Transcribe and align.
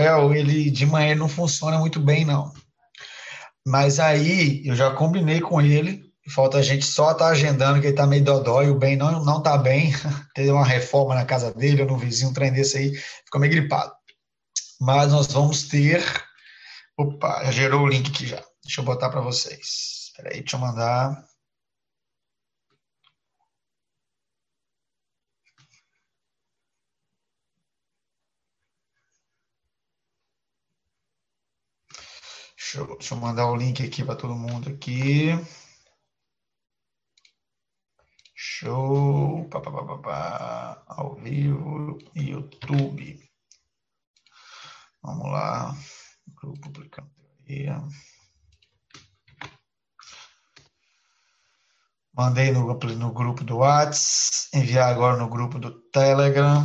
Corel, 0.00 0.34
ele 0.34 0.70
de 0.70 0.86
manhã 0.86 1.14
não 1.14 1.28
funciona 1.28 1.78
muito 1.78 2.00
bem, 2.00 2.24
não. 2.24 2.52
Mas 3.66 4.00
aí 4.00 4.66
eu 4.66 4.74
já 4.74 4.90
combinei 4.90 5.40
com 5.40 5.60
ele, 5.60 6.02
falta 6.34 6.58
a 6.58 6.62
gente 6.62 6.86
só 6.86 7.12
tá 7.12 7.26
agendando 7.26 7.80
que 7.80 7.88
ele 7.88 7.96
tá 7.96 8.06
meio 8.06 8.24
dodói, 8.24 8.70
o 8.70 8.78
bem 8.78 8.96
não, 8.96 9.22
não 9.24 9.42
tá 9.42 9.58
bem, 9.58 9.92
teve 10.34 10.50
uma 10.50 10.64
reforma 10.64 11.14
na 11.14 11.24
casa 11.26 11.52
dele, 11.52 11.82
ou 11.82 11.88
no 11.88 11.98
vizinho, 11.98 12.30
um 12.30 12.32
trem 12.32 12.52
desse 12.52 12.78
aí, 12.78 12.94
ficou 13.24 13.40
meio 13.40 13.52
gripado. 13.52 13.92
Mas 14.80 15.12
nós 15.12 15.26
vamos 15.26 15.64
ter. 15.64 16.02
Opa, 16.96 17.44
já 17.44 17.50
gerou 17.50 17.82
o 17.82 17.88
link 17.88 18.10
aqui 18.10 18.26
já. 18.26 18.42
Deixa 18.64 18.80
eu 18.80 18.84
botar 18.84 19.10
para 19.10 19.20
vocês. 19.20 20.08
Espera 20.08 20.30
aí, 20.30 20.40
deixa 20.40 20.56
eu 20.56 20.60
mandar. 20.60 21.22
Deixa 32.70 32.88
eu, 32.88 32.96
deixa 32.98 33.14
eu 33.14 33.18
mandar 33.18 33.50
o 33.50 33.56
link 33.56 33.84
aqui 33.84 34.04
para 34.04 34.14
todo 34.14 34.32
mundo 34.32 34.68
aqui. 34.68 35.30
Show, 38.32 39.48
pá, 39.48 39.60
pá, 39.60 39.72
pá, 39.72 39.98
pá, 39.98 40.84
ao 40.86 41.16
vivo, 41.16 41.98
YouTube. 42.14 43.28
Vamos 45.02 45.32
lá, 45.32 45.74
grupo 46.40 46.60
publicando 46.60 47.10
teoria. 47.10 47.82
Mandei 52.14 52.52
no, 52.52 52.72
no 52.72 53.12
grupo 53.12 53.42
do 53.42 53.56
WhatsApp, 53.56 54.56
enviar 54.56 54.90
agora 54.90 55.16
no 55.16 55.28
grupo 55.28 55.58
do 55.58 55.72
Telegram. 55.90 56.64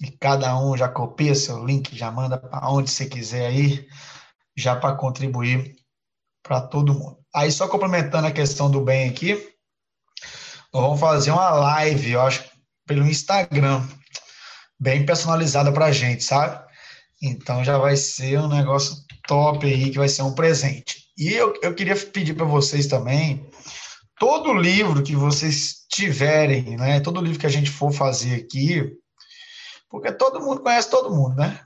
E 0.00 0.10
cada 0.10 0.58
um 0.60 0.76
já 0.76 0.88
copia 0.88 1.34
seu 1.34 1.64
link, 1.64 1.96
já 1.96 2.10
manda 2.10 2.38
para 2.38 2.70
onde 2.70 2.90
você 2.90 3.06
quiser 3.06 3.46
aí, 3.46 3.86
já 4.56 4.76
para 4.76 4.94
contribuir 4.94 5.74
para 6.42 6.60
todo 6.60 6.94
mundo. 6.94 7.18
Aí, 7.34 7.50
só 7.50 7.68
complementando 7.68 8.26
a 8.26 8.32
questão 8.32 8.70
do 8.70 8.80
bem 8.80 9.08
aqui, 9.08 9.34
nós 10.72 10.82
vamos 10.82 11.00
fazer 11.00 11.30
uma 11.30 11.50
live, 11.50 12.12
eu 12.12 12.20
acho, 12.20 12.44
pelo 12.86 13.06
Instagram, 13.06 13.86
bem 14.78 15.04
personalizada 15.04 15.72
para 15.72 15.86
a 15.86 15.92
gente, 15.92 16.22
sabe? 16.22 16.64
Então 17.20 17.64
já 17.64 17.76
vai 17.78 17.96
ser 17.96 18.38
um 18.38 18.48
negócio 18.48 18.96
top 19.26 19.66
aí, 19.66 19.90
que 19.90 19.98
vai 19.98 20.08
ser 20.08 20.22
um 20.22 20.34
presente. 20.34 21.08
E 21.16 21.32
eu, 21.32 21.54
eu 21.62 21.74
queria 21.74 21.96
pedir 21.96 22.34
para 22.34 22.46
vocês 22.46 22.86
também, 22.86 23.50
todo 24.18 24.54
livro 24.54 25.02
que 25.02 25.16
vocês 25.16 25.86
tiverem, 25.90 26.76
né? 26.76 27.00
Todo 27.00 27.20
livro 27.20 27.38
que 27.38 27.46
a 27.46 27.50
gente 27.50 27.70
for 27.70 27.92
fazer 27.92 28.36
aqui, 28.36 28.92
porque 29.88 30.12
todo 30.12 30.40
mundo 30.40 30.60
conhece 30.60 30.90
todo 30.90 31.14
mundo, 31.14 31.36
né? 31.36 31.60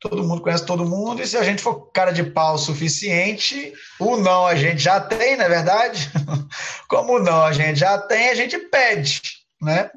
Todo 0.00 0.22
mundo 0.22 0.42
conhece 0.42 0.66
todo 0.66 0.84
mundo, 0.84 1.22
e 1.22 1.26
se 1.26 1.36
a 1.36 1.42
gente 1.42 1.62
for 1.62 1.90
cara 1.90 2.12
de 2.12 2.22
pau 2.24 2.58
suficiente, 2.58 3.72
o 3.98 4.18
não 4.18 4.46
a 4.46 4.54
gente 4.54 4.82
já 4.82 5.00
tem, 5.00 5.36
não 5.36 5.46
é 5.46 5.48
verdade? 5.48 6.10
Como 6.88 7.18
não 7.18 7.42
a 7.42 7.52
gente 7.52 7.78
já 7.78 7.96
tem, 7.96 8.28
a 8.28 8.34
gente 8.34 8.58
pede, 8.58 9.22
né? 9.62 9.90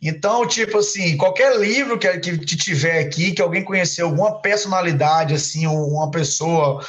Então, 0.00 0.46
tipo 0.46 0.78
assim, 0.78 1.16
qualquer 1.18 1.54
livro 1.58 1.98
que, 1.98 2.18
que 2.18 2.56
tiver 2.56 3.00
aqui, 3.00 3.32
que 3.32 3.42
alguém 3.42 3.62
conhecer 3.62 4.02
alguma 4.02 4.40
personalidade, 4.40 5.34
assim, 5.34 5.66
uma 5.66 6.10
pessoa, 6.10 6.84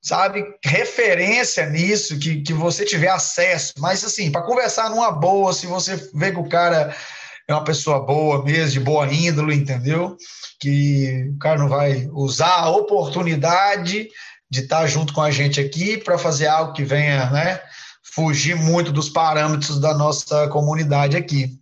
sabe, 0.00 0.44
referência 0.64 1.66
nisso, 1.66 2.18
que, 2.18 2.40
que 2.40 2.52
você 2.52 2.84
tiver 2.84 3.08
acesso, 3.08 3.74
mas 3.78 4.04
assim, 4.04 4.30
para 4.30 4.42
conversar 4.42 4.88
numa 4.90 5.10
boa, 5.10 5.52
se 5.52 5.66
você 5.66 5.96
vê 6.14 6.30
que 6.30 6.38
o 6.38 6.48
cara 6.48 6.96
é 7.52 7.54
uma 7.54 7.64
pessoa 7.64 8.00
boa 8.00 8.44
mesmo, 8.44 8.72
de 8.72 8.80
boa 8.80 9.12
índole, 9.12 9.54
entendeu? 9.54 10.16
Que 10.60 11.30
o 11.34 11.38
cara 11.38 11.58
não 11.58 11.68
vai 11.68 12.08
usar 12.12 12.60
a 12.60 12.70
oportunidade 12.70 14.08
de 14.50 14.60
estar 14.60 14.86
junto 14.86 15.12
com 15.12 15.20
a 15.20 15.30
gente 15.30 15.60
aqui 15.60 15.96
para 15.96 16.18
fazer 16.18 16.46
algo 16.46 16.72
que 16.72 16.84
venha, 16.84 17.30
né, 17.30 17.60
fugir 18.02 18.56
muito 18.56 18.92
dos 18.92 19.08
parâmetros 19.08 19.78
da 19.80 19.94
nossa 19.94 20.48
comunidade 20.48 21.16
aqui. 21.16 21.58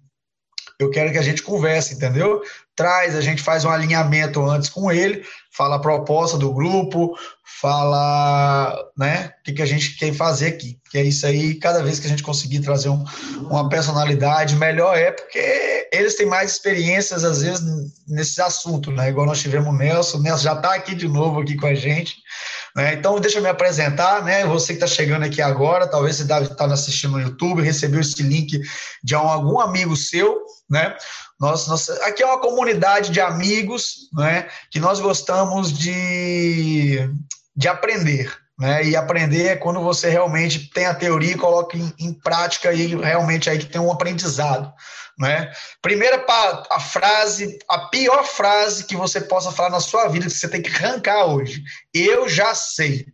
Eu 0.79 0.91
quero 0.91 1.11
que 1.11 1.19
a 1.19 1.23
gente 1.23 1.43
converse, 1.43 1.95
entendeu? 1.95 2.41
Traz, 2.79 3.17
a 3.17 3.21
gente 3.21 3.43
faz 3.43 3.65
um 3.65 3.71
alinhamento 3.71 4.41
antes 4.49 4.71
com 4.71 4.93
ele, 4.93 5.25
fala 5.51 5.75
a 5.75 5.81
proposta 5.81 6.39
do 6.39 6.55
grupo, 6.55 7.13
fala 7.61 8.73
né, 8.97 9.33
o 9.41 9.43
que, 9.43 9.55
que 9.55 9.63
a 9.63 9.67
gente 9.67 9.97
quer 9.97 10.15
fazer 10.15 10.47
aqui. 10.47 10.79
Que 10.89 10.99
é 10.99 11.03
isso 11.03 11.27
aí, 11.27 11.57
cada 11.57 11.83
vez 11.83 11.99
que 11.99 12.07
a 12.07 12.09
gente 12.09 12.23
conseguir 12.23 12.61
trazer 12.61 12.89
um, 12.89 13.05
uma 13.51 13.69
personalidade, 13.69 14.55
melhor 14.55 14.97
é, 14.97 15.11
porque 15.11 15.89
eles 15.93 16.15
têm 16.15 16.27
mais 16.27 16.53
experiências, 16.53 17.25
às 17.25 17.43
vezes, 17.43 17.65
nesse 18.07 18.41
assunto, 18.41 18.93
né? 18.93 19.09
Igual 19.09 19.27
nós 19.27 19.41
tivemos 19.41 19.69
o 19.69 19.77
Nelson, 19.77 20.19
o 20.19 20.23
Nelson 20.23 20.45
já 20.45 20.53
está 20.53 20.75
aqui 20.75 20.95
de 20.95 21.09
novo 21.09 21.41
aqui 21.41 21.57
com 21.57 21.67
a 21.67 21.75
gente. 21.75 22.15
Né? 22.77 22.95
Então, 22.95 23.19
deixa 23.19 23.39
eu 23.39 23.43
me 23.43 23.49
apresentar, 23.49 24.23
né? 24.23 24.47
Você 24.47 24.69
que 24.69 24.85
está 24.85 24.87
chegando 24.87 25.25
aqui 25.25 25.43
agora, 25.43 25.89
talvez 25.89 26.15
você 26.15 26.23
estar 26.23 26.73
assistindo 26.73 27.15
no 27.15 27.21
YouTube, 27.21 27.61
recebeu 27.61 28.01
esse 28.01 28.23
link 28.23 28.61
de 29.03 29.15
algum 29.17 29.59
amigo 29.59 29.97
seu, 29.97 30.39
né? 30.71 30.97
Nós, 31.41 31.69
nós, 31.69 31.89
aqui 31.89 32.23
é 32.23 32.27
uma 32.27 32.41
comunidade 32.41 33.11
de 33.11 33.21
amigos, 33.21 34.11
né? 34.13 34.49
Que 34.71 34.81
nós 34.81 34.99
gostamos 34.99 35.73
de, 35.73 37.09
de 37.55 37.69
aprender, 37.69 38.37
né? 38.59 38.85
E 38.85 38.97
aprender 38.97 39.47
é 39.47 39.57
quando 39.57 39.81
você 39.81 40.09
realmente 40.09 40.69
tem 40.71 40.87
a 40.87 40.95
teoria 40.95 41.33
e 41.33 41.39
coloca 41.39 41.77
em, 41.77 41.95
em 41.99 42.13
prática 42.13 42.73
e 42.73 42.97
realmente 42.97 43.49
aí 43.49 43.59
que 43.59 43.67
tem 43.67 43.81
um 43.81 43.93
aprendizado, 43.93 44.73
né? 45.17 45.53
Primeira 45.81 46.25
a 46.71 46.81
frase, 46.81 47.57
a 47.69 47.87
pior 47.87 48.25
frase 48.25 48.85
que 48.85 48.97
você 48.97 49.21
possa 49.21 49.53
falar 49.53 49.71
na 49.71 49.81
sua 49.81 50.09
vida 50.09 50.27
que 50.27 50.33
você 50.33 50.49
tem 50.49 50.61
que 50.61 50.71
arrancar 50.71 51.27
hoje. 51.27 51.63
Eu 51.95 52.29
já 52.29 52.53
sei. 52.53 53.07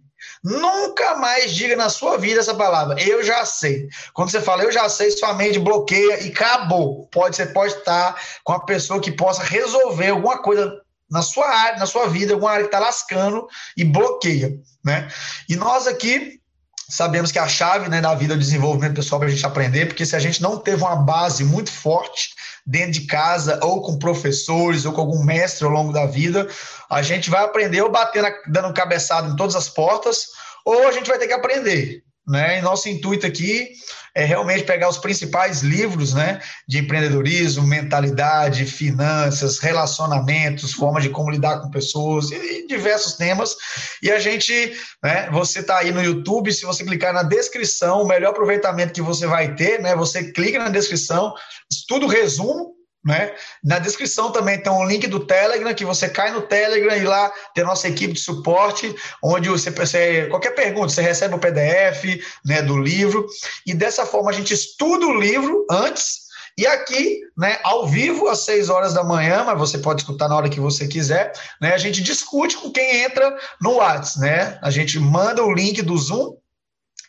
Nunca 0.44 1.16
mais 1.16 1.53
diga 1.53 1.75
na 1.75 1.88
sua 1.88 2.19
vida 2.19 2.41
essa 2.41 2.55
palavra. 2.55 3.00
Eu 3.00 3.25
já 3.25 3.47
sei. 3.47 3.88
Quando 4.12 4.31
você 4.31 4.43
fala 4.43 4.62
eu 4.62 4.71
já 4.71 4.87
sei, 4.91 5.10
sua 5.10 5.32
mente 5.32 5.59
bloqueia 5.59 6.22
e 6.22 6.28
acabou. 6.28 7.06
Pode 7.06 7.34
você 7.34 7.47
pode 7.47 7.72
estar 7.72 8.15
com 8.44 8.53
a 8.53 8.60
pessoa 8.60 9.00
que 9.00 9.10
possa 9.10 9.43
resolver 9.43 10.10
alguma 10.10 10.43
coisa 10.43 10.71
na 11.10 11.22
sua 11.22 11.49
área, 11.49 11.78
na 11.78 11.87
sua 11.87 12.09
vida, 12.09 12.34
alguma 12.34 12.50
área 12.50 12.65
que 12.65 12.69
está 12.69 12.78
lascando 12.78 13.49
e 13.75 13.84
bloqueia, 13.84 14.53
né? 14.84 15.09
E 15.49 15.56
nós 15.56 15.87
aqui 15.87 16.41
sabemos 16.88 17.32
que 17.32 17.38
a 17.38 17.49
chave 17.49 17.88
né, 17.88 18.00
da 18.00 18.15
vida 18.15 18.34
é 18.34 18.37
o 18.37 18.38
desenvolvimento 18.38 18.97
pessoal 18.97 19.19
para 19.19 19.28
a 19.28 19.31
gente 19.31 19.47
aprender, 19.47 19.87
porque 19.87 20.05
se 20.05 20.15
a 20.15 20.19
gente 20.19 20.43
não 20.43 20.59
teve 20.59 20.82
uma 20.82 20.97
base 20.97 21.43
muito 21.43 21.71
forte 21.72 22.34
dentro 22.67 22.93
de 22.93 23.07
casa, 23.07 23.61
ou 23.63 23.83
com 23.83 23.99
professores, 23.99 24.85
ou 24.85 24.93
com 24.93 25.01
algum 25.01 25.23
mestre 25.23 25.65
ao 25.65 25.71
longo 25.71 25.93
da 25.93 26.07
vida, 26.07 26.49
a 26.89 27.03
gente 27.03 27.29
vai 27.29 27.45
aprender 27.45 27.83
ou 27.83 27.91
batendo, 27.91 28.29
dando 28.47 28.73
cabeçada 28.73 29.29
em 29.29 29.37
todas 29.37 29.55
as 29.55 29.69
portas, 29.69 30.29
ou 30.65 30.89
a 30.89 30.93
gente 30.93 31.09
vai 31.09 31.19
ter 31.19 31.27
que 31.27 31.33
aprender. 31.33 32.03
Né? 32.27 32.59
E 32.59 32.63
nosso 32.63 32.89
intuito 32.89 33.27
aqui 33.27 33.73
é 34.15 34.25
realmente 34.25 34.65
pegar 34.65 34.89
os 34.89 34.99
principais 34.99 35.63
livros 35.63 36.15
né, 36.15 36.41
de 36.69 36.79
empreendedorismo, 36.79 37.67
mentalidade, 37.67 38.65
finanças, 38.65 39.59
relacionamentos, 39.59 40.73
formas 40.73 41.03
de 41.03 41.11
como 41.11 41.31
lidar 41.31 41.61
com 41.61 41.71
pessoas 41.71 42.31
e 42.31 42.67
diversos 42.67 43.15
temas. 43.15 43.57
E 44.01 44.13
a 44.13 44.21
gente, 44.21 44.73
né, 45.03 45.29
você 45.31 45.61
está 45.61 45.79
aí 45.79 45.91
no 45.91 46.03
YouTube, 46.03 46.53
se 46.53 46.65
você 46.65 46.85
clicar 46.85 47.13
na 47.13 47.25
descrição, 47.25 48.03
o 48.03 48.07
melhor 48.07 48.31
aproveitamento 48.31 48.93
que 48.93 49.03
você 49.03 49.27
vai 49.27 49.55
ter, 49.55 49.81
né, 49.81 49.97
você 49.97 50.31
clica 50.31 50.59
na 50.59 50.69
descrição, 50.69 51.35
estuda 51.71 52.07
o 52.07 52.09
resumo 52.09 52.75
né? 53.05 53.35
Na 53.63 53.79
descrição 53.79 54.33
também 54.33 54.59
tem 54.59 54.73
um 54.73 54.87
link 54.87 55.07
do 55.07 55.21
Telegram, 55.21 55.75
que 55.75 55.85
você 55.85 56.09
cai 56.09 56.31
no 56.31 56.43
Telegram 56.43 56.97
e 56.97 57.05
lá 57.05 57.31
tem 57.55 57.63
a 57.63 57.67
nossa 57.67 57.89
equipe 57.89 58.15
de 58.15 58.21
suporte, 58.21 58.95
onde 59.23 59.49
você, 59.49 59.71
você 59.71 60.27
qualquer 60.31 60.55
pergunta, 60.55 60.89
você 60.89 61.03
recebe 61.03 61.35
o 61.35 61.39
PDF 61.39 62.21
né, 62.45 62.63
do 62.63 62.79
livro, 62.79 63.27
e 63.67 63.75
dessa 63.75 64.07
forma 64.07 64.31
a 64.31 64.35
gente 64.35 64.55
estuda 64.55 65.07
o 65.07 65.21
livro 65.21 65.67
antes, 65.71 66.25
e 66.57 66.67
aqui, 66.69 67.21
né, 67.37 67.59
ao 67.65 67.89
vivo, 67.89 68.29
às 68.29 68.45
6 68.45 68.71
horas 68.71 68.95
da 68.95 69.03
manhã, 69.03 69.43
mas 69.45 69.59
você 69.59 69.77
pode 69.77 70.03
escutar 70.03 70.29
na 70.29 70.37
hora 70.37 70.49
que 70.49 70.61
você 70.61 70.87
quiser, 70.87 71.33
né, 71.61 71.75
a 71.75 71.79
gente 71.79 72.00
discute 72.00 72.57
com 72.57 72.71
quem 72.71 73.03
entra 73.03 73.37
no 73.61 73.75
WhatsApp, 73.75 74.21
né? 74.21 74.59
A 74.62 74.71
gente 74.71 75.00
manda 75.00 75.43
o 75.43 75.53
link 75.53 75.83
do 75.83 75.99
Zoom 75.99 76.37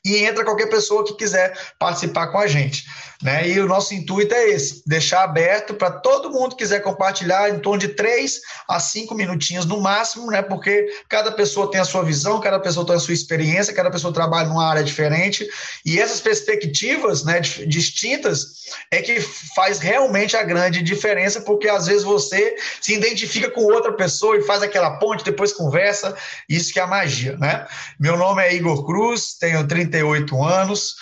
e 0.03 0.17
entra 0.17 0.43
qualquer 0.43 0.67
pessoa 0.67 1.03
que 1.03 1.15
quiser 1.15 1.55
participar 1.79 2.27
com 2.27 2.39
a 2.39 2.47
gente. 2.47 2.85
Né? 3.21 3.49
E 3.49 3.59
o 3.59 3.67
nosso 3.67 3.93
intuito 3.93 4.33
é 4.33 4.49
esse: 4.49 4.83
deixar 4.85 5.23
aberto 5.23 5.73
para 5.73 5.89
todo 5.89 6.29
mundo 6.29 6.55
que 6.55 6.63
quiser 6.63 6.81
compartilhar 6.81 7.49
em 7.49 7.59
torno 7.59 7.79
de 7.79 7.89
três 7.89 8.41
a 8.67 8.79
cinco 8.79 9.15
minutinhos 9.15 9.65
no 9.65 9.79
máximo, 9.79 10.29
né? 10.29 10.41
porque 10.41 10.87
cada 11.07 11.31
pessoa 11.31 11.71
tem 11.71 11.79
a 11.79 11.85
sua 11.85 12.03
visão, 12.03 12.39
cada 12.39 12.59
pessoa 12.59 12.85
tem 12.85 12.95
a 12.95 12.99
sua 12.99 13.13
experiência, 13.13 13.73
cada 13.73 13.89
pessoa 13.89 14.13
trabalha 14.13 14.47
numa 14.47 14.67
área 14.67 14.83
diferente, 14.83 15.47
e 15.85 15.99
essas 15.99 16.19
perspectivas 16.19 17.23
né, 17.23 17.39
distintas 17.39 18.65
é 18.91 19.01
que 19.01 19.19
faz 19.55 19.79
realmente 19.79 20.35
a 20.35 20.43
grande 20.43 20.81
diferença, 20.81 21.41
porque 21.41 21.67
às 21.67 21.85
vezes 21.85 22.03
você 22.03 22.55
se 22.81 22.93
identifica 22.93 23.49
com 23.49 23.61
outra 23.61 23.93
pessoa 23.93 24.37
e 24.37 24.43
faz 24.43 24.61
aquela 24.61 24.97
ponte, 24.97 25.23
depois 25.23 25.53
conversa, 25.53 26.15
isso 26.49 26.73
que 26.73 26.79
é 26.79 26.83
a 26.83 26.87
magia. 26.87 27.37
Né? 27.37 27.65
Meu 27.99 28.17
nome 28.17 28.43
é 28.43 28.53
Igor 28.53 28.85
Cruz, 28.85 29.35
tenho 29.39 29.65
30 29.65 29.95
38 29.95 30.43
anos, 30.43 30.95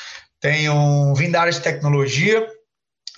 tenho 0.44 1.16
vim 1.16 1.31
da 1.31 1.40
área 1.40 1.54
de 1.54 1.62
tecnologia 1.62 2.45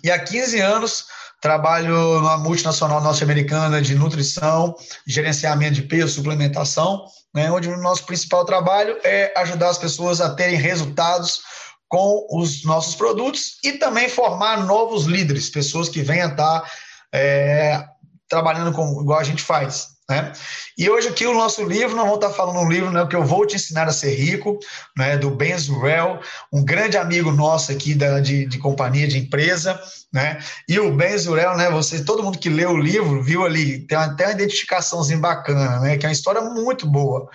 e 0.04 0.12
há 0.12 0.19
15 0.19 0.60
anos 0.60 1.07
trabalho 1.42 2.19
numa 2.19 2.38
multinacional 2.38 3.01
norte-americana 3.01 3.81
de 3.81 3.95
nutrição, 3.95 4.75
gerenciamento 5.07 5.74
de 5.74 5.81
peso, 5.81 6.13
suplementação, 6.13 7.04
né, 7.33 7.51
onde 7.51 7.68
o 7.68 7.77
nosso 7.77 8.06
principal 8.06 8.45
trabalho 8.45 8.98
é 9.04 9.33
ajudar 9.39 9.69
as 9.69 9.77
pessoas 9.80 10.22
a 10.22 10.36
terem 10.36 10.56
resultados 10.56 11.42
com 11.88 12.27
os 12.31 12.63
nossos 12.63 12.95
produtos 12.95 13.57
e 13.63 13.74
também 13.74 14.07
formar 14.07 14.63
novos 14.63 15.06
líderes, 15.06 15.50
pessoas 15.50 15.89
que 15.89 16.04
venham 16.04 16.30
estar 16.30 16.63
é, 17.12 17.83
trabalhando 18.30 18.71
com, 18.71 19.01
igual 19.01 19.19
a 19.19 19.24
gente 19.24 19.42
faz. 19.42 19.94
Né? 20.07 20.34
E 20.78 20.88
hoje 20.88 21.07
aqui 21.07 21.25
o 21.25 21.34
nosso 21.34 21.63
livro, 21.63 21.96
nós 21.96 22.06
vamos 22.06 22.24
estar 22.24 22.30
falando 22.30 22.60
um 22.60 22.69
livro, 22.69 22.92
né, 22.92 23.07
que 23.07 23.16
eu 23.16 23.25
vou 23.25 23.44
te 23.46 23.56
ensinar 23.56 23.88
a 23.88 23.92
ser 23.92 24.13
rico, 24.13 24.60
né, 24.96 25.18
do 25.18 25.31
Ben 25.31 25.57
Zurel, 25.57 26.19
um 26.54 26.63
grande 26.63 26.96
amigo 26.96 27.31
nosso 27.31 27.72
aqui 27.72 27.96
da, 27.96 28.19
de, 28.19 28.46
de 28.46 28.60
companhia, 28.60 29.07
de 29.07 29.18
empresa, 29.18 29.81
né? 30.13 30.38
E 30.69 30.80
o 30.80 30.96
Ben 30.96 31.18
Zurel, 31.18 31.57
né, 31.57 31.72
você, 31.72 32.04
todo 32.04 32.22
mundo 32.22 32.38
que 32.38 32.50
leu 32.50 32.72
o 32.72 32.78
livro 32.78 33.24
viu 33.24 33.44
ali, 33.44 33.80
tem 33.88 33.98
até 33.98 34.25
uma 34.25 34.34
identificaçãozinha 34.34 35.18
bacana, 35.18 35.80
né, 35.80 35.98
que 35.98 36.06
é 36.06 36.10
uma 36.10 36.13
história 36.13 36.42
muito 36.42 36.86
boa. 36.86 37.28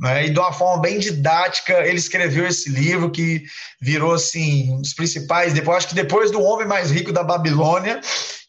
Né, 0.00 0.26
e 0.26 0.30
de 0.30 0.38
uma 0.38 0.52
forma 0.52 0.82
bem 0.82 0.98
didática, 0.98 1.86
ele 1.86 1.98
escreveu 1.98 2.44
esse 2.44 2.68
livro 2.68 3.08
que 3.10 3.44
virou 3.80 4.14
assim, 4.14 4.72
um 4.72 4.80
dos 4.80 4.94
principais, 4.94 5.52
depois 5.52 5.78
acho 5.78 5.88
que 5.88 5.94
depois 5.94 6.32
do 6.32 6.42
Homem 6.42 6.66
Mais 6.66 6.90
Rico 6.90 7.12
da 7.12 7.22
Babilônia, 7.22 8.00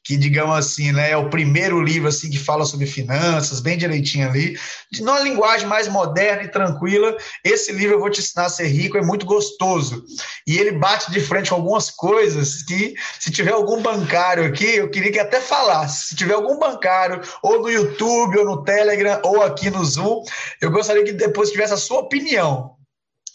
que 0.07 0.15
digamos 0.15 0.55
assim, 0.55 0.93
né, 0.93 1.11
é 1.11 1.17
o 1.17 1.29
primeiro 1.29 1.81
livro 1.81 2.07
assim 2.07 2.29
que 2.29 2.39
fala 2.39 2.63
sobre 2.63 2.85
finanças, 2.85 3.59
bem 3.59 3.77
direitinho 3.77 4.29
ali, 4.29 4.57
de 4.89 5.03
numa 5.03 5.19
linguagem 5.19 5.67
mais 5.67 5.89
moderna 5.89 6.43
e 6.43 6.47
tranquila. 6.47 7.17
Esse 7.43 7.73
livro 7.73 7.95
eu 7.95 7.99
vou 7.99 8.09
te 8.09 8.21
ensinar 8.21 8.45
a 8.45 8.49
ser 8.49 8.67
rico 8.67 8.97
é 8.97 9.01
muito 9.01 9.25
gostoso. 9.25 10.05
E 10.47 10.57
ele 10.57 10.71
bate 10.71 11.11
de 11.11 11.19
frente 11.19 11.49
com 11.49 11.55
algumas 11.55 11.91
coisas 11.91 12.63
que 12.63 12.95
se 13.19 13.29
tiver 13.29 13.51
algum 13.51 13.81
bancário 13.81 14.45
aqui, 14.45 14.77
eu 14.77 14.89
queria 14.89 15.11
que 15.11 15.19
até 15.19 15.41
falasse. 15.41 16.07
Se 16.07 16.15
tiver 16.15 16.35
algum 16.35 16.57
bancário 16.57 17.21
ou 17.43 17.61
no 17.61 17.69
YouTube 17.69 18.37
ou 18.37 18.45
no 18.45 18.63
Telegram 18.63 19.19
ou 19.25 19.43
aqui 19.43 19.69
no 19.69 19.83
Zoom, 19.83 20.23
eu 20.61 20.71
gostaria 20.71 21.03
que 21.03 21.11
depois 21.11 21.51
tivesse 21.51 21.73
a 21.73 21.77
sua 21.77 21.99
opinião 21.99 22.76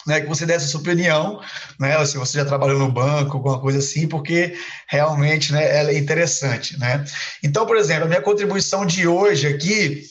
né, 0.07 0.21
que 0.21 0.29
você 0.29 0.45
desse 0.47 0.67
a 0.67 0.69
sua 0.69 0.81
opinião, 0.81 1.41
né, 1.79 2.05
se 2.05 2.17
você 2.17 2.39
já 2.39 2.45
trabalhou 2.45 2.79
no 2.79 2.91
banco, 2.91 3.37
alguma 3.37 3.61
coisa 3.61 3.79
assim, 3.79 4.07
porque 4.09 4.57
realmente 4.89 5.53
né, 5.53 5.79
ela 5.79 5.91
é 5.91 5.99
interessante. 5.99 6.79
Né? 6.79 7.05
Então, 7.43 7.67
por 7.67 7.77
exemplo, 7.77 8.05
a 8.05 8.09
minha 8.09 8.23
contribuição 8.23 8.85
de 8.85 9.07
hoje 9.07 9.47
aqui, 9.47 10.03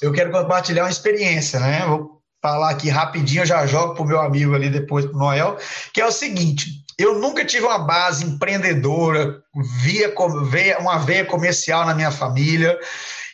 eu 0.00 0.12
quero 0.12 0.30
compartilhar 0.30 0.84
uma 0.84 0.90
experiência, 0.90 1.58
né? 1.58 1.84
Vou 1.86 2.20
falar 2.40 2.70
aqui 2.70 2.88
rapidinho, 2.88 3.42
eu 3.42 3.46
já 3.46 3.66
jogo 3.66 3.94
para 3.94 4.02
o 4.04 4.06
meu 4.06 4.20
amigo 4.20 4.54
ali 4.54 4.70
depois, 4.70 5.04
para 5.04 5.14
o 5.14 5.18
Noel, 5.18 5.58
que 5.92 6.00
é 6.00 6.06
o 6.06 6.12
seguinte: 6.12 6.84
eu 6.98 7.18
nunca 7.18 7.44
tive 7.44 7.64
uma 7.64 7.78
base 7.78 8.24
empreendedora, 8.24 9.40
via, 9.82 10.12
via 10.50 10.78
uma 10.78 10.98
veia 10.98 11.24
comercial 11.24 11.86
na 11.86 11.94
minha 11.94 12.10
família. 12.10 12.78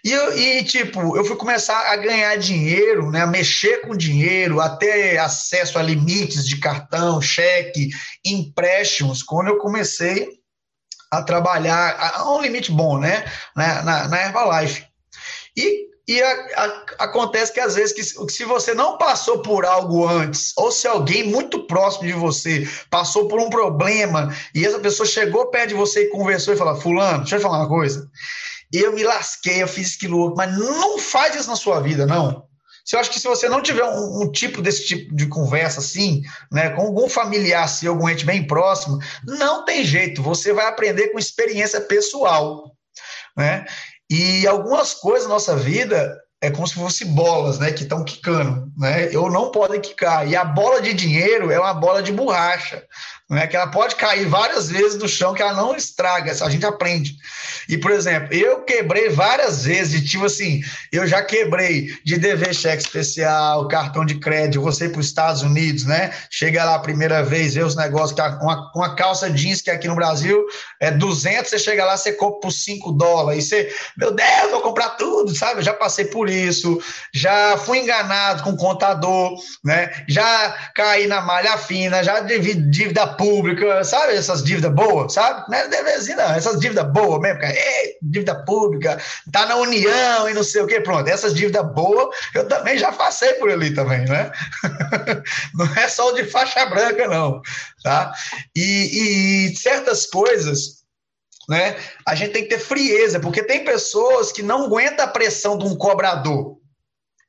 E, 0.04 0.12
e, 0.12 0.64
tipo, 0.64 1.16
eu 1.16 1.24
fui 1.24 1.34
começar 1.34 1.90
a 1.90 1.96
ganhar 1.96 2.36
dinheiro, 2.36 3.10
né, 3.10 3.22
a 3.22 3.26
mexer 3.26 3.80
com 3.80 3.96
dinheiro, 3.96 4.60
a 4.60 4.68
ter 4.68 5.16
acesso 5.16 5.78
a 5.78 5.82
limites 5.82 6.46
de 6.46 6.58
cartão, 6.58 7.22
cheque, 7.22 7.88
empréstimos, 8.22 9.22
quando 9.22 9.48
eu 9.48 9.56
comecei 9.56 10.28
a 11.10 11.22
trabalhar 11.22 11.96
a 12.16 12.30
um 12.34 12.42
limite 12.42 12.70
bom, 12.70 12.98
né, 12.98 13.24
na, 13.56 13.82
na, 13.82 14.08
na 14.08 14.22
Herbalife. 14.26 14.84
E, 15.56 15.86
e 16.06 16.20
a, 16.20 16.32
a, 16.56 17.04
acontece 17.04 17.50
que 17.50 17.60
às 17.60 17.74
vezes 17.74 17.94
que 17.94 18.30
se 18.30 18.44
você 18.44 18.74
não 18.74 18.98
passou 18.98 19.40
por 19.40 19.64
algo 19.64 20.06
antes, 20.06 20.52
ou 20.58 20.70
se 20.70 20.86
alguém 20.86 21.24
muito 21.24 21.66
próximo 21.66 22.06
de 22.06 22.12
você 22.12 22.68
passou 22.90 23.26
por 23.26 23.40
um 23.40 23.48
problema 23.48 24.34
e 24.54 24.66
essa 24.66 24.78
pessoa 24.80 25.06
chegou 25.06 25.46
perto 25.46 25.68
de 25.68 25.74
você 25.74 26.02
e 26.02 26.10
conversou 26.10 26.52
e 26.52 26.58
falou: 26.58 26.78
Fulano, 26.78 27.20
deixa 27.20 27.36
eu 27.36 27.40
falar 27.40 27.60
uma 27.60 27.68
coisa 27.68 28.10
eu 28.78 28.92
me 28.92 29.02
lasquei, 29.02 29.62
eu 29.62 29.68
fiz 29.68 29.94
aquilo 29.96 30.34
mas 30.36 30.56
não 30.56 30.98
faz 30.98 31.34
isso 31.34 31.48
na 31.48 31.56
sua 31.56 31.80
vida, 31.80 32.06
não. 32.06 32.46
Eu 32.92 32.98
acho 32.98 33.10
que 33.10 33.18
se 33.18 33.26
você 33.26 33.48
não 33.48 33.62
tiver 33.62 33.84
um, 33.84 34.22
um, 34.22 34.30
tipo 34.30 34.60
desse 34.60 34.84
tipo 34.86 35.14
de 35.14 35.26
conversa 35.26 35.80
assim, 35.80 36.22
né, 36.52 36.70
com 36.70 36.82
algum 36.82 37.08
familiar 37.08 37.66
seu, 37.66 37.92
algum 37.92 38.08
ente 38.08 38.26
bem 38.26 38.46
próximo, 38.46 38.98
não 39.24 39.64
tem 39.64 39.84
jeito, 39.84 40.22
você 40.22 40.52
vai 40.52 40.66
aprender 40.66 41.08
com 41.08 41.18
experiência 41.18 41.80
pessoal, 41.80 42.76
né? 43.36 43.64
E 44.10 44.46
algumas 44.46 44.92
coisas 44.92 45.26
na 45.26 45.34
nossa 45.34 45.56
vida 45.56 46.14
é 46.42 46.50
como 46.50 46.68
se 46.68 46.74
fossem 46.74 47.06
bolas, 47.06 47.58
né, 47.58 47.72
que 47.72 47.84
estão 47.84 48.04
quicando, 48.04 48.70
né? 48.76 49.08
Eu 49.10 49.30
não 49.30 49.50
podem 49.50 49.80
quicar. 49.80 50.28
E 50.28 50.36
a 50.36 50.44
bola 50.44 50.82
de 50.82 50.92
dinheiro 50.92 51.50
é 51.50 51.58
uma 51.58 51.72
bola 51.72 52.02
de 52.02 52.12
borracha, 52.12 52.84
né? 53.28 53.46
Que 53.46 53.56
ela 53.56 53.66
pode 53.66 53.96
cair 53.96 54.26
várias 54.26 54.68
vezes 54.68 54.98
no 54.98 55.08
chão 55.08 55.32
que 55.32 55.40
ela 55.40 55.54
não 55.54 55.74
estraga, 55.74 56.32
a 56.32 56.50
gente 56.50 56.66
aprende. 56.66 57.16
E, 57.68 57.78
por 57.78 57.90
exemplo, 57.90 58.34
eu 58.34 58.62
quebrei 58.62 59.08
várias 59.08 59.64
vezes, 59.64 60.02
de 60.02 60.08
tipo 60.08 60.26
assim, 60.26 60.62
eu 60.92 61.06
já 61.06 61.22
quebrei 61.22 61.88
de 62.04 62.18
dever 62.18 62.54
cheque 62.54 62.82
especial, 62.82 63.66
cartão 63.68 64.04
de 64.04 64.16
crédito, 64.16 64.60
você 64.60 64.88
para 64.88 65.00
os 65.00 65.06
Estados 65.06 65.42
Unidos, 65.42 65.84
né? 65.84 66.12
Chega 66.30 66.64
lá 66.64 66.74
a 66.74 66.80
primeira 66.80 67.22
vez, 67.22 67.54
vê 67.54 67.62
os 67.62 67.76
negócios, 67.76 68.12
que 68.12 68.20
uma, 68.20 68.70
uma 68.74 68.94
calça 68.94 69.30
jeans 69.30 69.62
que 69.62 69.70
aqui 69.70 69.88
no 69.88 69.94
Brasil 69.94 70.44
é 70.78 70.90
200, 70.90 71.50
você 71.50 71.58
chega 71.58 71.84
lá, 71.84 71.96
você 71.96 72.12
compra 72.12 72.40
por 72.40 72.52
5 72.52 72.92
dólares, 72.92 73.44
e 73.44 73.48
você, 73.48 73.74
meu 73.96 74.12
Deus, 74.12 74.50
vou 74.50 74.60
comprar 74.60 74.90
tudo, 74.90 75.34
sabe? 75.34 75.60
Eu 75.60 75.64
já 75.64 75.72
passei 75.72 76.04
por 76.04 76.28
isso, 76.28 76.78
já 77.12 77.56
fui 77.56 77.78
enganado 77.78 78.42
com 78.42 78.56
contador, 78.56 79.34
né? 79.64 80.04
Já 80.06 80.70
caí 80.74 81.06
na 81.06 81.22
malha 81.22 81.56
fina, 81.56 82.02
já 82.04 82.20
dívida 82.20 83.13
pública, 83.16 83.82
sabe? 83.84 84.14
Essas 84.14 84.42
dívidas 84.42 84.72
boas, 84.72 85.12
sabe? 85.12 85.44
Não 85.48 85.58
é 85.58 85.68
deverzinho, 85.68 86.16
não, 86.16 86.34
essas 86.34 86.60
dívidas 86.60 86.90
boas 86.92 87.20
mesmo, 87.20 87.40
cara 87.40 87.54
ei, 87.54 87.96
dívida 88.02 88.34
pública, 88.44 89.00
tá 89.32 89.46
na 89.46 89.56
União 89.56 90.28
e 90.28 90.34
não 90.34 90.44
sei 90.44 90.62
o 90.62 90.66
quê. 90.66 90.80
Pronto, 90.80 91.08
essas 91.08 91.34
dívidas 91.34 91.66
boas 91.72 92.14
eu 92.34 92.46
também 92.48 92.78
já 92.78 92.92
passei 92.92 93.34
por 93.34 93.50
ali 93.50 93.74
também, 93.74 94.04
né? 94.06 94.30
não 95.54 95.66
é 95.76 95.88
só 95.88 96.10
o 96.10 96.14
de 96.14 96.24
faixa 96.24 96.66
branca, 96.66 97.08
não. 97.08 97.40
Tá? 97.82 98.12
E, 98.54 99.50
e 99.50 99.56
certas 99.56 100.06
coisas 100.06 100.84
né? 101.48 101.76
A 102.06 102.14
gente 102.14 102.32
tem 102.32 102.42
que 102.44 102.48
ter 102.48 102.58
frieza, 102.58 103.20
porque 103.20 103.42
tem 103.42 103.64
pessoas 103.64 104.32
que 104.32 104.42
não 104.42 104.64
aguentam 104.64 105.04
a 105.04 105.08
pressão 105.08 105.58
de 105.58 105.64
um 105.66 105.76
cobrador. 105.76 106.58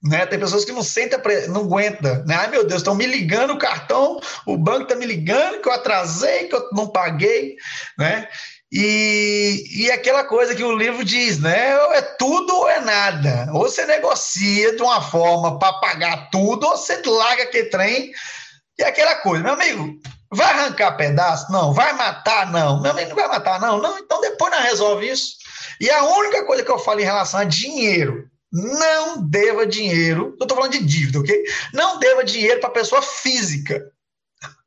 Né? 0.03 0.25
Tem 0.25 0.39
pessoas 0.39 0.63
que 0.63 0.71
não 0.71 0.83
sentem, 0.83 1.19
não 1.50 1.62
aguenta, 1.62 2.24
né? 2.25 2.36
Ai 2.36 2.47
meu 2.50 2.65
Deus, 2.65 2.81
estão 2.81 2.94
me 2.94 3.07
ligando 3.07 3.53
o 3.53 3.57
cartão, 3.57 4.19
o 4.45 4.56
banco 4.56 4.83
está 4.83 4.95
me 4.95 5.06
ligando 5.06 5.62
que 5.62 5.68
eu 5.68 5.74
atrasei, 5.74 6.47
que 6.47 6.56
eu 6.56 6.69
não 6.74 6.88
paguei, 6.88 7.56
né? 7.97 8.27
E, 8.71 9.63
e 9.71 9.92
aquela 9.92 10.24
coisa 10.25 10.53
que 10.53 10.63
o 10.63 10.75
livro 10.75 11.03
diz, 11.06 11.39
né? 11.39 11.80
Ou 11.80 11.94
é 11.94 12.01
tudo 12.01 12.53
ou 12.53 12.69
é 12.69 12.81
nada. 12.81 13.47
Ou 13.53 13.62
você 13.62 13.86
negocia 13.86 14.75
de 14.75 14.81
uma 14.81 15.01
forma 15.01 15.57
para 15.57 15.80
pagar 15.80 16.30
tudo, 16.30 16.68
ou 16.68 16.75
você 16.75 17.02
larga 17.06 17.44
aquele 17.44 17.69
trem. 17.69 18.11
E 18.78 18.83
aquela 18.83 19.16
coisa, 19.16 19.44
meu 19.44 19.54
amigo, 19.54 19.97
vai 20.30 20.52
arrancar 20.52 20.97
pedaço? 20.97 21.49
Não. 21.52 21.73
Vai 21.73 21.94
matar? 21.94 22.52
Não. 22.52 22.81
Meu 22.81 22.92
amigo, 22.92 23.09
não 23.09 23.16
vai 23.16 23.28
matar? 23.28 23.59
Não. 23.61 23.81
Não, 23.81 23.97
então 23.97 24.19
depois 24.19 24.52
nós 24.52 24.64
resolve 24.64 25.09
isso. 25.09 25.35
E 25.80 25.90
a 25.90 26.04
única 26.04 26.44
coisa 26.45 26.64
que 26.64 26.71
eu 26.71 26.80
falo 26.80 26.99
em 26.99 27.06
relação 27.06 27.40
a 27.40 27.45
dinheiro, 27.45 28.30
não 28.56 29.21
deva 29.21 29.68
dinheiro, 29.68 30.35
eu 30.40 30.44
estou 30.45 30.56
falando 30.56 30.71
de 30.71 30.83
dívida, 30.83 31.19
ok? 31.19 31.44
Não 31.74 32.00
deva 32.00 32.24
dinheiro 32.24 32.62
para 32.62 32.69
pessoa 32.69 33.02
física 33.02 33.83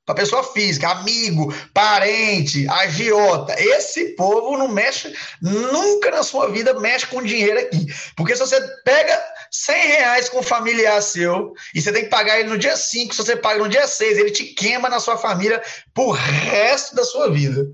para 0.08 0.14
pessoa 0.14 0.42
física, 0.42 0.88
amigo, 0.88 1.54
parente, 1.74 2.66
agiota. 2.66 3.54
Esse 3.60 4.14
povo 4.14 4.56
não 4.56 4.66
mexe, 4.66 5.14
nunca 5.42 6.10
na 6.10 6.22
sua 6.22 6.50
vida 6.50 6.72
mexe 6.80 7.06
com 7.08 7.22
dinheiro 7.22 7.60
aqui. 7.60 7.86
Porque 8.16 8.34
se 8.34 8.40
você 8.40 8.58
pega 8.86 9.22
100 9.50 9.86
reais 9.86 10.28
com 10.30 10.38
um 10.38 10.42
familiar 10.42 11.02
seu 11.02 11.52
e 11.74 11.82
você 11.82 11.92
tem 11.92 12.04
que 12.04 12.08
pagar 12.08 12.40
ele 12.40 12.48
no 12.48 12.56
dia 12.56 12.74
5, 12.74 13.14
se 13.14 13.22
você 13.22 13.36
paga 13.36 13.62
no 13.62 13.68
dia 13.68 13.86
6, 13.86 14.16
ele 14.16 14.30
te 14.30 14.44
queima 14.44 14.88
na 14.88 14.98
sua 14.98 15.18
família 15.18 15.62
pro 15.92 16.10
resto 16.10 16.96
da 16.96 17.04
sua 17.04 17.30
vida. 17.30 17.66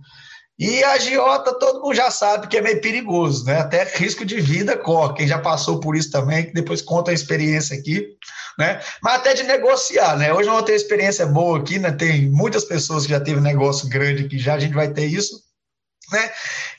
E 0.58 0.84
a 0.84 0.92
agiota, 0.92 1.58
todo 1.58 1.82
mundo 1.82 1.94
já 1.94 2.10
sabe 2.10 2.46
que 2.46 2.56
é 2.56 2.62
meio 2.62 2.80
perigoso, 2.80 3.44
né? 3.44 3.58
Até 3.58 3.82
risco 3.84 4.24
de 4.24 4.40
vida 4.40 4.76
corre. 4.76 5.14
Quem 5.14 5.26
já 5.26 5.38
passou 5.38 5.80
por 5.80 5.96
isso 5.96 6.10
também, 6.10 6.46
que 6.46 6.52
depois 6.52 6.80
conta 6.80 7.10
a 7.10 7.14
experiência 7.14 7.76
aqui 7.76 8.16
né? 8.58 8.80
Mas 9.02 9.14
até 9.14 9.34
de 9.34 9.42
negociar, 9.42 10.16
né? 10.16 10.32
Hoje 10.32 10.48
eu 10.48 10.54
vou 10.54 10.62
ter 10.62 10.74
experiência 10.74 11.26
boa 11.26 11.58
aqui, 11.58 11.78
né? 11.78 11.90
Tem 11.92 12.30
muitas 12.30 12.64
pessoas 12.64 13.04
que 13.04 13.10
já 13.10 13.20
teve 13.20 13.40
negócio 13.40 13.88
grande 13.88 14.24
aqui 14.24 14.38
já, 14.38 14.54
a 14.54 14.58
gente 14.58 14.74
vai 14.74 14.92
ter 14.92 15.06
isso, 15.06 15.40
né? 16.12 16.30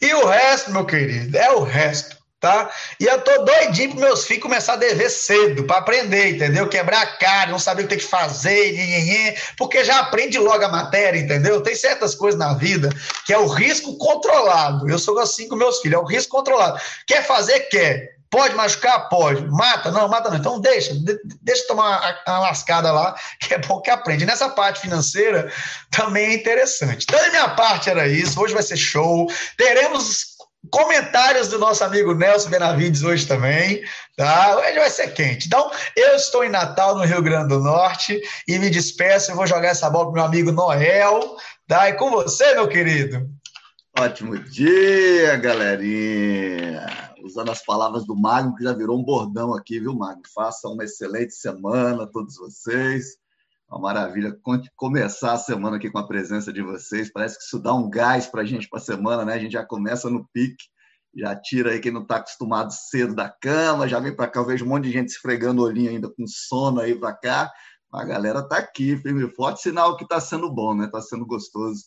E 0.02 0.14
o 0.14 0.26
resto, 0.28 0.72
meu 0.72 0.86
querido, 0.86 1.38
é 1.38 1.52
o 1.52 1.64
resto. 1.64 2.18
Tá? 2.46 2.70
E 3.00 3.06
eu 3.06 3.20
tô 3.22 3.44
doidinho 3.44 3.96
para 3.96 4.02
meus 4.02 4.28
filhos 4.28 4.44
começar 4.44 4.74
a 4.74 4.76
dever 4.76 5.10
cedo, 5.10 5.64
para 5.64 5.78
aprender, 5.78 6.36
entendeu? 6.36 6.70
Quebrar 6.70 7.02
a 7.02 7.08
cara, 7.18 7.50
não 7.50 7.58
saber 7.58 7.82
o 7.82 7.86
que 7.86 7.96
tem 7.96 7.98
que 7.98 8.06
fazer, 8.06 9.36
porque 9.58 9.84
já 9.84 9.98
aprende 9.98 10.38
logo 10.38 10.64
a 10.64 10.68
matéria, 10.68 11.18
entendeu? 11.18 11.62
Tem 11.62 11.74
certas 11.74 12.14
coisas 12.14 12.40
na 12.40 12.54
vida 12.54 12.90
que 13.26 13.34
é 13.34 13.40
o 13.40 13.48
risco 13.48 13.98
controlado. 13.98 14.88
Eu 14.88 15.00
sou 15.00 15.18
assim 15.18 15.48
com 15.48 15.56
meus 15.56 15.80
filhos, 15.80 15.98
é 15.98 16.04
o 16.04 16.06
risco 16.06 16.38
controlado. 16.38 16.80
Quer 17.08 17.26
fazer? 17.26 17.62
Quer. 17.62 18.14
Pode 18.30 18.54
machucar? 18.54 19.10
Pode. 19.10 19.44
Mata? 19.48 19.90
Não, 19.90 20.08
mata 20.08 20.30
não. 20.30 20.38
Então 20.38 20.60
deixa, 20.60 20.94
deixa 21.42 21.68
tomar 21.68 22.22
uma 22.28 22.40
lascada 22.40 22.92
lá, 22.92 23.16
que 23.42 23.56
é 23.56 23.58
bom 23.58 23.82
que 23.82 23.90
aprende. 23.90 24.24
Nessa 24.24 24.50
parte 24.50 24.82
financeira 24.82 25.52
também 25.90 26.26
é 26.26 26.34
interessante. 26.36 27.08
Então, 27.10 27.32
minha 27.32 27.50
parte 27.50 27.90
era 27.90 28.08
isso. 28.08 28.40
Hoje 28.40 28.54
vai 28.54 28.62
ser 28.62 28.78
show. 28.78 29.28
Teremos 29.58 30.35
comentários 30.72 31.48
do 31.48 31.60
nosso 31.60 31.84
amigo 31.84 32.14
Nelson 32.14 32.50
Benavides 32.50 33.04
hoje 33.04 33.28
também, 33.28 33.82
tá? 34.16 34.58
Hoje 34.58 34.80
vai 34.80 34.90
ser 34.90 35.14
quente. 35.14 35.48
Então, 35.48 35.70
eu 35.96 36.16
estou 36.16 36.44
em 36.44 36.50
Natal, 36.50 36.96
no 36.96 37.04
Rio 37.04 37.22
Grande 37.22 37.50
do 37.50 37.60
Norte, 37.60 38.22
e 38.48 38.58
me 38.60 38.70
despeço, 38.70 39.32
eu 39.32 39.36
vou 39.36 39.48
jogar 39.48 39.70
essa 39.70 39.90
bola 39.90 40.06
pro 40.06 40.14
meu 40.14 40.24
amigo 40.24 40.52
Noel, 40.52 41.36
tá? 41.68 41.90
E 41.90 41.94
com 41.94 42.12
você, 42.12 42.54
meu 42.54 42.68
querido. 42.68 43.30
Ótimo 43.98 44.38
dia, 44.38 45.38
galerinha. 45.38 46.86
Usando 47.24 47.50
as 47.52 47.64
palavras 47.64 48.06
do 48.06 48.16
Magno, 48.16 48.56
que 48.56 48.64
já 48.64 48.74
virou 48.74 49.00
um 49.00 49.04
bordão 49.04 49.54
aqui, 49.54 49.80
viu, 49.80 49.94
Magno? 49.96 50.22
Faça 50.34 50.68
uma 50.68 50.84
excelente 50.84 51.34
semana 51.34 52.04
a 52.04 52.08
todos 52.08 52.36
vocês. 52.38 53.18
Uma 53.76 53.94
maravilha 53.94 54.34
começar 54.78 55.34
a 55.34 55.38
semana 55.38 55.76
aqui 55.76 55.92
com 55.92 55.98
a 55.98 56.08
presença 56.08 56.54
de 56.54 56.62
vocês. 56.62 57.12
Parece 57.12 57.38
que 57.38 57.44
isso 57.44 57.60
dá 57.60 57.74
um 57.74 57.90
gás 57.90 58.26
para 58.26 58.42
a 58.42 58.46
gente 58.46 58.70
para 58.70 58.80
a 58.80 58.82
semana, 58.82 59.26
né? 59.26 59.34
A 59.34 59.38
gente 59.38 59.52
já 59.52 59.66
começa 59.66 60.10
no 60.10 60.26
pique, 60.32 60.64
já 61.14 61.36
tira 61.36 61.72
aí 61.72 61.82
quem 61.82 61.92
não 61.92 62.04
está 62.04 62.16
acostumado 62.16 62.72
cedo 62.72 63.14
da 63.14 63.28
cama, 63.30 63.86
já 63.86 64.00
vem 64.00 64.16
para 64.16 64.30
cá. 64.30 64.40
Eu 64.40 64.46
vejo 64.46 64.64
um 64.64 64.70
monte 64.70 64.86
de 64.86 64.92
gente 64.92 65.10
esfregando 65.10 65.62
o 65.62 65.66
olhinho 65.66 65.90
ainda 65.90 66.08
com 66.10 66.26
sono 66.26 66.80
aí 66.80 66.98
para 66.98 67.14
cá. 67.16 67.52
A 67.92 68.06
galera 68.06 68.40
está 68.40 68.60
aqui, 68.60 68.96
firme 68.96 69.26
e 69.26 69.36
forte, 69.36 69.64
sinal 69.64 69.98
que 69.98 70.06
está 70.06 70.22
sendo 70.22 70.50
bom, 70.50 70.74
né? 70.74 70.86
Está 70.86 71.02
sendo 71.02 71.26
gostoso. 71.26 71.84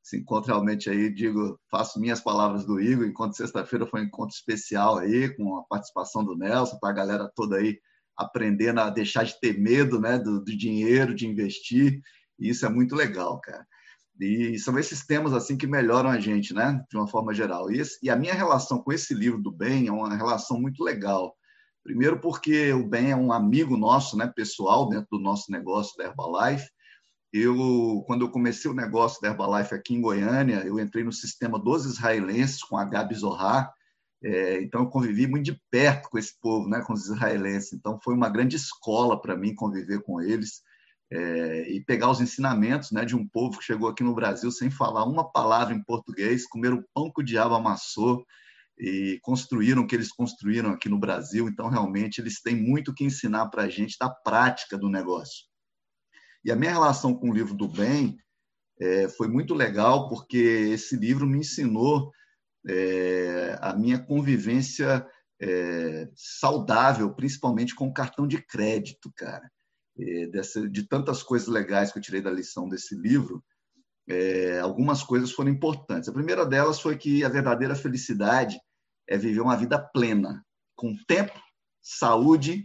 Se 0.00 0.16
encontro 0.18 0.52
realmente 0.52 0.88
aí, 0.88 1.12
digo, 1.12 1.58
faço 1.68 1.98
minhas 1.98 2.20
palavras 2.20 2.64
do 2.64 2.80
Igor. 2.80 3.04
Enquanto 3.04 3.36
sexta-feira 3.36 3.84
foi 3.84 4.02
um 4.02 4.04
encontro 4.04 4.32
especial 4.32 4.98
aí, 4.98 5.34
com 5.34 5.58
a 5.58 5.64
participação 5.64 6.24
do 6.24 6.36
Nelson, 6.36 6.78
para 6.78 6.90
a 6.90 6.94
galera 6.94 7.28
toda 7.34 7.56
aí 7.56 7.80
aprendendo 8.16 8.80
a 8.80 8.90
deixar 8.90 9.24
de 9.24 9.38
ter 9.40 9.58
medo 9.58 10.00
né, 10.00 10.18
do, 10.18 10.40
do 10.40 10.56
dinheiro, 10.56 11.14
de 11.14 11.26
investir. 11.26 12.00
E 12.38 12.50
isso 12.50 12.66
é 12.66 12.68
muito 12.68 12.94
legal, 12.94 13.40
cara. 13.40 13.66
E 14.20 14.58
são 14.58 14.78
esses 14.78 15.04
temas 15.04 15.32
assim 15.32 15.56
que 15.56 15.66
melhoram 15.66 16.10
a 16.10 16.20
gente, 16.20 16.54
né, 16.54 16.82
de 16.90 16.96
uma 16.96 17.08
forma 17.08 17.34
geral. 17.34 17.70
E, 17.70 17.78
esse, 17.78 17.98
e, 18.02 18.10
a 18.10 18.16
minha 18.16 18.34
relação 18.34 18.78
com 18.78 18.92
esse 18.92 19.14
livro 19.14 19.40
do 19.40 19.50
Ben 19.50 19.88
é 19.88 19.92
uma 19.92 20.14
relação 20.14 20.60
muito 20.60 20.84
legal. 20.84 21.34
Primeiro 21.82 22.20
porque 22.20 22.72
o 22.72 22.86
Ben 22.86 23.10
é 23.10 23.16
um 23.16 23.32
amigo 23.32 23.76
nosso, 23.76 24.16
né, 24.16 24.30
pessoal, 24.34 24.88
dentro 24.88 25.08
do 25.10 25.18
nosso 25.18 25.50
negócio 25.50 25.96
da 25.96 26.04
Herbalife. 26.04 26.70
Eu, 27.32 28.04
quando 28.06 28.22
eu 28.22 28.30
comecei 28.30 28.70
o 28.70 28.74
negócio 28.74 29.20
da 29.20 29.28
Herbalife 29.28 29.74
aqui 29.74 29.94
em 29.94 30.00
Goiânia, 30.00 30.62
eu 30.66 30.78
entrei 30.78 31.02
no 31.02 31.12
sistema 31.12 31.58
dos 31.58 31.86
israelenses 31.86 32.62
com 32.62 32.76
a 32.76 32.84
Gabi 32.84 33.14
Zohar, 33.14 33.72
é, 34.24 34.62
então, 34.62 34.82
eu 34.82 34.88
convivi 34.88 35.26
muito 35.26 35.44
de 35.44 35.60
perto 35.70 36.08
com 36.08 36.16
esse 36.16 36.38
povo, 36.40 36.68
né, 36.68 36.80
com 36.82 36.92
os 36.92 37.06
israelenses. 37.06 37.72
Então, 37.72 37.98
foi 38.02 38.14
uma 38.14 38.28
grande 38.28 38.56
escola 38.56 39.20
para 39.20 39.36
mim 39.36 39.54
conviver 39.54 40.00
com 40.02 40.20
eles 40.20 40.62
é, 41.10 41.68
e 41.68 41.84
pegar 41.84 42.10
os 42.10 42.20
ensinamentos 42.20 42.92
né, 42.92 43.04
de 43.04 43.16
um 43.16 43.26
povo 43.26 43.58
que 43.58 43.64
chegou 43.64 43.88
aqui 43.88 44.04
no 44.04 44.14
Brasil 44.14 44.50
sem 44.50 44.70
falar 44.70 45.04
uma 45.04 45.30
palavra 45.30 45.74
em 45.74 45.82
português, 45.82 46.46
comer 46.46 46.72
o 46.72 46.84
pão 46.94 47.10
que 47.12 47.20
o 47.20 47.24
diabo 47.24 47.54
amassou 47.54 48.24
e 48.78 49.18
construíram 49.22 49.82
o 49.82 49.86
que 49.86 49.94
eles 49.94 50.12
construíram 50.12 50.70
aqui 50.70 50.88
no 50.88 50.98
Brasil. 50.98 51.48
Então, 51.48 51.68
realmente, 51.68 52.20
eles 52.20 52.40
têm 52.40 52.54
muito 52.54 52.94
que 52.94 53.04
ensinar 53.04 53.48
para 53.48 53.64
a 53.64 53.68
gente 53.68 53.96
da 53.98 54.08
prática 54.08 54.78
do 54.78 54.88
negócio. 54.88 55.46
E 56.44 56.52
a 56.52 56.56
minha 56.56 56.72
relação 56.72 57.14
com 57.14 57.30
o 57.30 57.34
livro 57.34 57.54
do 57.54 57.68
bem 57.68 58.16
é, 58.80 59.08
foi 59.08 59.28
muito 59.28 59.52
legal, 59.52 60.08
porque 60.08 60.38
esse 60.38 60.96
livro 60.96 61.26
me 61.26 61.38
ensinou 61.38 62.10
é, 62.68 63.58
a 63.60 63.74
minha 63.74 63.98
convivência 63.98 65.06
é, 65.40 66.08
saudável, 66.14 67.12
principalmente 67.14 67.74
com 67.74 67.88
o 67.88 67.92
cartão 67.92 68.26
de 68.26 68.40
crédito, 68.40 69.12
cara. 69.16 69.50
É, 69.98 70.26
dessa, 70.28 70.66
de 70.68 70.88
tantas 70.88 71.22
coisas 71.22 71.48
legais 71.48 71.92
que 71.92 71.98
eu 71.98 72.02
tirei 72.02 72.22
da 72.22 72.30
lição 72.30 72.66
desse 72.66 72.94
livro, 72.94 73.44
é, 74.08 74.58
algumas 74.58 75.02
coisas 75.02 75.32
foram 75.32 75.50
importantes. 75.50 76.08
A 76.08 76.12
primeira 76.12 76.46
delas 76.46 76.80
foi 76.80 76.96
que 76.96 77.24
a 77.24 77.28
verdadeira 77.28 77.74
felicidade 77.74 78.58
é 79.08 79.18
viver 79.18 79.40
uma 79.40 79.56
vida 79.56 79.78
plena, 79.78 80.44
com 80.74 80.96
tempo, 81.06 81.38
saúde 81.82 82.64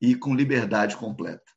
e 0.00 0.16
com 0.16 0.34
liberdade 0.34 0.96
completa. 0.96 1.52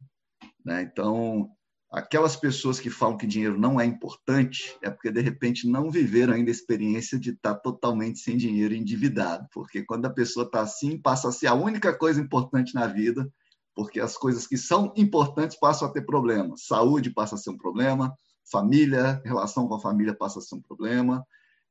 Né? 0.64 0.84
Então, 0.84 1.50
aquelas 1.94 2.36
pessoas 2.36 2.80
que 2.80 2.90
falam 2.90 3.16
que 3.16 3.28
dinheiro 3.28 3.56
não 3.56 3.80
é 3.80 3.86
importante 3.86 4.76
é 4.82 4.90
porque 4.90 5.12
de 5.12 5.22
repente 5.22 5.68
não 5.68 5.92
viveram 5.92 6.34
ainda 6.34 6.50
a 6.50 6.52
experiência 6.52 7.20
de 7.20 7.30
estar 7.30 7.54
totalmente 7.54 8.18
sem 8.18 8.36
dinheiro 8.36 8.74
endividado, 8.74 9.48
porque 9.54 9.84
quando 9.84 10.08
a 10.08 10.10
pessoa 10.10 10.44
está 10.44 10.62
assim 10.62 11.00
passa 11.00 11.30
a 11.30 11.32
ser 11.32 11.46
a 11.46 11.54
única 11.54 11.96
coisa 11.96 12.20
importante 12.20 12.74
na 12.74 12.88
vida, 12.88 13.32
porque 13.76 14.00
as 14.00 14.18
coisas 14.18 14.48
que 14.48 14.58
são 14.58 14.92
importantes 14.98 15.56
passam 15.60 15.88
a 15.88 15.92
ter 15.92 16.02
problema, 16.02 16.56
saúde 16.58 17.12
passa 17.12 17.36
a 17.36 17.38
ser 17.38 17.52
um 17.52 17.58
problema, 17.58 18.12
família, 18.52 19.22
relação 19.24 19.68
com 19.68 19.76
a 19.76 19.80
família 19.80 20.16
passa 20.16 20.40
a 20.40 20.42
ser 20.42 20.56
um 20.56 20.62
problema, 20.62 21.24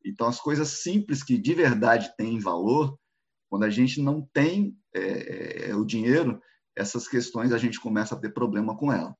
então 0.06 0.28
as 0.28 0.40
coisas 0.40 0.68
simples 0.68 1.24
que 1.24 1.36
de 1.36 1.52
verdade 1.52 2.14
têm 2.16 2.38
valor, 2.38 2.96
quando 3.50 3.64
a 3.64 3.70
gente 3.70 4.00
não 4.00 4.22
tem 4.32 4.76
é, 4.94 5.74
o 5.74 5.84
dinheiro, 5.84 6.40
essas 6.76 7.08
questões 7.08 7.52
a 7.52 7.58
gente 7.58 7.80
começa 7.80 8.14
a 8.14 8.18
ter 8.18 8.32
problema 8.32 8.76
com 8.76 8.92
ela. 8.92 9.16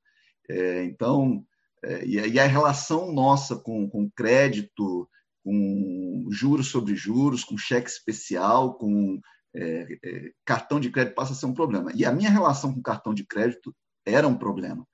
É, 0.52 0.84
então, 0.84 1.44
é, 1.84 2.04
e 2.06 2.38
a 2.38 2.46
relação 2.46 3.12
nossa 3.12 3.56
com, 3.56 3.88
com 3.88 4.10
crédito, 4.10 5.08
com 5.44 6.26
juros 6.30 6.68
sobre 6.68 6.94
juros, 6.94 7.42
com 7.42 7.56
cheque 7.56 7.88
especial, 7.88 8.74
com 8.74 9.20
é, 9.54 9.98
é, 10.04 10.32
cartão 10.44 10.78
de 10.78 10.90
crédito 10.90 11.14
passa 11.14 11.32
a 11.32 11.36
ser 11.36 11.46
um 11.46 11.54
problema. 11.54 11.90
E 11.94 12.04
a 12.04 12.12
minha 12.12 12.30
relação 12.30 12.72
com 12.72 12.82
cartão 12.82 13.12
de 13.12 13.26
crédito 13.26 13.74
era 14.06 14.26
um 14.26 14.36
problema. 14.36 14.86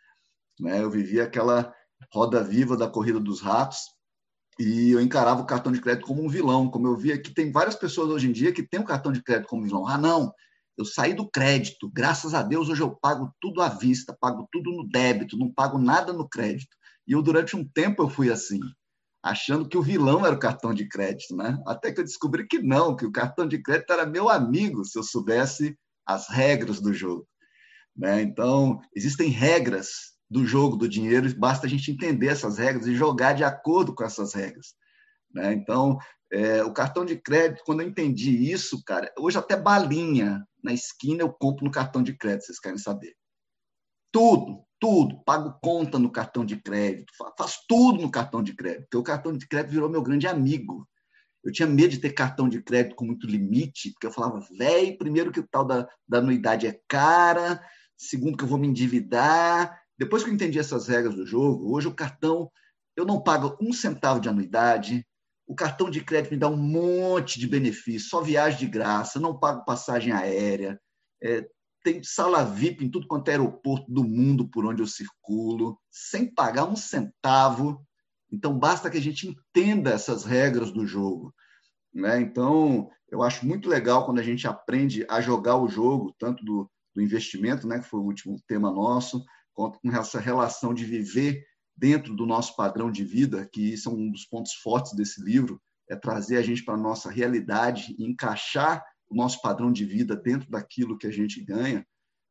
Né? 0.60 0.82
Eu 0.82 0.90
vivia 0.90 1.24
aquela 1.24 1.72
roda 2.12 2.42
viva 2.42 2.76
da 2.76 2.88
corrida 2.88 3.20
dos 3.20 3.40
ratos 3.40 3.80
e 4.58 4.90
eu 4.90 5.00
encarava 5.00 5.42
o 5.42 5.46
cartão 5.46 5.70
de 5.70 5.80
crédito 5.80 6.06
como 6.06 6.22
um 6.22 6.28
vilão, 6.28 6.70
como 6.70 6.86
eu 6.86 6.96
via 6.96 7.20
que 7.20 7.32
tem 7.32 7.52
várias 7.52 7.76
pessoas 7.76 8.08
hoje 8.10 8.28
em 8.28 8.32
dia 8.32 8.52
que 8.52 8.62
têm 8.62 8.80
o 8.80 8.84
cartão 8.84 9.12
de 9.12 9.22
crédito 9.22 9.48
como 9.48 9.62
vilão. 9.62 9.86
Ah, 9.86 9.98
não, 9.98 10.32
eu 10.78 10.85
saí 10.85 11.12
do 11.12 11.28
crédito, 11.28 11.90
graças 11.92 12.32
a 12.35 12.42
Deus 12.42 12.68
hoje 12.68 12.82
eu 12.82 12.94
pago 12.94 13.35
tudo 13.40 13.61
à 13.61 13.68
vista, 13.68 14.16
pago 14.18 14.49
tudo 14.52 14.70
no 14.70 14.88
débito, 14.88 15.37
não 15.37 15.52
pago 15.52 15.76
nada 15.76 16.12
no 16.12 16.28
crédito. 16.28 16.76
E 17.04 17.12
eu 17.12 17.20
durante 17.20 17.56
um 17.56 17.68
tempo 17.68 18.00
eu 18.00 18.08
fui 18.08 18.30
assim, 18.30 18.61
achando 19.20 19.68
que 19.68 19.76
o 19.76 19.82
vilão 19.82 20.25
era 20.25 20.37
o 20.37 20.38
cartão 20.38 20.73
de 20.73 20.87
crédito, 20.87 21.35
né? 21.35 21.61
Até 21.66 21.90
que 21.90 21.99
eu 21.99 22.04
descobri 22.04 22.47
que 22.47 22.61
não, 22.61 22.94
que 22.94 23.04
o 23.04 23.11
cartão 23.11 23.47
de 23.49 23.61
crédito 23.61 23.92
era 23.92 24.06
meu 24.06 24.28
amigo, 24.28 24.85
se 24.85 24.97
eu 24.97 25.02
soubesse 25.02 25.76
as 26.06 26.28
regras 26.28 26.80
do 26.80 26.92
jogo. 26.94 27.26
Né? 27.97 28.23
Então, 28.23 28.80
existem 28.94 29.28
regras 29.30 30.16
do 30.30 30.47
jogo 30.47 30.76
do 30.76 30.88
dinheiro, 30.88 31.35
basta 31.37 31.66
a 31.66 31.68
gente 31.68 31.90
entender 31.90 32.28
essas 32.28 32.56
regras 32.56 32.87
e 32.87 32.94
jogar 32.94 33.32
de 33.32 33.42
acordo 33.42 33.92
com 33.92 34.04
essas 34.04 34.32
regras. 34.32 34.75
Né? 35.32 35.52
Então, 35.52 35.99
é, 36.30 36.62
o 36.62 36.73
cartão 36.73 37.04
de 37.04 37.16
crédito, 37.16 37.62
quando 37.64 37.80
eu 37.80 37.88
entendi 37.88 38.50
isso, 38.50 38.82
cara, 38.85 39.12
hoje 39.18 39.38
até 39.38 39.56
balinha 39.56 40.47
na 40.62 40.73
esquina 40.73 41.23
eu 41.23 41.32
compro 41.32 41.64
no 41.64 41.70
cartão 41.70 42.02
de 42.02 42.16
crédito, 42.16 42.47
vocês 42.47 42.61
querem 42.61 42.78
saber. 42.78 43.14
Tudo, 44.12 44.64
tudo. 44.78 45.23
Pago 45.25 45.58
conta 45.62 45.99
no 45.99 46.11
cartão 46.11 46.44
de 46.44 46.56
crédito, 46.56 47.12
faço 47.37 47.61
tudo 47.68 48.02
no 48.02 48.11
cartão 48.11 48.42
de 48.42 48.54
crédito, 48.54 48.82
porque 48.82 48.97
o 48.97 49.02
cartão 49.02 49.32
de 49.32 49.47
crédito 49.47 49.73
virou 49.73 49.88
meu 49.88 50.02
grande 50.02 50.26
amigo. 50.26 50.87
Eu 51.44 51.52
tinha 51.52 51.68
medo 51.68 51.90
de 51.90 52.00
ter 52.00 52.12
cartão 52.12 52.49
de 52.49 52.61
crédito 52.62 52.97
com 52.97 53.06
muito 53.06 53.26
limite, 53.26 53.92
porque 53.92 54.06
eu 54.06 54.12
falava, 54.12 54.40
velho, 54.58 54.99
primeiro 54.99 55.32
que 55.32 55.40
o 55.40 55.49
tal 55.49 55.64
da, 55.64 55.88
da 56.06 56.18
anuidade 56.18 56.66
é 56.66 56.80
cara, 56.88 57.62
segundo 57.97 58.37
que 58.37 58.44
eu 58.44 58.49
vou 58.49 58.58
me 58.58 58.66
endividar. 58.66 59.80
Depois 59.97 60.23
que 60.23 60.30
eu 60.30 60.35
entendi 60.35 60.58
essas 60.58 60.88
regras 60.88 61.14
do 61.14 61.26
jogo, 61.26 61.73
hoje 61.75 61.88
o 61.88 61.94
cartão, 61.94 62.50
eu 62.97 63.04
não 63.06 63.23
pago 63.23 63.56
um 63.61 63.73
centavo 63.73 64.20
de 64.20 64.28
anuidade, 64.28 65.06
o 65.48 65.54
cartão 65.54 65.88
de 65.88 66.04
crédito 66.04 66.32
me 66.32 66.36
dá 66.36 66.46
um 66.46 66.56
monte 66.58 67.40
de 67.40 67.48
benefícios, 67.48 68.10
só 68.10 68.20
viagem 68.20 68.58
de 68.58 68.66
graça, 68.66 69.18
não 69.18 69.38
pago 69.38 69.64
passagem 69.64 70.12
aérea, 70.12 70.78
é, 71.22 71.48
tem 71.82 72.02
sala 72.02 72.44
VIP 72.44 72.84
em 72.84 72.90
tudo 72.90 73.08
quanto 73.08 73.28
é 73.28 73.32
aeroporto 73.32 73.90
do 73.90 74.04
mundo 74.04 74.46
por 74.46 74.66
onde 74.66 74.82
eu 74.82 74.86
circulo, 74.86 75.80
sem 75.90 76.32
pagar 76.32 76.66
um 76.66 76.76
centavo. 76.76 77.82
Então, 78.30 78.58
basta 78.58 78.90
que 78.90 78.98
a 78.98 79.00
gente 79.00 79.26
entenda 79.26 79.90
essas 79.90 80.24
regras 80.24 80.70
do 80.70 80.86
jogo. 80.86 81.34
Né? 81.94 82.20
Então, 82.20 82.90
eu 83.10 83.22
acho 83.22 83.46
muito 83.46 83.70
legal 83.70 84.04
quando 84.04 84.18
a 84.18 84.22
gente 84.22 84.46
aprende 84.46 85.06
a 85.08 85.22
jogar 85.22 85.56
o 85.56 85.66
jogo, 85.68 86.14
tanto 86.18 86.44
do, 86.44 86.70
do 86.94 87.00
investimento, 87.00 87.66
né, 87.66 87.78
que 87.78 87.88
foi 87.88 88.00
o 88.00 88.04
último 88.04 88.38
tema 88.46 88.70
nosso, 88.70 89.24
quanto 89.54 89.80
com 89.80 89.90
essa 89.90 90.20
relação 90.20 90.74
de 90.74 90.84
viver 90.84 91.42
dentro 91.78 92.14
do 92.14 92.26
nosso 92.26 92.56
padrão 92.56 92.90
de 92.90 93.04
vida, 93.04 93.49
que 93.52 93.76
são 93.76 93.94
um 93.94 94.11
dos 94.11 94.26
pontos 94.26 94.52
fortes 94.54 94.92
desse 94.94 95.23
livro, 95.23 95.62
é 95.88 95.94
trazer 95.94 96.37
a 96.37 96.42
gente 96.42 96.64
para 96.64 96.75
a 96.75 96.78
nossa 96.78 97.08
realidade 97.08 97.94
e 97.97 98.04
encaixar 98.04 98.85
o 99.08 99.14
nosso 99.14 99.40
padrão 99.40 99.73
de 99.73 99.85
vida 99.85 100.16
dentro 100.16 100.50
daquilo 100.50 100.99
que 100.99 101.06
a 101.06 101.11
gente 101.11 101.42
ganha. 101.42 101.87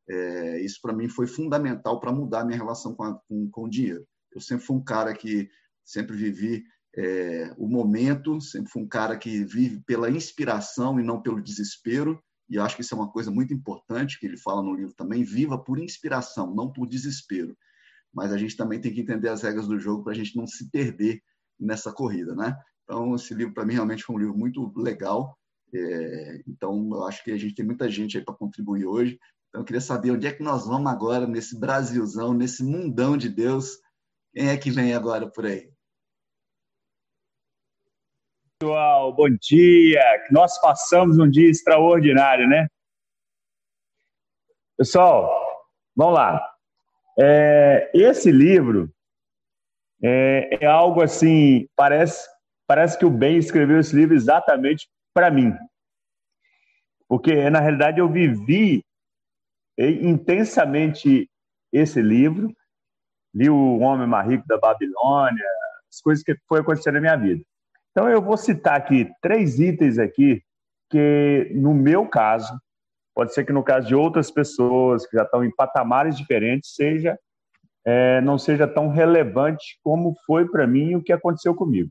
É, 0.10 0.62
isso, 0.62 0.80
para 0.82 0.94
mim, 0.94 1.08
foi 1.08 1.28
fundamental 1.28 2.00
para 2.00 2.12
mudar 2.12 2.46
minha 2.46 2.58
relação 2.58 2.94
com, 2.94 3.04
a, 3.04 3.20
com, 3.28 3.50
com, 3.50 3.64
o 3.64 3.70
dinheiro. 3.70 4.06
Eu 4.34 4.42
sempre 4.42 4.66
fui 4.66 4.76
um 4.76 4.84
cara 4.84 5.14
que 5.14 5.50
sempre 5.84 6.16
vivi 6.16 6.64
é, 6.96 7.54
o 7.58 7.68
momento, 7.68 8.40
sempre 8.42 8.70
fui 8.70 8.84
um 8.84 8.88
cara 8.88 9.18
que 9.18 9.44
vive 9.46 9.82
pela 9.86 10.12
inspiração 10.12 11.00
e 11.00 11.04
não 11.04 11.22
pelo 11.22 11.42
desespero, 11.42 12.22
e 12.50 12.60
acho 12.60 12.76
que 12.76 12.82
isso 12.82 12.94
é 12.94 12.98
uma 12.98 13.12
coisa 13.12 13.32
muito 13.32 13.54
importante 13.54 14.20
que 14.20 14.26
ele 14.26 14.38
fala 14.38 14.62
no 14.62 14.74
livro 14.74 14.94
também, 14.94 15.24
viva 15.24 15.58
por 15.58 15.80
inspiração, 15.80 16.54
não 16.54 16.72
por 16.72 16.88
desespero 16.88 17.58
mas 18.18 18.34
a 18.34 18.38
gente 18.38 18.58
também 18.58 18.82
tem 18.82 18.92
que 18.92 19.02
entender 19.02 19.30
as 19.30 19.44
regras 19.44 19.68
do 19.68 19.78
jogo 19.78 20.04
para 20.04 20.12
a 20.12 20.16
gente 20.16 20.36
não 20.36 20.48
se 20.48 20.72
perder 20.72 21.22
nessa 21.60 21.94
corrida, 21.94 22.34
né? 22.34 22.60
Então, 22.84 23.14
esse 23.14 23.32
livro, 23.32 23.54
para 23.54 23.64
mim, 23.64 23.76
realmente 23.76 24.04
foi 24.04 24.16
um 24.16 24.20
livro 24.20 24.36
muito 24.36 24.74
legal. 24.76 25.38
É, 25.72 26.42
então, 26.48 26.90
eu 26.94 27.04
acho 27.06 27.24
que 27.24 27.30
a 27.30 27.38
gente 27.38 27.54
tem 27.54 27.64
muita 27.64 27.88
gente 27.88 28.18
aí 28.18 28.26
para 28.26 28.34
contribuir 28.34 28.88
hoje. 28.88 29.20
Então, 29.50 29.62
eu 29.62 29.66
queria 29.66 29.80
saber 29.80 30.10
onde 30.10 30.26
é 30.26 30.34
que 30.34 30.42
nós 30.42 30.66
vamos 30.66 30.92
agora, 30.92 31.28
nesse 31.28 31.60
Brasilzão, 31.60 32.34
nesse 32.34 32.64
mundão 32.64 33.16
de 33.16 33.30
Deus. 33.30 33.80
Quem 34.34 34.50
é 34.50 34.58
que 34.58 34.72
vem 34.72 34.96
agora 34.96 35.30
por 35.30 35.46
aí? 35.46 35.72
Pessoal, 38.60 39.14
bom 39.14 39.30
dia. 39.30 40.02
Nós 40.32 40.60
passamos 40.60 41.20
um 41.20 41.30
dia 41.30 41.52
extraordinário, 41.52 42.50
né? 42.50 42.68
Pessoal, 44.76 45.30
vamos 45.96 46.16
lá. 46.16 46.57
É, 47.20 47.90
esse 47.94 48.32
livro 48.32 48.92
é, 50.04 50.64
é, 50.64 50.66
algo 50.66 51.02
assim, 51.02 51.68
parece, 51.76 52.28
parece 52.68 52.98
que 52.98 53.06
o 53.06 53.10
Ben 53.10 53.38
escreveu 53.38 53.80
esse 53.80 53.96
livro 53.96 54.16
exatamente 54.16 54.88
para 55.14 55.32
mim. 55.32 55.54
Porque, 57.08 57.50
na 57.50 57.60
realidade, 57.60 58.00
eu 58.00 58.10
vivi 58.10 58.84
intensamente 59.78 61.30
esse 61.72 62.02
livro, 62.02 62.54
li 63.34 63.50
O 63.50 63.80
Homem 63.80 64.08
Mais 64.08 64.28
Rico 64.28 64.48
da 64.48 64.58
Babilônia, 64.58 65.46
as 65.90 66.02
coisas 66.02 66.24
que 66.24 66.36
foi 66.48 66.60
acontecendo 66.60 66.96
na 66.96 67.02
minha 67.02 67.16
vida. 67.16 67.44
Então, 67.92 68.10
eu 68.10 68.22
vou 68.22 68.38
citar 68.38 68.76
aqui 68.76 69.10
três 69.22 69.60
itens 69.60 69.98
aqui 69.98 70.44
que, 70.90 71.52
no 71.56 71.74
meu 71.74 72.08
caso, 72.08 72.60
pode 73.18 73.34
ser 73.34 73.44
que 73.44 73.52
no 73.52 73.64
caso 73.64 73.88
de 73.88 73.96
outras 73.96 74.30
pessoas 74.30 75.08
que 75.08 75.18
já 75.18 75.24
estão 75.24 75.44
em 75.44 75.50
patamares 75.50 76.16
diferentes, 76.16 76.76
seja 76.76 77.18
é, 77.84 78.22
não 78.22 78.38
seja 78.38 78.68
tão 78.68 78.90
relevante 78.90 79.80
como 79.84 80.14
foi 80.28 80.48
para 80.48 80.68
mim 80.68 80.94
o 80.94 81.02
que 81.02 81.12
aconteceu 81.12 81.56
comigo. 81.56 81.90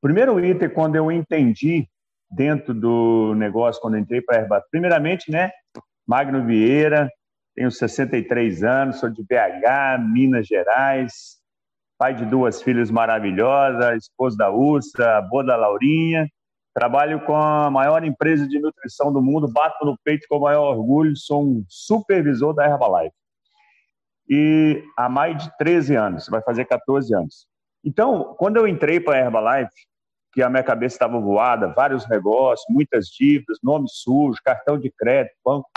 Primeiro 0.00 0.44
item, 0.44 0.68
quando 0.68 0.96
eu 0.96 1.12
entendi 1.12 1.86
dentro 2.28 2.74
do 2.74 3.34
negócio, 3.36 3.80
quando 3.80 3.96
entrei 3.96 4.20
para 4.20 4.56
a 4.56 4.60
primeiramente, 4.68 5.30
né, 5.30 5.52
Magno 6.04 6.44
Vieira, 6.44 7.08
tenho 7.54 7.70
63 7.70 8.64
anos, 8.64 8.98
sou 8.98 9.10
de 9.10 9.22
BH, 9.22 10.02
Minas 10.12 10.48
Gerais, 10.48 11.36
pai 11.96 12.16
de 12.16 12.24
duas 12.24 12.60
filhas 12.60 12.90
maravilhosas, 12.90 14.02
esposa 14.02 14.36
da 14.38 14.50
Ursa, 14.50 15.18
avô 15.18 15.44
da 15.44 15.54
Laurinha. 15.54 16.26
Trabalho 16.74 17.24
com 17.26 17.36
a 17.36 17.70
maior 17.70 18.04
empresa 18.04 18.48
de 18.48 18.58
nutrição 18.58 19.12
do 19.12 19.20
mundo, 19.20 19.46
bato 19.46 19.84
no 19.84 19.96
peito 20.02 20.26
com 20.28 20.38
o 20.38 20.42
maior 20.42 20.76
orgulho, 20.76 21.14
sou 21.16 21.42
um 21.42 21.64
supervisor 21.68 22.54
da 22.54 22.66
Herbalife. 22.66 23.14
E 24.28 24.82
há 24.96 25.08
mais 25.08 25.42
de 25.42 25.56
13 25.58 25.94
anos, 25.96 26.28
vai 26.28 26.40
fazer 26.40 26.64
14 26.64 27.14
anos. 27.14 27.46
Então, 27.84 28.34
quando 28.38 28.56
eu 28.56 28.66
entrei 28.66 29.00
para 29.00 29.16
a 29.16 29.18
Herbalife, 29.18 29.72
que 30.32 30.42
a 30.42 30.48
minha 30.48 30.62
cabeça 30.62 30.96
estava 30.96 31.20
voada, 31.20 31.68
vários 31.68 32.08
negócios, 32.08 32.64
muitas 32.70 33.06
dívidas, 33.08 33.58
nome 33.62 33.86
sujo, 33.88 34.38
cartão 34.42 34.78
de 34.78 34.90
crédito, 34.90 35.34
banco, 35.44 35.68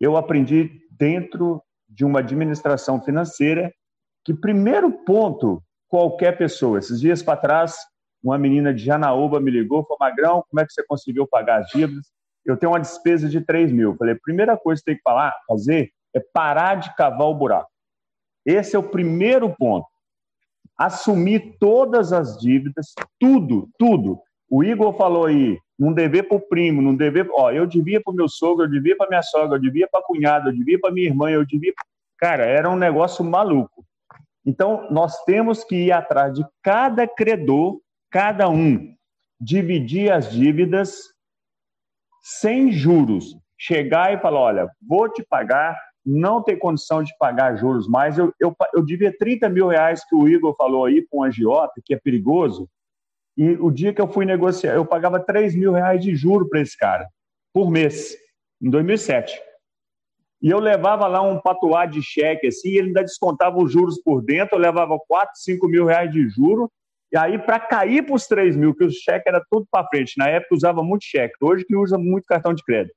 eu 0.00 0.16
aprendi 0.16 0.70
dentro 0.90 1.60
de 1.88 2.04
uma 2.04 2.20
administração 2.20 3.02
financeira 3.02 3.72
que 4.24 4.32
primeiro 4.32 4.92
ponto, 5.04 5.62
qualquer 5.88 6.38
pessoa, 6.38 6.78
esses 6.78 7.00
dias 7.00 7.22
para 7.22 7.36
trás, 7.36 7.76
uma 8.22 8.38
menina 8.38 8.72
de 8.72 8.84
Janaúba 8.84 9.40
me 9.40 9.50
ligou, 9.50 9.82
falou, 9.84 9.98
Magrão, 10.00 10.44
como 10.48 10.60
é 10.60 10.66
que 10.66 10.72
você 10.72 10.84
conseguiu 10.84 11.26
pagar 11.26 11.60
as 11.60 11.68
dívidas? 11.68 12.06
Eu 12.44 12.56
tenho 12.56 12.72
uma 12.72 12.80
despesa 12.80 13.28
de 13.28 13.40
3 13.40 13.72
mil. 13.72 13.96
Falei, 13.96 14.14
primeira 14.14 14.56
coisa 14.56 14.80
que 14.80 14.86
tem 14.86 14.96
que 14.96 15.02
falar, 15.02 15.34
fazer 15.46 15.90
é 16.14 16.20
parar 16.20 16.76
de 16.76 16.94
cavar 16.94 17.28
o 17.28 17.34
buraco. 17.34 17.70
Esse 18.44 18.76
é 18.76 18.78
o 18.78 18.82
primeiro 18.82 19.54
ponto. 19.56 19.86
Assumir 20.76 21.56
todas 21.58 22.12
as 22.12 22.38
dívidas, 22.38 22.92
tudo, 23.18 23.68
tudo. 23.78 24.20
O 24.50 24.62
Igor 24.62 24.94
falou 24.96 25.26
aí, 25.26 25.58
não 25.78 25.92
dever 25.92 26.24
para 26.24 26.36
o 26.36 26.40
primo, 26.40 26.82
não 26.82 26.94
dever. 26.94 27.28
Ó, 27.32 27.50
eu 27.50 27.66
devia 27.66 28.00
para 28.00 28.12
o 28.12 28.16
meu 28.16 28.28
sogro, 28.28 28.64
eu 28.64 28.70
devia 28.70 28.96
para 28.96 29.08
minha 29.08 29.22
sogra, 29.22 29.56
eu 29.56 29.60
devia 29.60 29.88
para 29.88 30.00
a 30.00 30.04
cunhada, 30.04 30.50
eu 30.50 30.54
devia 30.54 30.78
para 30.78 30.92
minha 30.92 31.06
irmã, 31.06 31.30
eu 31.30 31.46
devia. 31.46 31.72
Cara, 32.18 32.44
era 32.44 32.68
um 32.68 32.76
negócio 32.76 33.24
maluco. 33.24 33.84
Então, 34.44 34.88
nós 34.90 35.22
temos 35.24 35.62
que 35.64 35.86
ir 35.86 35.92
atrás 35.92 36.34
de 36.34 36.44
cada 36.62 37.06
credor, 37.06 37.80
cada 38.12 38.48
um, 38.48 38.94
dividir 39.40 40.12
as 40.12 40.30
dívidas 40.30 41.08
sem 42.20 42.70
juros. 42.70 43.34
Chegar 43.58 44.12
e 44.12 44.20
falar: 44.20 44.40
olha, 44.40 44.70
vou 44.86 45.08
te 45.08 45.24
pagar, 45.24 45.80
não 46.04 46.42
tem 46.42 46.58
condição 46.58 47.02
de 47.02 47.16
pagar 47.18 47.56
juros 47.56 47.88
mais. 47.88 48.18
Eu, 48.18 48.32
eu, 48.38 48.54
eu 48.74 48.84
devia 48.84 49.16
30 49.16 49.48
mil 49.48 49.68
reais 49.68 50.04
que 50.04 50.14
o 50.14 50.28
Igor 50.28 50.54
falou 50.56 50.84
aí 50.84 51.06
com 51.10 51.18
o 51.18 51.22
agiota, 51.24 51.80
que 51.84 51.94
é 51.94 51.98
perigoso, 51.98 52.68
e 53.36 53.52
o 53.52 53.70
dia 53.70 53.94
que 53.94 54.00
eu 54.00 54.08
fui 54.08 54.26
negociar, 54.26 54.74
eu 54.74 54.84
pagava 54.84 55.18
3 55.18 55.54
mil 55.54 55.72
reais 55.72 56.02
de 56.02 56.14
juro 56.14 56.48
para 56.48 56.60
esse 56.60 56.76
cara, 56.76 57.06
por 57.52 57.70
mês, 57.70 58.14
em 58.60 58.68
2007. 58.68 59.40
E 60.42 60.50
eu 60.50 60.58
levava 60.58 61.06
lá 61.06 61.22
um 61.22 61.40
patuá 61.40 61.86
de 61.86 62.02
cheque, 62.02 62.48
assim, 62.48 62.70
e 62.70 62.78
ele 62.78 62.88
ainda 62.88 63.02
descontava 63.02 63.56
os 63.58 63.72
juros 63.72 64.02
por 64.02 64.22
dentro, 64.22 64.56
eu 64.56 64.60
levava 64.60 64.98
4, 65.06 65.32
5 65.36 65.68
mil 65.68 65.86
reais 65.86 66.10
de 66.10 66.28
juro, 66.28 66.70
e 67.12 67.16
aí 67.16 67.38
para 67.38 67.60
cair 67.60 68.04
para 68.04 68.14
os 68.14 68.26
3 68.26 68.56
mil, 68.56 68.74
que 68.74 68.84
o 68.84 68.90
cheque 68.90 69.28
era 69.28 69.44
tudo 69.50 69.66
para 69.70 69.86
frente, 69.88 70.14
na 70.16 70.28
época 70.28 70.54
usava 70.54 70.82
muito 70.82 71.04
cheque, 71.04 71.34
hoje 71.40 71.64
que 71.64 71.76
usa 71.76 71.98
muito 71.98 72.24
cartão 72.24 72.54
de 72.54 72.64
crédito. 72.64 72.94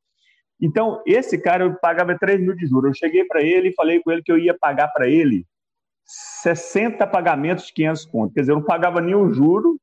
Então, 0.61 1.03
esse 1.05 1.37
cara, 1.37 1.65
eu 1.65 1.75
pagava 1.75 2.17
3 2.17 2.39
mil 2.39 2.55
de 2.55 2.65
juros, 2.65 2.89
eu 2.89 2.93
cheguei 2.93 3.25
para 3.25 3.41
ele 3.41 3.69
e 3.69 3.75
falei 3.75 4.01
com 4.01 4.11
ele 4.11 4.23
que 4.23 4.31
eu 4.31 4.37
ia 4.37 4.57
pagar 4.57 4.87
para 4.87 5.09
ele 5.09 5.45
60 6.05 7.05
pagamentos 7.07 7.67
de 7.67 7.73
500 7.73 8.05
conto, 8.05 8.33
quer 8.33 8.41
dizer, 8.41 8.51
eu 8.53 8.57
não 8.57 8.63
pagava 8.63 9.01
nenhum 9.01 9.33
juro, 9.33 9.77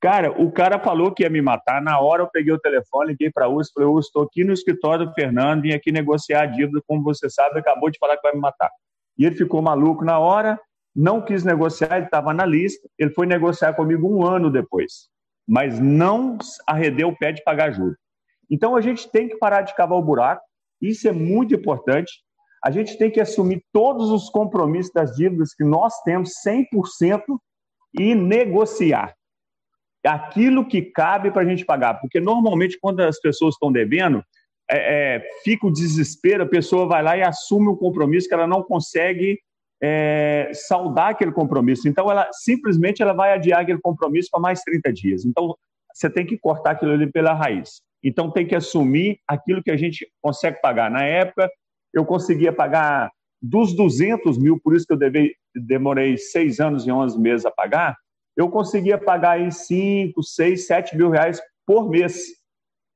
Cara, 0.00 0.32
o 0.32 0.50
cara 0.50 0.78
falou 0.78 1.12
que 1.12 1.24
ia 1.24 1.28
me 1.28 1.42
matar. 1.42 1.82
Na 1.82 2.00
hora 2.00 2.22
eu 2.22 2.26
peguei 2.26 2.52
o 2.54 2.58
telefone, 2.58 3.10
liguei 3.10 3.30
para 3.30 3.44
a 3.44 3.48
USP, 3.50 3.74
falei, 3.74 3.88
eu 3.88 3.98
estou 3.98 4.22
aqui 4.22 4.42
no 4.42 4.52
escritório 4.52 5.06
do 5.06 5.12
Fernando, 5.12 5.60
vim 5.60 5.72
aqui 5.72 5.92
negociar 5.92 6.42
a 6.42 6.46
dívida, 6.46 6.80
como 6.86 7.02
você 7.02 7.28
sabe, 7.28 7.58
acabou 7.58 7.90
de 7.90 7.98
falar 7.98 8.16
que 8.16 8.22
vai 8.22 8.32
me 8.32 8.40
matar. 8.40 8.70
E 9.18 9.26
ele 9.26 9.36
ficou 9.36 9.60
maluco 9.60 10.02
na 10.02 10.18
hora, 10.18 10.58
não 11.00 11.22
quis 11.22 11.42
negociar, 11.42 11.96
ele 11.96 12.04
estava 12.04 12.34
na 12.34 12.44
lista, 12.44 12.86
ele 12.98 13.10
foi 13.12 13.26
negociar 13.26 13.72
comigo 13.72 14.06
um 14.06 14.26
ano 14.26 14.50
depois, 14.50 15.08
mas 15.48 15.80
não 15.80 16.36
arredeu 16.66 17.08
o 17.08 17.16
pé 17.16 17.32
de 17.32 17.42
pagar 17.42 17.72
juros. 17.72 17.96
Então 18.50 18.76
a 18.76 18.82
gente 18.82 19.10
tem 19.10 19.26
que 19.26 19.38
parar 19.38 19.62
de 19.62 19.74
cavar 19.74 19.98
o 19.98 20.02
buraco, 20.02 20.42
isso 20.80 21.08
é 21.08 21.12
muito 21.12 21.54
importante. 21.54 22.12
A 22.62 22.70
gente 22.70 22.98
tem 22.98 23.10
que 23.10 23.20
assumir 23.20 23.64
todos 23.72 24.10
os 24.10 24.28
compromissos 24.28 24.92
das 24.92 25.16
dívidas 25.16 25.54
que 25.54 25.64
nós 25.64 26.02
temos 26.02 26.32
100% 26.46 27.22
e 27.98 28.14
negociar 28.14 29.14
aquilo 30.04 30.66
que 30.66 30.82
cabe 30.82 31.30
para 31.30 31.42
a 31.42 31.44
gente 31.46 31.64
pagar. 31.64 31.94
Porque 31.94 32.20
normalmente, 32.20 32.78
quando 32.78 33.00
as 33.00 33.18
pessoas 33.18 33.54
estão 33.54 33.72
devendo, 33.72 34.22
é, 34.70 35.16
é, 35.16 35.30
fica 35.42 35.66
o 35.66 35.72
desespero, 35.72 36.44
a 36.44 36.48
pessoa 36.48 36.86
vai 36.86 37.02
lá 37.02 37.16
e 37.16 37.22
assume 37.22 37.68
um 37.68 37.76
compromisso 37.76 38.28
que 38.28 38.34
ela 38.34 38.46
não 38.46 38.62
consegue 38.62 39.38
é, 39.82 40.50
saldar 40.52 41.08
aquele 41.08 41.32
compromisso. 41.32 41.88
Então, 41.88 42.10
ela 42.10 42.28
simplesmente 42.32 43.02
ela 43.02 43.12
vai 43.12 43.32
adiar 43.32 43.60
aquele 43.60 43.80
compromisso 43.80 44.28
para 44.30 44.40
mais 44.40 44.62
30 44.62 44.92
dias. 44.92 45.24
Então, 45.24 45.54
você 45.92 46.08
tem 46.08 46.26
que 46.26 46.38
cortar 46.38 46.72
aquilo 46.72 46.92
ali 46.92 47.10
pela 47.10 47.32
raiz. 47.32 47.82
Então, 48.02 48.30
tem 48.30 48.46
que 48.46 48.54
assumir 48.54 49.18
aquilo 49.26 49.62
que 49.62 49.70
a 49.70 49.76
gente 49.76 50.06
consegue 50.22 50.60
pagar. 50.60 50.90
Na 50.90 51.04
época, 51.04 51.50
eu 51.92 52.04
conseguia 52.04 52.52
pagar 52.52 53.10
dos 53.42 53.74
200 53.74 54.38
mil, 54.38 54.60
por 54.60 54.74
isso 54.74 54.86
que 54.86 54.92
eu 54.92 54.98
devei, 54.98 55.34
demorei 55.54 56.16
seis 56.16 56.60
anos 56.60 56.86
e 56.86 56.92
11 56.92 57.18
meses 57.18 57.46
a 57.46 57.50
pagar, 57.50 57.96
eu 58.36 58.48
conseguia 58.48 58.98
pagar 58.98 59.32
aí 59.32 59.50
5, 59.50 60.22
6, 60.22 60.66
7 60.66 60.96
mil 60.96 61.10
reais 61.10 61.40
por 61.66 61.88
mês 61.88 62.26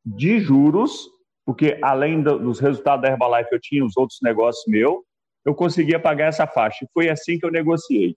de 0.05 0.39
juros, 0.39 1.09
porque 1.45 1.79
além 1.83 2.23
dos 2.23 2.61
resultados 2.61 3.03
da 3.03 3.11
Herbalife 3.11 3.51
eu 3.53 3.61
tinha 3.61 3.85
os 3.85 3.97
outros 3.97 4.19
negócios 4.23 4.65
meus, 4.67 5.03
eu 5.45 5.55
conseguia 5.55 6.01
pagar 6.01 6.27
essa 6.27 6.47
faixa. 6.47 6.87
Foi 6.93 7.09
assim 7.09 7.39
que 7.39 7.47
eu 7.47 7.51
negociei. 7.51 8.15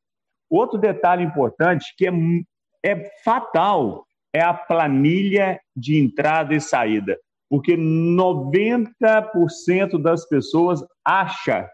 Outro 0.50 0.78
detalhe 0.78 1.24
importante 1.24 1.94
que 1.98 2.08
é, 2.08 2.12
é 2.84 3.10
fatal 3.24 4.06
é 4.34 4.42
a 4.42 4.54
planilha 4.54 5.60
de 5.76 5.98
entrada 5.98 6.54
e 6.54 6.62
saída, 6.62 7.18
porque 7.50 7.76
90% 7.76 10.02
das 10.02 10.28
pessoas 10.28 10.86
acha, 11.04 11.68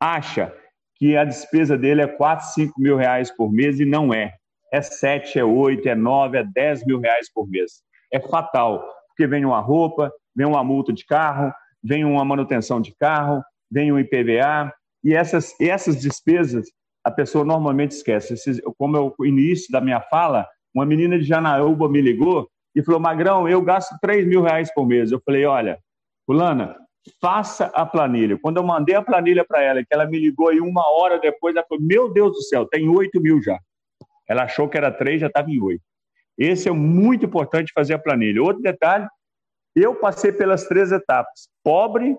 acha 0.00 0.54
que 0.96 1.16
a 1.16 1.24
despesa 1.24 1.76
dele 1.76 2.02
é 2.02 2.06
4, 2.06 2.46
5 2.54 2.80
mil 2.80 2.96
reais 2.96 3.30
por 3.30 3.52
mês 3.52 3.80
e 3.80 3.84
não 3.84 4.14
é 4.14 4.34
é 4.74 4.82
7, 4.82 5.38
é 5.38 5.44
8, 5.44 5.88
é 5.88 5.94
9, 5.94 6.38
é 6.38 6.44
10 6.44 6.84
mil 6.84 6.98
reais 6.98 7.32
por 7.32 7.48
mês. 7.48 7.82
É 8.12 8.20
fatal, 8.20 8.84
porque 9.06 9.26
vem 9.26 9.44
uma 9.44 9.60
roupa, 9.60 10.12
vem 10.34 10.46
uma 10.46 10.64
multa 10.64 10.92
de 10.92 11.06
carro, 11.06 11.52
vem 11.82 12.04
uma 12.04 12.24
manutenção 12.24 12.80
de 12.80 12.92
carro, 12.96 13.42
vem 13.74 13.90
um 13.90 13.98
IPVA, 13.98 14.72
e 15.02 15.12
essas, 15.12 15.52
essas 15.60 16.00
despesas 16.00 16.66
a 17.04 17.10
pessoa 17.10 17.44
normalmente 17.44 17.90
esquece. 17.90 18.34
Como 18.78 18.96
é 18.96 19.00
o 19.00 19.26
início 19.26 19.70
da 19.70 19.80
minha 19.80 20.00
fala, 20.00 20.48
uma 20.72 20.86
menina 20.86 21.18
de 21.18 21.24
Janaúba 21.24 21.88
me 21.88 22.00
ligou 22.00 22.48
e 22.74 22.82
falou, 22.82 23.00
Magrão, 23.00 23.48
eu 23.48 23.60
gasto 23.60 23.96
3 24.00 24.26
mil 24.26 24.42
reais 24.42 24.72
por 24.72 24.86
mês. 24.86 25.12
Eu 25.12 25.20
falei, 25.24 25.44
olha, 25.44 25.78
fulana, 26.24 26.76
faça 27.20 27.66
a 27.66 27.84
planilha. 27.84 28.38
Quando 28.40 28.56
eu 28.56 28.62
mandei 28.62 28.94
a 28.94 29.02
planilha 29.02 29.44
para 29.44 29.60
ela, 29.60 29.80
que 29.80 29.92
ela 29.92 30.06
me 30.06 30.18
ligou 30.18 30.52
e 30.52 30.60
uma 30.60 30.88
hora 30.88 31.18
depois, 31.18 31.54
ela 31.54 31.66
falou, 31.68 31.84
meu 31.84 32.10
Deus 32.12 32.32
do 32.32 32.42
céu, 32.42 32.64
tem 32.66 32.88
8 32.88 33.20
mil 33.20 33.42
já. 33.42 33.58
Ela 34.26 34.44
achou 34.44 34.68
que 34.68 34.78
era 34.78 34.90
3, 34.90 35.20
já 35.20 35.26
estava 35.26 35.50
em 35.50 35.60
8. 35.60 35.82
Esse 36.38 36.68
é 36.68 36.72
muito 36.72 37.26
importante 37.26 37.72
fazer 37.74 37.94
a 37.94 37.98
planilha. 37.98 38.42
Outro 38.42 38.62
detalhe, 38.62 39.06
eu 39.76 39.94
passei 39.96 40.32
pelas 40.32 40.66
três 40.66 40.90
etapas: 40.90 41.48
pobre, 41.62 42.16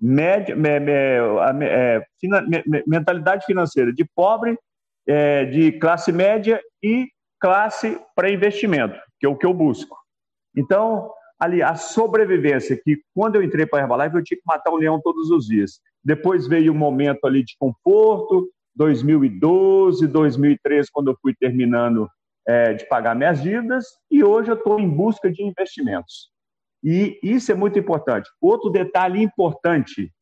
média, 0.00 0.56
é, 1.62 2.02
mentalidade 2.86 3.44
financeira 3.44 3.92
de 3.92 4.04
pobre, 4.14 4.56
é, 5.06 5.44
de 5.44 5.72
classe 5.72 6.10
média 6.10 6.60
e 6.82 7.08
classe 7.38 8.00
para 8.14 8.30
investimento, 8.30 8.98
que 9.18 9.26
é 9.26 9.28
o 9.28 9.36
que 9.36 9.46
eu 9.46 9.52
busco. 9.52 9.96
Então, 10.56 11.10
ali, 11.38 11.62
a 11.62 11.74
sobrevivência, 11.74 12.80
que 12.82 13.00
quando 13.14 13.36
eu 13.36 13.42
entrei 13.42 13.66
para 13.66 13.80
a 13.80 13.82
Herbalife, 13.82 14.16
eu 14.16 14.24
tinha 14.24 14.38
que 14.38 14.46
matar 14.46 14.70
um 14.70 14.76
leão 14.76 15.00
todos 15.02 15.30
os 15.30 15.46
dias. 15.46 15.80
Depois 16.04 16.46
veio 16.46 16.72
um 16.72 16.76
momento 16.76 17.24
ali 17.26 17.44
de 17.44 17.56
conforto, 17.58 18.48
2012, 18.74 20.06
2013, 20.06 20.88
quando 20.92 21.10
eu 21.10 21.16
fui 21.20 21.34
terminando 21.34 22.08
é, 22.46 22.74
de 22.74 22.86
pagar 22.88 23.14
minhas 23.14 23.42
dívidas, 23.42 23.86
e 24.10 24.24
hoje 24.24 24.50
eu 24.50 24.54
estou 24.54 24.78
em 24.80 24.88
busca 24.88 25.30
de 25.30 25.42
investimentos. 25.42 26.30
E 26.82 27.18
isso 27.22 27.52
é 27.52 27.54
muito 27.54 27.78
importante. 27.78 28.30
Outro 28.40 28.70
detalhe 28.70 29.22
importante: 29.22 30.12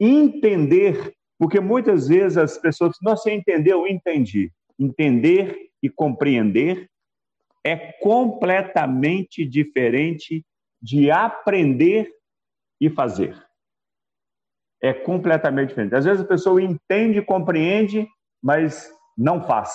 entender, 0.00 1.14
porque 1.38 1.60
muitas 1.60 2.08
vezes 2.08 2.38
as 2.38 2.58
pessoas, 2.58 2.96
não 3.02 3.16
você 3.16 3.32
entendeu, 3.32 3.86
entendi. 3.86 4.50
Entender 4.78 5.70
e 5.82 5.90
compreender 5.90 6.88
é 7.64 7.76
completamente 8.00 9.46
diferente 9.46 10.44
de 10.80 11.10
aprender 11.10 12.10
e 12.80 12.90
fazer. 12.90 13.40
É 14.82 14.92
completamente 14.92 15.68
diferente. 15.68 15.94
Às 15.94 16.04
vezes 16.04 16.22
a 16.24 16.26
pessoa 16.26 16.60
entende, 16.60 17.22
compreende, 17.22 18.08
mas 18.42 18.90
não 19.16 19.46
faz. 19.46 19.72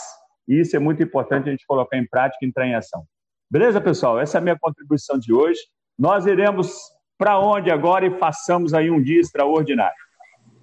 E 0.47 0.60
isso 0.60 0.76
é 0.76 0.80
muito 0.80 1.02
importante 1.02 1.47
a 1.47 1.52
gente 1.52 1.65
colocar 1.65 1.97
em 1.97 2.06
prática 2.06 2.43
e 2.43 2.47
entrar 2.47 2.67
em 2.67 2.76
ação. 2.76 3.06
Beleza, 3.49 3.79
pessoal? 3.79 4.19
Essa 4.19 4.38
é 4.38 4.39
a 4.39 4.41
minha 4.41 4.57
contribuição 4.60 5.17
de 5.17 5.33
hoje. 5.33 5.60
Nós 5.97 6.25
iremos 6.25 6.69
para 7.17 7.39
onde 7.39 7.71
agora 7.71 8.05
e 8.05 8.19
façamos 8.19 8.73
aí 8.73 8.91
um 8.91 9.01
dia 9.01 9.21
extraordinário. 9.21 9.95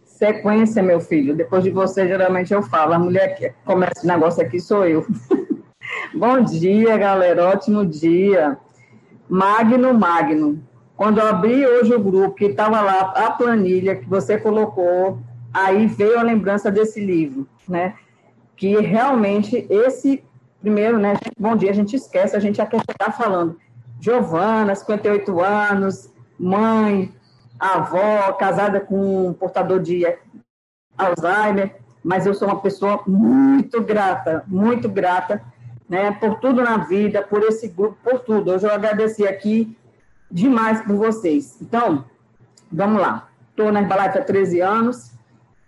Sequência, 0.04 0.82
meu 0.82 1.00
filho. 1.00 1.34
Depois 1.34 1.64
de 1.64 1.70
você, 1.70 2.06
geralmente 2.06 2.52
eu 2.52 2.62
falo. 2.62 2.92
A 2.92 2.98
mulher 2.98 3.36
que 3.36 3.54
começa 3.64 4.04
o 4.04 4.06
negócio 4.06 4.42
aqui 4.42 4.60
sou 4.60 4.84
eu. 4.84 5.06
Bom 6.14 6.42
dia, 6.42 6.94
galera. 6.98 7.48
Ótimo 7.48 7.86
dia. 7.86 8.58
Magno, 9.30 9.94
Magno. 9.94 10.62
Quando 10.94 11.18
eu 11.20 11.26
abri 11.26 11.66
hoje 11.66 11.94
o 11.94 11.98
grupo, 11.98 12.34
que 12.34 12.44
estava 12.44 12.82
lá 12.82 13.14
a 13.16 13.30
planilha 13.30 13.96
que 13.96 14.06
você 14.06 14.38
colocou, 14.38 15.18
aí 15.54 15.86
veio 15.86 16.18
a 16.18 16.22
lembrança 16.22 16.70
desse 16.70 17.00
livro, 17.00 17.48
né? 17.66 17.94
Que 18.54 18.76
realmente 18.76 19.66
esse 19.70 20.22
primeiro, 20.64 20.98
né, 20.98 21.12
bom 21.38 21.54
dia, 21.54 21.70
a 21.70 21.74
gente 21.74 21.94
esquece, 21.94 22.34
a 22.34 22.40
gente 22.40 22.56
já 22.56 22.64
quer 22.64 22.78
estar 22.78 23.12
falando. 23.12 23.60
Giovana, 24.00 24.74
58 24.74 25.40
anos, 25.42 26.10
mãe, 26.38 27.12
avó, 27.60 28.32
casada 28.32 28.80
com 28.80 29.28
um 29.28 29.34
portador 29.34 29.78
de 29.80 30.06
Alzheimer, 30.96 31.76
mas 32.02 32.24
eu 32.24 32.32
sou 32.32 32.48
uma 32.48 32.62
pessoa 32.62 33.02
muito 33.06 33.82
grata, 33.82 34.42
muito 34.46 34.88
grata, 34.88 35.42
né, 35.86 36.12
por 36.12 36.40
tudo 36.40 36.62
na 36.62 36.78
vida, 36.78 37.20
por 37.20 37.42
esse 37.42 37.68
grupo, 37.68 37.98
por 38.02 38.20
tudo. 38.20 38.50
Hoje 38.52 38.66
eu 38.66 38.72
agradeci 38.72 39.26
aqui 39.26 39.76
demais 40.30 40.80
por 40.80 40.96
vocês. 40.96 41.58
Então, 41.60 42.06
vamos 42.72 43.02
lá. 43.02 43.28
Estou 43.50 43.70
na 43.70 43.82
Herbalife 43.82 44.18
há 44.18 44.24
13 44.24 44.60
anos 44.62 45.12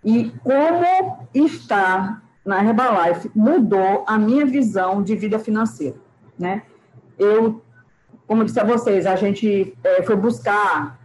e 0.03 0.31
como 0.43 1.27
está 1.35 2.19
na 2.47 2.63
Herbalife 2.63 3.29
mudou 3.35 4.05
a 4.07 4.17
minha 4.17 4.45
visão 4.45 5.03
de 5.03 5.13
vida 5.17 5.37
financeira, 5.37 5.97
né? 6.39 6.63
Eu, 7.19 7.61
como 8.25 8.45
disse 8.45 8.57
a 8.57 8.63
vocês, 8.63 9.05
a 9.05 9.17
gente 9.17 9.77
é, 9.83 10.01
foi 10.03 10.15
buscar 10.15 10.97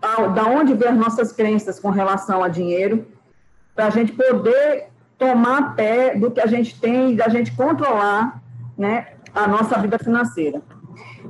a, 0.00 0.26
da 0.28 0.46
onde 0.46 0.72
vem 0.72 0.88
as 0.88 0.96
nossas 0.96 1.32
crenças 1.32 1.78
com 1.78 1.90
relação 1.90 2.42
a 2.42 2.48
dinheiro, 2.48 3.06
para 3.74 3.86
a 3.86 3.90
gente 3.90 4.12
poder 4.12 4.86
tomar 5.18 5.76
pé 5.76 6.16
do 6.16 6.30
que 6.30 6.40
a 6.40 6.46
gente 6.46 6.80
tem, 6.80 7.14
da 7.14 7.28
gente 7.28 7.54
controlar, 7.54 8.42
né, 8.76 9.08
a 9.34 9.46
nossa 9.46 9.78
vida 9.78 9.98
financeira. 9.98 10.62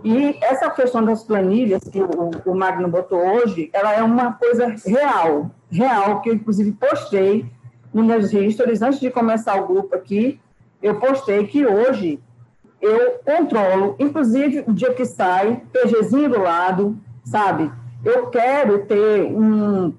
E 0.05 0.39
essa 0.41 0.71
questão 0.71 1.05
das 1.05 1.25
planilhas 1.25 1.83
que 1.83 2.01
o, 2.01 2.31
o 2.47 2.55
Magno 2.55 2.87
botou 2.87 3.19
hoje, 3.19 3.69
ela 3.73 3.93
é 3.95 4.03
uma 4.03 4.35
coisa 4.35 4.77
real, 4.87 5.51
real, 5.69 6.21
que 6.21 6.31
eu 6.31 6.35
inclusive 6.35 6.71
postei 6.71 7.51
nos 7.93 8.07
meus 8.07 8.35
antes 8.83 9.01
de 9.01 9.11
começar 9.11 9.61
o 9.61 9.67
grupo 9.67 9.95
aqui, 9.95 10.41
eu 10.83 10.97
postei 10.97 11.47
que 11.47 11.67
hoje 11.67 12.21
eu 12.81 13.19
controlo, 13.25 13.97
inclusive 13.99 14.65
o 14.67 14.73
dia 14.73 14.95
que 14.95 15.05
sai, 15.05 15.63
PGzinho 15.73 16.31
do 16.31 16.41
lado, 16.41 16.97
sabe? 17.25 17.71
Eu 18.05 18.29
quero 18.29 18.87
ter 18.87 19.23
um, 19.25 19.93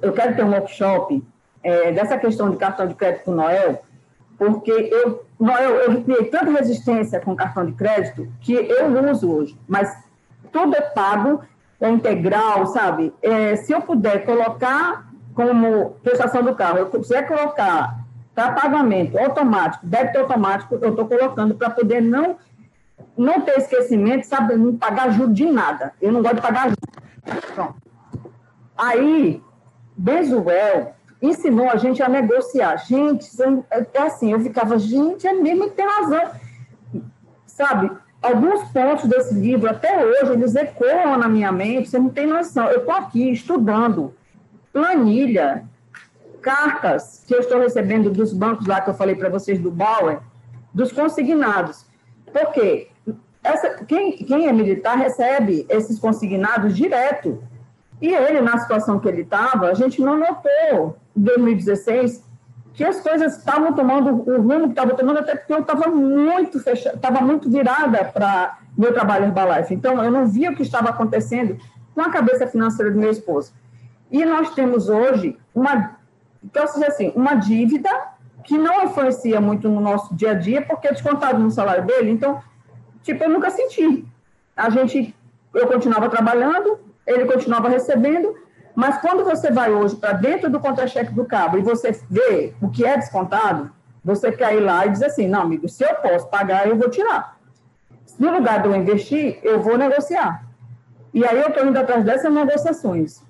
eu 0.00 0.12
quero 0.12 0.34
ter 0.34 0.44
um 0.44 0.50
workshop 0.50 1.22
é, 1.62 1.92
dessa 1.92 2.16
questão 2.18 2.50
de 2.50 2.56
cartão 2.56 2.86
de 2.86 2.94
crédito 2.94 3.24
com 3.24 3.32
Noel, 3.32 3.82
porque 4.38 4.70
eu, 4.70 5.24
Noel, 5.38 5.70
eu 5.76 6.02
criei 6.02 6.24
tanta 6.24 6.50
resistência 6.50 7.20
com 7.20 7.36
cartão 7.36 7.66
de 7.66 7.72
crédito 7.72 8.26
que 8.40 8.54
eu 8.54 9.10
uso 9.10 9.30
hoje, 9.30 9.58
mas 9.68 9.94
tudo 10.50 10.74
é 10.74 10.80
pago, 10.80 11.42
é 11.80 11.90
integral, 11.90 12.66
sabe? 12.66 13.12
É, 13.20 13.56
se 13.56 13.72
eu 13.72 13.82
puder 13.82 14.24
colocar 14.24 15.11
como 15.34 15.90
prestação 16.02 16.42
do 16.42 16.54
carro, 16.54 16.78
eu 16.78 16.86
quiser 16.86 17.26
colocar 17.26 18.02
para 18.34 18.52
pagamento 18.52 19.18
automático, 19.18 19.86
débito 19.86 20.18
automático, 20.18 20.74
eu 20.80 20.90
estou 20.90 21.06
colocando 21.06 21.54
para 21.54 21.70
poder 21.70 22.00
não, 22.00 22.36
não 23.16 23.40
ter 23.40 23.58
esquecimento, 23.58 24.26
sabe, 24.26 24.56
não 24.56 24.76
pagar 24.76 25.10
juros 25.12 25.34
de 25.34 25.44
nada. 25.46 25.92
Eu 26.00 26.12
não 26.12 26.22
gosto 26.22 26.36
de 26.36 26.42
pagar 26.42 26.64
juros. 26.64 27.44
Pronto. 27.54 27.76
Aí, 28.76 29.42
Benzuel 29.96 30.94
ensinou 31.20 31.68
a 31.68 31.76
gente 31.76 32.02
a 32.02 32.08
negociar. 32.08 32.76
Gente, 32.78 33.28
é 33.70 34.02
assim, 34.02 34.32
eu 34.32 34.40
ficava, 34.40 34.78
gente, 34.78 35.26
é 35.26 35.32
mesmo, 35.32 35.70
tem 35.70 35.86
razão. 35.86 36.30
Sabe, 37.46 37.90
alguns 38.22 38.64
pontos 38.70 39.04
desse 39.08 39.34
livro, 39.34 39.68
até 39.68 40.04
hoje, 40.04 40.32
eles 40.32 40.54
ecoam 40.54 41.18
na 41.18 41.28
minha 41.28 41.52
mente, 41.52 41.90
você 41.90 41.98
não 41.98 42.08
tem 42.08 42.26
noção. 42.26 42.66
Eu 42.68 42.80
estou 42.80 42.94
aqui 42.94 43.30
estudando 43.30 44.14
planilha, 44.72 45.64
cartas 46.40 47.24
que 47.26 47.34
eu 47.34 47.40
estou 47.40 47.60
recebendo 47.60 48.10
dos 48.10 48.32
bancos 48.32 48.66
lá 48.66 48.80
que 48.80 48.90
eu 48.90 48.94
falei 48.94 49.14
para 49.14 49.28
vocês 49.28 49.58
do 49.58 49.70
Bauer, 49.70 50.20
dos 50.74 50.90
consignados. 50.90 51.86
Porque 52.32 52.88
essa, 53.42 53.84
quem, 53.84 54.12
quem 54.12 54.48
é 54.48 54.52
militar 54.52 54.96
recebe 54.96 55.66
esses 55.68 55.98
consignados 55.98 56.76
direto. 56.76 57.42
E 58.00 58.12
ele, 58.12 58.40
na 58.40 58.58
situação 58.58 58.98
que 58.98 59.08
ele 59.08 59.22
estava, 59.22 59.68
a 59.68 59.74
gente 59.74 60.00
não 60.00 60.18
notou, 60.18 60.96
em 61.16 61.22
2016, 61.22 62.24
que 62.74 62.84
as 62.84 63.00
coisas 63.00 63.36
estavam 63.36 63.72
tomando 63.74 64.08
o 64.10 64.36
rumo 64.40 64.64
que 64.64 64.70
estavam 64.70 64.96
tomando, 64.96 65.18
até 65.18 65.36
porque 65.36 65.52
eu 65.52 65.60
estava 65.60 65.88
muito 65.88 66.58
fechada, 66.60 66.96
estava 66.96 67.20
muito 67.20 67.50
virada 67.50 68.04
para 68.04 68.58
meu 68.76 68.92
trabalho 68.92 69.26
Herbalife. 69.26 69.74
Então, 69.74 70.02
eu 70.02 70.10
não 70.10 70.26
via 70.26 70.50
o 70.50 70.56
que 70.56 70.62
estava 70.62 70.88
acontecendo 70.88 71.58
com 71.94 72.00
a 72.00 72.10
cabeça 72.10 72.46
financeira 72.46 72.90
do 72.90 72.98
meu 72.98 73.10
esposo. 73.10 73.52
E 74.12 74.26
nós 74.26 74.54
temos 74.54 74.90
hoje 74.90 75.38
uma, 75.54 75.96
então, 76.44 76.66
seja 76.66 76.88
assim, 76.88 77.10
uma 77.16 77.34
dívida 77.34 77.88
que 78.44 78.58
não 78.58 78.84
influencia 78.84 79.40
muito 79.40 79.70
no 79.70 79.80
nosso 79.80 80.14
dia 80.14 80.32
a 80.32 80.34
dia, 80.34 80.60
porque 80.60 80.86
é 80.86 80.92
descontado 80.92 81.38
no 81.38 81.50
salário 81.50 81.86
dele. 81.86 82.10
Então, 82.10 82.42
tipo, 83.02 83.24
eu 83.24 83.30
nunca 83.30 83.50
senti. 83.50 84.04
A 84.54 84.68
gente, 84.68 85.14
eu 85.54 85.66
continuava 85.66 86.10
trabalhando, 86.10 86.78
ele 87.06 87.24
continuava 87.24 87.70
recebendo, 87.70 88.36
mas 88.74 89.00
quando 89.00 89.24
você 89.24 89.50
vai 89.50 89.72
hoje 89.72 89.96
para 89.96 90.12
dentro 90.12 90.50
do 90.50 90.60
contra-cheque 90.60 91.14
do 91.14 91.24
cabo 91.24 91.56
e 91.56 91.62
você 91.62 91.98
vê 92.10 92.52
o 92.60 92.68
que 92.68 92.84
é 92.84 92.98
descontado, 92.98 93.70
você 94.04 94.30
quer 94.30 94.54
ir 94.54 94.60
lá 94.60 94.84
e 94.84 94.90
dizer 94.90 95.06
assim, 95.06 95.26
não, 95.26 95.42
amigo, 95.42 95.68
se 95.70 95.84
eu 95.84 95.94
posso 95.94 96.28
pagar, 96.28 96.68
eu 96.68 96.76
vou 96.76 96.90
tirar. 96.90 97.38
No 98.18 98.30
lugar 98.30 98.60
de 98.60 98.68
eu 98.68 98.76
investir, 98.76 99.38
eu 99.42 99.62
vou 99.62 99.78
negociar. 99.78 100.44
E 101.14 101.24
aí 101.24 101.40
eu 101.40 101.48
estou 101.48 101.64
indo 101.64 101.78
atrás 101.78 102.04
dessas 102.04 102.32
negociações 102.32 103.22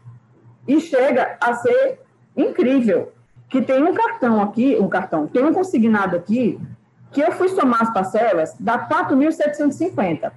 e 0.66 0.80
chega 0.80 1.36
a 1.40 1.54
ser 1.54 2.00
incrível. 2.36 3.12
Que 3.48 3.60
tem 3.60 3.82
um 3.82 3.92
cartão 3.92 4.40
aqui, 4.40 4.76
um 4.80 4.88
cartão, 4.88 5.26
tem 5.26 5.44
um 5.44 5.52
consignado 5.52 6.16
aqui, 6.16 6.58
que 7.10 7.20
eu 7.20 7.32
fui 7.32 7.48
somar 7.48 7.82
as 7.82 7.92
parcelas, 7.92 8.54
dá 8.58 8.88
4.750. 8.88 10.32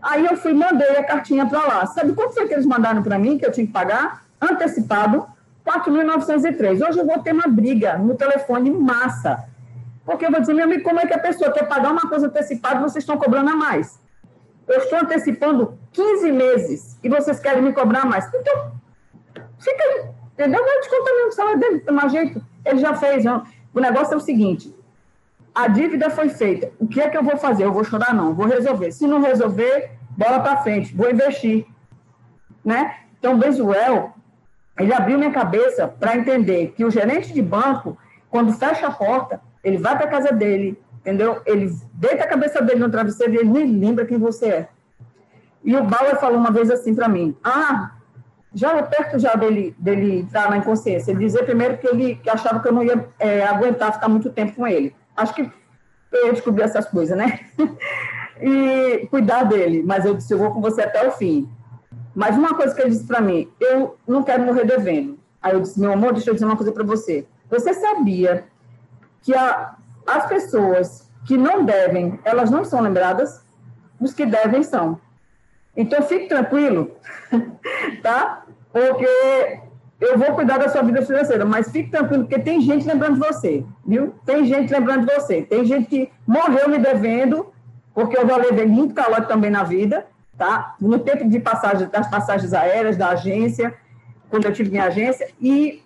Aí 0.00 0.24
eu 0.24 0.36
fui, 0.36 0.54
mandei 0.54 0.96
a 0.96 1.04
cartinha 1.04 1.46
para 1.46 1.66
lá. 1.66 1.86
Sabe 1.86 2.12
quanto 2.12 2.34
foi 2.34 2.46
que 2.46 2.54
eles 2.54 2.64
mandaram 2.64 3.02
para 3.02 3.18
mim, 3.18 3.36
que 3.36 3.44
eu 3.44 3.52
tinha 3.52 3.66
que 3.66 3.72
pagar? 3.72 4.24
Antecipado, 4.40 5.26
4.903. 5.66 6.88
Hoje 6.88 6.98
eu 6.98 7.06
vou 7.06 7.18
ter 7.18 7.32
uma 7.32 7.48
briga 7.48 7.98
no 7.98 8.14
telefone 8.14 8.70
massa. 8.70 9.44
Porque 10.04 10.24
eu 10.24 10.30
vou 10.30 10.40
dizer, 10.40 10.54
meu 10.54 10.64
amigo, 10.64 10.84
como 10.84 11.00
é 11.00 11.06
que 11.06 11.12
a 11.12 11.18
pessoa 11.18 11.50
quer 11.50 11.66
pagar 11.66 11.90
uma 11.90 12.08
coisa 12.08 12.28
antecipada 12.28 12.80
vocês 12.80 13.02
estão 13.02 13.18
cobrando 13.18 13.50
a 13.50 13.56
mais? 13.56 13.98
Eu 14.68 14.78
estou 14.78 14.98
antecipando 14.98 15.76
15 15.92 16.32
meses 16.32 16.98
e 17.02 17.08
vocês 17.08 17.40
querem 17.40 17.62
me 17.62 17.72
cobrar 17.72 18.06
mais. 18.06 18.32
Então, 18.32 18.75
Fica, 19.66 20.12
entendeu? 20.32 20.64
Descontar 20.80 21.14
mesmo 21.14 21.28
o 21.28 21.32
salário 21.32 21.58
dele, 21.58 21.80
de 21.80 21.90
mais 21.90 22.12
jeito. 22.12 22.44
Ele 22.64 22.78
já 22.78 22.94
fez. 22.94 23.24
Não. 23.24 23.42
O 23.74 23.80
negócio 23.80 24.14
é 24.14 24.16
o 24.16 24.20
seguinte: 24.20 24.72
a 25.52 25.66
dívida 25.66 26.08
foi 26.08 26.28
feita. 26.28 26.70
O 26.78 26.86
que 26.86 27.00
é 27.00 27.08
que 27.08 27.16
eu 27.16 27.24
vou 27.24 27.36
fazer? 27.36 27.64
Eu 27.64 27.72
vou 27.72 27.82
chorar? 27.82 28.14
Não, 28.14 28.32
vou 28.32 28.46
resolver. 28.46 28.92
Se 28.92 29.08
não 29.08 29.20
resolver, 29.20 29.90
bola 30.16 30.38
para 30.38 30.58
frente, 30.58 30.94
vou 30.94 31.10
investir. 31.10 31.66
Né? 32.64 32.96
Então, 33.18 33.38
Bezuel, 33.38 34.14
ele 34.78 34.92
abriu 34.92 35.18
minha 35.18 35.32
cabeça 35.32 35.88
para 35.88 36.16
entender 36.16 36.74
que 36.76 36.84
o 36.84 36.90
gerente 36.90 37.32
de 37.32 37.42
banco, 37.42 37.98
quando 38.30 38.52
fecha 38.52 38.86
a 38.86 38.92
porta, 38.92 39.40
ele 39.64 39.78
vai 39.78 39.96
para 39.96 40.06
casa 40.06 40.32
dele, 40.32 40.80
entendeu? 41.00 41.42
Ele 41.44 41.72
deita 41.92 42.22
a 42.22 42.28
cabeça 42.28 42.62
dele 42.62 42.80
no 42.80 42.90
travesseiro 42.90 43.34
e 43.34 43.38
ele 43.38 43.48
nem 43.48 43.66
lembra 43.66 44.06
quem 44.06 44.18
você 44.18 44.46
é. 44.46 44.68
E 45.64 45.74
o 45.74 45.82
Bauer 45.82 46.20
falou 46.20 46.38
uma 46.38 46.52
vez 46.52 46.70
assim 46.70 46.94
para 46.94 47.08
mim: 47.08 47.36
Ah, 47.42 47.95
já 48.56 48.82
perto 48.82 49.18
já 49.18 49.34
dele, 49.34 49.76
dele 49.78 50.20
entrar 50.20 50.48
na 50.48 50.56
inconsciência. 50.56 51.10
Ele 51.10 51.20
dizia 51.20 51.44
primeiro 51.44 51.76
que 51.76 51.86
ele 51.86 52.14
que 52.16 52.30
achava 52.30 52.60
que 52.60 52.68
eu 52.68 52.72
não 52.72 52.82
ia 52.82 53.06
é, 53.18 53.44
aguentar 53.44 53.92
ficar 53.92 54.08
muito 54.08 54.30
tempo 54.30 54.56
com 54.56 54.66
ele. 54.66 54.96
Acho 55.14 55.34
que 55.34 55.50
eu 56.10 56.32
descobri 56.32 56.62
essas 56.62 56.86
coisas, 56.86 57.16
né? 57.16 57.40
e 58.40 59.06
cuidar 59.10 59.44
dele. 59.44 59.82
Mas 59.84 60.06
eu 60.06 60.14
disse: 60.14 60.32
Eu 60.32 60.38
vou 60.38 60.50
com 60.52 60.60
você 60.60 60.82
até 60.82 61.06
o 61.06 61.12
fim. 61.12 61.48
Mas 62.16 62.34
uma 62.34 62.54
coisa 62.54 62.74
que 62.74 62.80
ele 62.80 62.90
disse 62.90 63.04
para 63.04 63.20
mim, 63.20 63.46
eu 63.60 63.98
não 64.08 64.22
quero 64.22 64.42
morrer 64.42 64.64
devendo. 64.64 65.18
Aí 65.42 65.52
eu 65.52 65.60
disse, 65.60 65.78
meu 65.78 65.92
amor, 65.92 66.14
deixa 66.14 66.30
eu 66.30 66.34
dizer 66.34 66.46
uma 66.46 66.56
coisa 66.56 66.72
para 66.72 66.82
você. 66.82 67.26
Você 67.50 67.74
sabia 67.74 68.46
que 69.20 69.34
a, 69.34 69.76
as 70.06 70.26
pessoas 70.26 71.10
que 71.26 71.36
não 71.36 71.62
devem, 71.62 72.18
elas 72.24 72.50
não 72.50 72.64
são 72.64 72.80
lembradas? 72.80 73.44
Os 74.00 74.14
que 74.14 74.24
devem 74.24 74.62
são. 74.62 74.98
Então 75.76 76.02
fique 76.02 76.26
tranquilo, 76.26 76.96
tá? 78.02 78.45
Porque 78.76 79.58
eu 79.98 80.18
vou 80.18 80.34
cuidar 80.34 80.58
da 80.58 80.68
sua 80.68 80.82
vida 80.82 81.00
financeira, 81.00 81.46
mas 81.46 81.72
fique 81.72 81.90
tranquilo, 81.90 82.24
porque 82.24 82.38
tem 82.38 82.60
gente 82.60 82.86
lembrando 82.86 83.14
de 83.14 83.26
você, 83.26 83.64
viu? 83.86 84.14
Tem 84.26 84.44
gente 84.44 84.70
lembrando 84.70 85.06
de 85.06 85.14
você. 85.14 85.40
Tem 85.40 85.64
gente 85.64 85.86
que 85.86 86.12
morreu 86.26 86.68
me 86.68 86.78
devendo, 86.78 87.50
porque 87.94 88.18
eu 88.18 88.28
já 88.28 88.36
levei 88.36 88.66
muito 88.66 88.92
calor 88.92 89.24
também 89.24 89.50
na 89.50 89.62
vida, 89.62 90.06
tá? 90.36 90.74
No 90.78 90.98
tempo 90.98 91.26
de 91.26 91.40
passagem, 91.40 91.88
das 91.88 92.10
passagens 92.10 92.52
aéreas, 92.52 92.98
da 92.98 93.08
agência, 93.08 93.74
quando 94.28 94.44
eu 94.44 94.52
tive 94.52 94.70
minha 94.70 94.84
agência, 94.84 95.26
e 95.40 95.82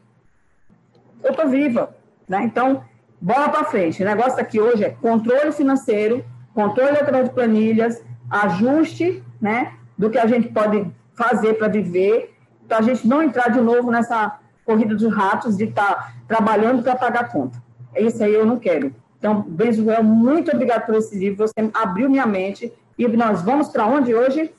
eu 1.22 1.30
estou 1.30 1.48
viva, 1.48 1.94
né? 2.28 2.42
Então, 2.42 2.82
bola 3.20 3.50
para 3.50 3.62
frente. 3.62 4.02
O 4.02 4.04
negócio 4.04 4.40
aqui 4.40 4.58
hoje 4.58 4.82
é 4.82 4.90
controle 4.90 5.52
financeiro, 5.52 6.24
controle 6.52 6.98
através 6.98 7.28
de 7.28 7.34
planilhas, 7.36 8.02
ajuste, 8.28 9.22
né? 9.40 9.74
Do 9.96 10.10
que 10.10 10.18
a 10.18 10.26
gente 10.26 10.48
pode 10.48 10.90
fazer 11.14 11.54
para 11.54 11.68
viver, 11.68 12.34
para 12.70 12.78
a 12.78 12.82
gente 12.82 13.04
não 13.04 13.20
entrar 13.20 13.48
de 13.48 13.60
novo 13.60 13.90
nessa 13.90 14.38
corrida 14.64 14.94
dos 14.94 15.12
ratos 15.12 15.56
de 15.56 15.64
estar 15.64 15.92
tá 15.92 16.12
trabalhando 16.28 16.84
para 16.84 16.94
pagar 16.94 17.32
conta. 17.32 17.60
Isso 17.96 18.22
aí 18.22 18.32
eu 18.32 18.46
não 18.46 18.60
quero. 18.60 18.94
Então, 19.18 19.42
Benzuel, 19.42 20.04
muito 20.04 20.52
obrigado 20.52 20.86
por 20.86 20.94
esse 20.94 21.18
livro. 21.18 21.48
Você 21.48 21.52
abriu 21.74 22.08
minha 22.08 22.26
mente 22.26 22.72
e 22.96 23.08
nós 23.08 23.42
vamos 23.42 23.68
para 23.68 23.84
onde 23.86 24.14
hoje? 24.14 24.54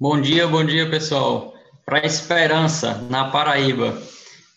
Bom 0.00 0.20
dia, 0.20 0.48
bom 0.48 0.64
dia, 0.64 0.90
pessoal. 0.90 1.54
Para 1.86 2.04
Esperança, 2.04 2.94
na 3.08 3.30
Paraíba. 3.30 3.96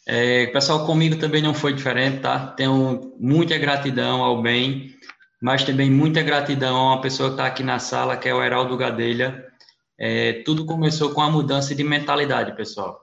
É, 0.05 0.47
pessoal, 0.47 0.85
comigo 0.85 1.17
também 1.17 1.41
não 1.41 1.53
foi 1.53 1.73
diferente, 1.73 2.19
tá? 2.19 2.47
Tenho 2.47 3.15
muita 3.17 3.57
gratidão 3.57 4.21
ao 4.21 4.41
bem, 4.41 4.93
mas 5.41 5.63
também 5.63 5.89
muita 5.89 6.21
gratidão 6.21 6.75
a 6.75 6.93
uma 6.93 7.01
pessoa 7.01 7.29
que 7.29 7.35
está 7.35 7.45
aqui 7.45 7.63
na 7.63 7.79
sala, 7.79 8.17
que 8.17 8.27
é 8.27 8.33
o 8.33 8.43
Heraldo 8.43 8.75
Gadelha. 8.75 9.45
É, 9.97 10.43
tudo 10.43 10.65
começou 10.65 11.11
com 11.11 11.21
a 11.21 11.29
mudança 11.29 11.73
de 11.73 11.83
mentalidade, 11.83 12.55
pessoal. 12.55 12.99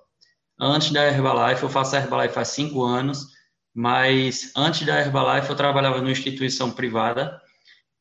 Antes 0.60 0.90
da 0.90 1.06
Herbalife, 1.06 1.62
eu 1.62 1.70
faço 1.70 1.96
a 1.96 2.00
Herbalife 2.00 2.38
há 2.38 2.44
cinco 2.44 2.84
anos, 2.84 3.28
mas 3.74 4.52
antes 4.54 4.86
da 4.86 5.00
Herbalife 5.00 5.48
eu 5.48 5.56
trabalhava 5.56 5.98
numa 5.98 6.10
instituição 6.10 6.70
privada 6.70 7.40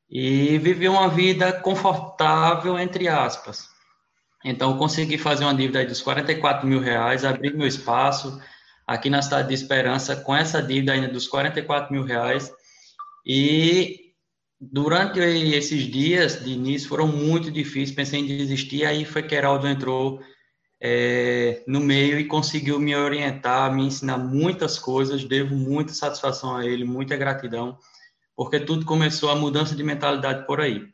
e 0.10 0.58
vivi 0.58 0.90
uma 0.90 1.08
vida 1.08 1.54
confortável, 1.54 2.78
entre 2.78 3.08
aspas. 3.08 3.70
Então, 4.44 4.78
consegui 4.78 5.18
fazer 5.18 5.46
uma 5.46 5.54
dívida 5.54 5.86
dos 5.86 6.02
44 6.02 6.68
mil 6.68 6.82
reais, 6.82 7.24
abrir 7.24 7.56
meu 7.56 7.68
espaço 7.68 8.42
aqui 8.90 9.08
na 9.08 9.22
cidade 9.22 9.50
de 9.50 9.54
Esperança 9.54 10.16
com 10.16 10.36
essa 10.36 10.64
dívida 10.64 10.94
ainda 10.94 11.08
dos 11.08 11.28
44 11.28 11.94
mil 11.94 12.04
reais. 12.04 12.52
E 13.24 14.14
durante 14.60 15.20
esses 15.20 15.84
dias 15.84 16.44
de 16.44 16.50
início 16.50 16.90
foram 16.90 17.06
muito 17.06 17.52
difíceis, 17.52 17.92
pensei 17.92 18.22
em 18.22 18.26
desistir, 18.26 18.86
aí 18.86 19.06
foi 19.06 19.22
que 19.22 19.36
Heraldo 19.36 19.68
entrou 19.68 20.20
é, 20.82 21.62
no 21.68 21.80
meio 21.80 22.20
e 22.20 22.26
conseguiu 22.26 22.80
me 22.80 22.96
orientar, 22.96 23.72
me 23.72 23.86
ensinar 23.86 24.18
muitas 24.18 24.80
coisas, 24.80 25.24
devo 25.24 25.56
muita 25.56 25.94
satisfação 25.94 26.56
a 26.56 26.66
ele, 26.66 26.84
muita 26.84 27.16
gratidão, 27.16 27.78
porque 28.36 28.60
tudo 28.60 28.86
começou 28.88 29.30
a 29.30 29.36
mudança 29.36 29.76
de 29.76 29.84
mentalidade 29.84 30.48
por 30.48 30.60
aí. 30.60 30.88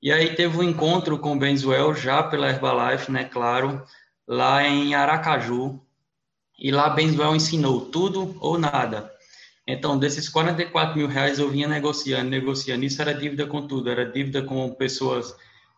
E 0.00 0.12
aí 0.12 0.36
teve 0.36 0.56
um 0.56 0.62
encontro 0.62 1.18
com 1.18 1.32
o 1.32 1.38
Benzuel, 1.38 1.96
já 1.96 2.22
pela 2.22 2.48
Herbalife, 2.48 3.10
né, 3.10 3.24
claro, 3.24 3.84
lá 4.24 4.64
em 4.64 4.94
Aracaju, 4.94 5.84
e 6.60 6.70
lá 6.70 6.90
Benzuel 6.90 7.34
ensinou 7.34 7.80
tudo 7.80 8.36
ou 8.40 8.58
nada. 8.58 9.10
Então, 9.66 9.98
desses 9.98 10.28
44 10.28 10.98
mil 10.98 11.06
reais, 11.06 11.38
eu 11.38 11.48
vinha 11.48 11.68
negociando, 11.68 12.28
negociando. 12.28 12.84
Isso 12.84 13.00
era 13.00 13.14
dívida 13.14 13.46
com 13.46 13.66
tudo, 13.66 13.88
era 13.88 14.04
dívida 14.04 14.42
com 14.42 14.70
pessoas 14.74 15.34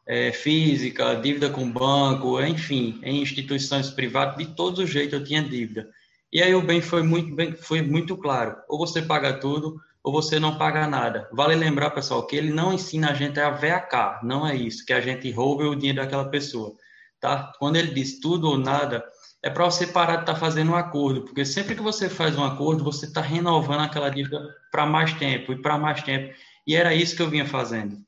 é, 0.06 0.32
físicas, 0.32 1.22
dívida 1.22 1.50
com 1.50 1.70
banco, 1.70 2.40
enfim, 2.40 2.98
em 3.02 3.22
instituições 3.22 3.90
privadas, 3.90 4.36
de 4.36 4.54
todo 4.54 4.86
jeito 4.86 5.14
eu 5.14 5.24
tinha 5.24 5.42
dívida. 5.42 5.88
E 6.32 6.42
aí 6.42 6.54
o 6.54 6.62
bem 6.62 6.80
foi 6.80 7.02
muito, 7.02 7.34
bem, 7.34 7.52
foi 7.52 7.82
muito 7.82 8.16
claro: 8.16 8.56
ou 8.68 8.78
você 8.78 9.02
paga 9.02 9.34
tudo, 9.34 9.80
ou 10.02 10.12
você 10.12 10.40
não 10.40 10.56
paga 10.56 10.86
nada. 10.86 11.28
Vale 11.32 11.54
lembrar, 11.54 11.90
pessoal, 11.90 12.26
que 12.26 12.34
ele 12.34 12.50
não 12.50 12.72
ensina 12.72 13.10
a 13.10 13.14
gente 13.14 13.38
a 13.38 13.50
ver 13.50 13.72
a 13.72 13.80
cá, 13.80 14.20
não 14.22 14.46
é 14.46 14.56
isso, 14.56 14.84
que 14.84 14.92
a 14.92 15.00
gente 15.00 15.30
rouba 15.30 15.64
o 15.64 15.76
dinheiro 15.76 16.00
daquela 16.00 16.28
pessoa. 16.28 16.74
Tá? 17.20 17.52
Quando 17.58 17.76
ele 17.76 17.94
diz 17.94 18.18
tudo 18.18 18.48
ou 18.48 18.58
nada, 18.58 19.04
é 19.42 19.50
para 19.50 19.64
você 19.64 19.86
parar 19.86 20.16
de 20.16 20.22
estar 20.22 20.34
tá 20.34 20.38
fazendo 20.38 20.70
um 20.70 20.76
acordo, 20.76 21.22
porque 21.22 21.44
sempre 21.44 21.74
que 21.74 21.82
você 21.82 22.08
faz 22.08 22.38
um 22.38 22.44
acordo, 22.44 22.84
você 22.84 23.06
está 23.06 23.20
renovando 23.20 23.80
aquela 23.80 24.08
dívida 24.08 24.40
para 24.70 24.86
mais 24.86 25.12
tempo 25.14 25.52
e 25.52 25.60
para 25.60 25.76
mais 25.76 26.02
tempo. 26.02 26.32
E 26.66 26.76
era 26.76 26.94
isso 26.94 27.16
que 27.16 27.22
eu 27.22 27.28
vinha 27.28 27.44
fazendo. 27.44 27.98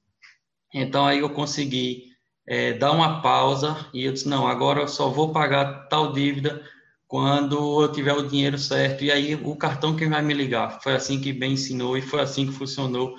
Então 0.73 1.05
aí 1.05 1.19
eu 1.19 1.31
consegui 1.31 2.13
é, 2.47 2.75
dar 2.75 2.93
uma 2.93 3.21
pausa 3.21 3.77
e 3.93 4.05
eu 4.05 4.13
disse: 4.13 4.29
não, 4.29 4.47
agora 4.47 4.81
eu 4.81 4.89
só 4.89 5.09
vou 5.09 5.33
pagar 5.33 5.89
tal 5.89 6.13
dívida 6.13 6.63
quando 7.09 7.83
eu 7.83 7.93
tiver 7.93 8.13
o 8.13 8.29
dinheiro 8.29 8.59
certo. 8.59 9.03
E 9.03 9.11
aí 9.11 9.35
o 9.35 9.57
cartão 9.57 9.97
que 9.97 10.07
vai 10.07 10.23
me 10.23 10.35
ligar. 10.35 10.81
Foi 10.83 10.95
assim 10.95 11.21
que 11.21 11.33
bem 11.33 11.55
ensinou 11.55 11.97
e 11.99 12.03
foi 12.03 12.21
assim 12.21 12.47
que 12.47 12.53
funcionou. 12.53 13.17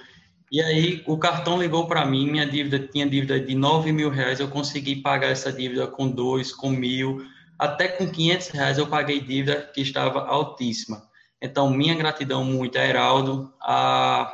E 0.51 0.61
aí 0.61 1.03
o 1.05 1.17
cartão 1.17 1.59
ligou 1.59 1.87
para 1.87 2.05
mim, 2.05 2.29
minha 2.29 2.45
dívida 2.45 2.79
tinha 2.79 3.05
dívida 3.09 3.39
de 3.39 3.55
9 3.55 3.91
mil 3.91 4.09
reais, 4.09 4.39
eu 4.39 4.47
consegui 4.47 4.97
pagar 4.97 5.27
essa 5.27 5.51
dívida 5.51 5.87
com 5.87 6.07
dois, 6.07 6.53
com 6.53 6.69
mil 6.69 7.25
até 7.57 7.87
com 7.87 8.09
500 8.09 8.47
reais 8.49 8.77
eu 8.77 8.87
paguei 8.87 9.19
dívida 9.19 9.69
que 9.73 9.81
estava 9.81 10.25
altíssima. 10.27 11.03
Então, 11.41 11.69
minha 11.69 11.95
gratidão 11.95 12.43
muito 12.43 12.77
a 12.77 12.85
Heraldo, 12.85 13.53
a 13.61 14.33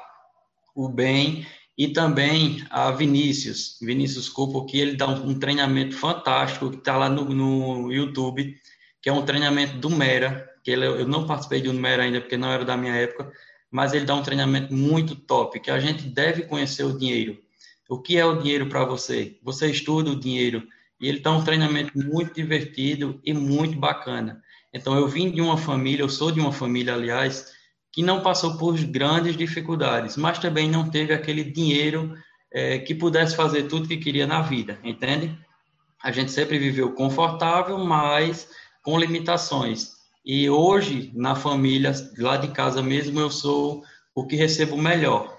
o 0.76 0.88
Bem 0.88 1.46
e 1.78 1.90
também 1.90 2.64
a 2.70 2.92
Vinícius, 2.92 3.78
Vinícius 3.82 4.30
Cupo, 4.30 4.66
que 4.66 4.80
ele 4.80 4.96
dá 4.96 5.08
um, 5.08 5.30
um 5.30 5.40
treinamento 5.40 5.96
fantástico, 5.96 6.70
que 6.70 6.78
está 6.78 6.96
lá 6.96 7.10
no, 7.10 7.26
no, 7.26 7.92
YouTube, 7.92 8.56
que 9.02 9.10
é 9.10 9.14
um 9.14 9.26
treinamento 9.26 9.78
do 9.78 9.90
Mera, 9.90 10.50
que 10.64 10.72
ele, 10.72 10.86
eu 10.86 11.08
não 11.08 11.26
participei 11.26 11.62
do 11.62 11.74
Mera 11.74 12.04
ainda, 12.04 12.22
porque 12.22 12.38
não 12.38 12.52
era 12.52 12.64
da 12.64 12.78
minha 12.78 12.94
época, 12.94 13.32
mas 13.70 13.94
ele 13.94 14.06
dá 14.06 14.16
um 14.16 14.24
treinamento 14.24 14.74
muito 14.74 15.16
top, 15.16 15.60
que 15.60 15.72
a 15.72 15.80
gente 15.80 16.04
deve 16.04 16.44
conhecer 16.44 16.84
o 16.84 16.98
dinheiro. 16.98 17.40
O 17.90 18.00
que 18.00 18.18
é 18.18 18.26
o 18.26 18.38
dinheiro 18.38 18.68
para 18.68 18.86
você? 18.86 19.38
Você 19.44 19.70
estuda 19.70 20.12
o 20.12 20.20
dinheiro, 20.20 20.64
e 21.02 21.10
ele 21.10 21.18
está 21.18 21.32
um 21.32 21.44
treinamento 21.44 21.98
muito 21.98 22.36
divertido 22.36 23.20
e 23.26 23.34
muito 23.34 23.78
bacana. 23.78 24.42
Então, 24.72 24.96
eu 24.96 25.08
vim 25.08 25.32
de 25.32 25.42
uma 25.42 25.58
família, 25.58 26.04
eu 26.04 26.10
sou 26.10 26.32
de 26.32 26.40
uma 26.40 26.52
família, 26.52 26.94
aliás, 26.94 27.52
que 27.92 28.04
não 28.04 28.22
passou 28.22 28.58
por 28.58 28.80
grandes 28.86 29.36
dificuldades, 29.36 30.16
mas 30.16 30.38
também 30.38 30.70
não 30.70 30.90
teve 30.90 31.14
aquele 31.14 31.44
dinheiro 31.44 32.16
é, 32.54 32.78
que 32.78 32.94
pudesse 32.94 33.36
fazer 33.36 33.64
tudo 33.64 33.88
que 33.88 33.98
queria 33.98 34.28
na 34.28 34.42
vida, 34.42 34.80
entende? 34.84 35.36
A 36.02 36.12
gente 36.12 36.32
sempre 36.32 36.58
viveu 36.58 36.94
confortável, 36.94 37.78
mas 37.80 38.48
com 38.84 38.98
limitações. 38.98 39.94
E 40.24 40.50
hoje, 40.50 41.12
na 41.16 41.36
família, 41.36 41.92
lá 42.18 42.38
de 42.38 42.50
casa 42.50 42.82
mesmo, 42.82 43.20
eu 43.20 43.30
sou 43.30 43.84
o 44.14 44.26
que 44.26 44.36
recebo 44.36 44.78
melhor. 44.78 45.38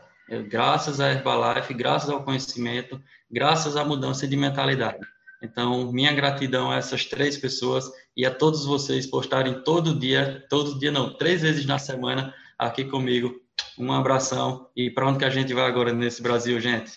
Graças 0.49 1.01
à 1.01 1.11
Herbalife, 1.11 1.75
graças 1.75 2.11
ao 2.11 2.25
conhecimento, 2.25 3.01
graças 3.31 3.77
à 3.77 3.85
mudança 3.85 4.27
de 4.27 4.37
mentalidade. 4.37 5.12
Então, 5.43 5.91
minha 5.91 6.13
gratidão 6.13 6.71
a 6.71 6.77
essas 6.77 7.05
três 7.05 7.37
pessoas 7.37 7.91
e 8.17 8.25
a 8.25 8.33
todos 8.33 8.65
vocês 8.65 9.07
por 9.07 9.25
estarem 9.25 9.65
todo 9.65 9.99
dia, 9.99 10.47
todo 10.49 10.79
dia 10.79 10.93
não, 10.93 11.13
três 11.15 11.43
vezes 11.43 11.67
na 11.67 11.81
semana 11.81 12.33
aqui 12.57 12.85
comigo. 12.85 13.41
Um 13.77 13.93
abração 13.93 14.71
e 14.77 14.89
para 14.89 15.09
onde 15.09 15.19
que 15.19 15.25
a 15.25 15.31
gente 15.31 15.53
vai 15.53 15.67
agora 15.67 15.93
nesse 15.93 16.23
Brasil, 16.23 16.61
gente? 16.61 16.97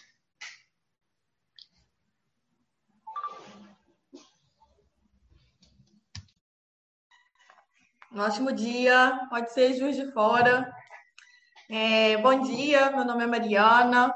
Um 8.11 8.19
ótimo 8.19 8.53
dia, 8.53 9.19
pode 9.29 9.51
ser 9.51 9.73
Juiz 9.73 9.95
de 9.95 10.11
Fora. 10.11 10.71
É, 11.67 12.15
bom 12.17 12.43
dia, 12.43 12.91
meu 12.91 13.03
nome 13.03 13.23
é 13.23 13.27
Mariana, 13.27 14.13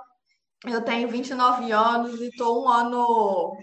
eu 0.65 0.83
tenho 0.83 1.09
29 1.09 1.71
anos 1.71 2.21
e 2.21 2.27
estou 2.27 2.63
um 2.63 2.69
ano 2.69 3.57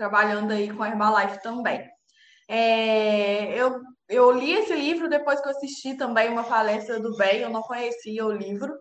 trabalhando 0.00 0.52
aí 0.52 0.72
com 0.72 0.82
a 0.82 0.88
Herbalife 0.88 1.42
também. 1.42 1.86
É, 2.48 3.52
eu, 3.54 3.82
eu 4.08 4.32
li 4.32 4.54
esse 4.54 4.74
livro 4.74 5.10
depois 5.10 5.38
que 5.38 5.46
eu 5.46 5.50
assisti 5.50 5.94
também 5.94 6.30
uma 6.30 6.42
palestra 6.42 6.98
do 6.98 7.14
Bem, 7.18 7.40
eu 7.40 7.50
não 7.50 7.60
conhecia 7.60 8.24
o 8.24 8.32
livro. 8.32 8.74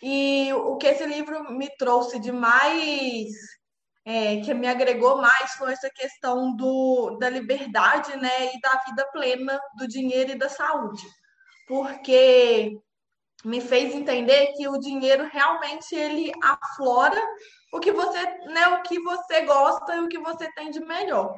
E 0.00 0.52
o 0.52 0.76
que 0.76 0.86
esse 0.86 1.04
livro 1.04 1.52
me 1.52 1.68
trouxe 1.76 2.20
de 2.20 2.30
mais, 2.30 3.28
é, 4.04 4.40
que 4.42 4.54
me 4.54 4.68
agregou 4.68 5.16
mais, 5.16 5.50
foi 5.54 5.72
essa 5.72 5.90
questão 5.90 6.54
do, 6.54 7.18
da 7.18 7.28
liberdade 7.28 8.16
né, 8.16 8.54
e 8.54 8.60
da 8.60 8.80
vida 8.86 9.04
plena 9.12 9.60
do 9.76 9.88
dinheiro 9.88 10.30
e 10.30 10.38
da 10.38 10.48
saúde. 10.48 11.04
Porque 11.66 12.70
me 13.44 13.60
fez 13.60 13.92
entender 13.92 14.52
que 14.56 14.68
o 14.68 14.78
dinheiro 14.78 15.28
realmente 15.28 15.92
ele 15.92 16.30
aflora 16.40 17.20
o 17.72 17.80
que 17.80 17.90
você, 17.90 18.22
né, 18.46 18.68
o 18.68 18.82
que 18.82 19.00
você 19.00 19.40
gosta 19.42 19.96
e 19.96 20.00
o 20.00 20.08
que 20.08 20.18
você 20.18 20.52
tem 20.52 20.70
de 20.70 20.80
melhor. 20.80 21.34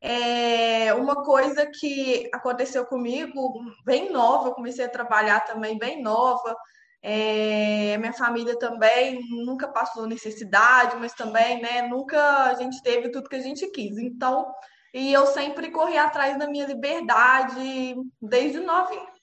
É 0.00 0.94
uma 0.94 1.24
coisa 1.24 1.66
que 1.66 2.28
aconteceu 2.32 2.86
comigo 2.86 3.60
bem 3.84 4.12
nova, 4.12 4.48
eu 4.48 4.54
comecei 4.54 4.84
a 4.84 4.90
trabalhar 4.90 5.40
também 5.40 5.78
bem 5.78 6.02
nova. 6.02 6.54
É, 7.02 7.96
minha 7.98 8.12
família 8.12 8.58
também 8.58 9.20
nunca 9.30 9.66
passou 9.68 10.06
necessidade, 10.06 10.96
mas 10.96 11.14
também, 11.14 11.60
né, 11.62 11.82
nunca 11.82 12.44
a 12.44 12.54
gente 12.54 12.82
teve 12.82 13.10
tudo 13.10 13.28
que 13.28 13.36
a 13.36 13.40
gente 13.40 13.66
quis. 13.70 13.96
Então, 13.98 14.46
e 14.92 15.12
eu 15.12 15.26
sempre 15.26 15.70
corri 15.70 15.96
atrás 15.96 16.38
da 16.38 16.46
minha 16.46 16.66
liberdade 16.66 17.96
desde 18.20 18.60
novinha. 18.60 19.17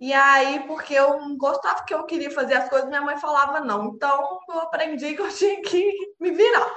E 0.00 0.14
aí, 0.14 0.60
porque 0.66 0.94
eu 0.94 1.20
não 1.20 1.36
gostava 1.36 1.84
que 1.84 1.92
eu 1.92 2.04
queria 2.04 2.30
fazer 2.30 2.54
as 2.54 2.70
coisas, 2.70 2.88
minha 2.88 3.02
mãe 3.02 3.18
falava 3.18 3.60
não. 3.60 3.88
Então, 3.88 4.40
eu 4.48 4.60
aprendi 4.60 5.14
que 5.14 5.20
eu 5.20 5.28
tinha 5.34 5.60
que 5.60 6.14
me 6.18 6.30
virar. 6.30 6.74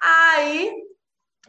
Aí, 0.00 0.74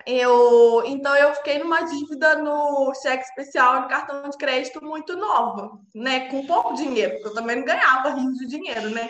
eu, 0.05 0.83
então 0.85 1.15
eu 1.15 1.33
fiquei 1.35 1.59
numa 1.59 1.81
dívida 1.81 2.35
no 2.35 2.93
cheque 2.95 3.23
especial 3.23 3.81
no 3.81 3.87
cartão 3.87 4.29
de 4.29 4.37
crédito 4.37 4.83
muito 4.83 5.15
nova, 5.15 5.79
né? 5.95 6.29
Com 6.29 6.45
pouco 6.45 6.73
dinheiro, 6.75 7.13
porque 7.13 7.29
eu 7.29 7.33
também 7.33 7.55
não 7.55 7.65
ganhava 7.65 8.09
rios 8.09 8.37
de 8.37 8.47
dinheiro, 8.47 8.89
né? 8.89 9.09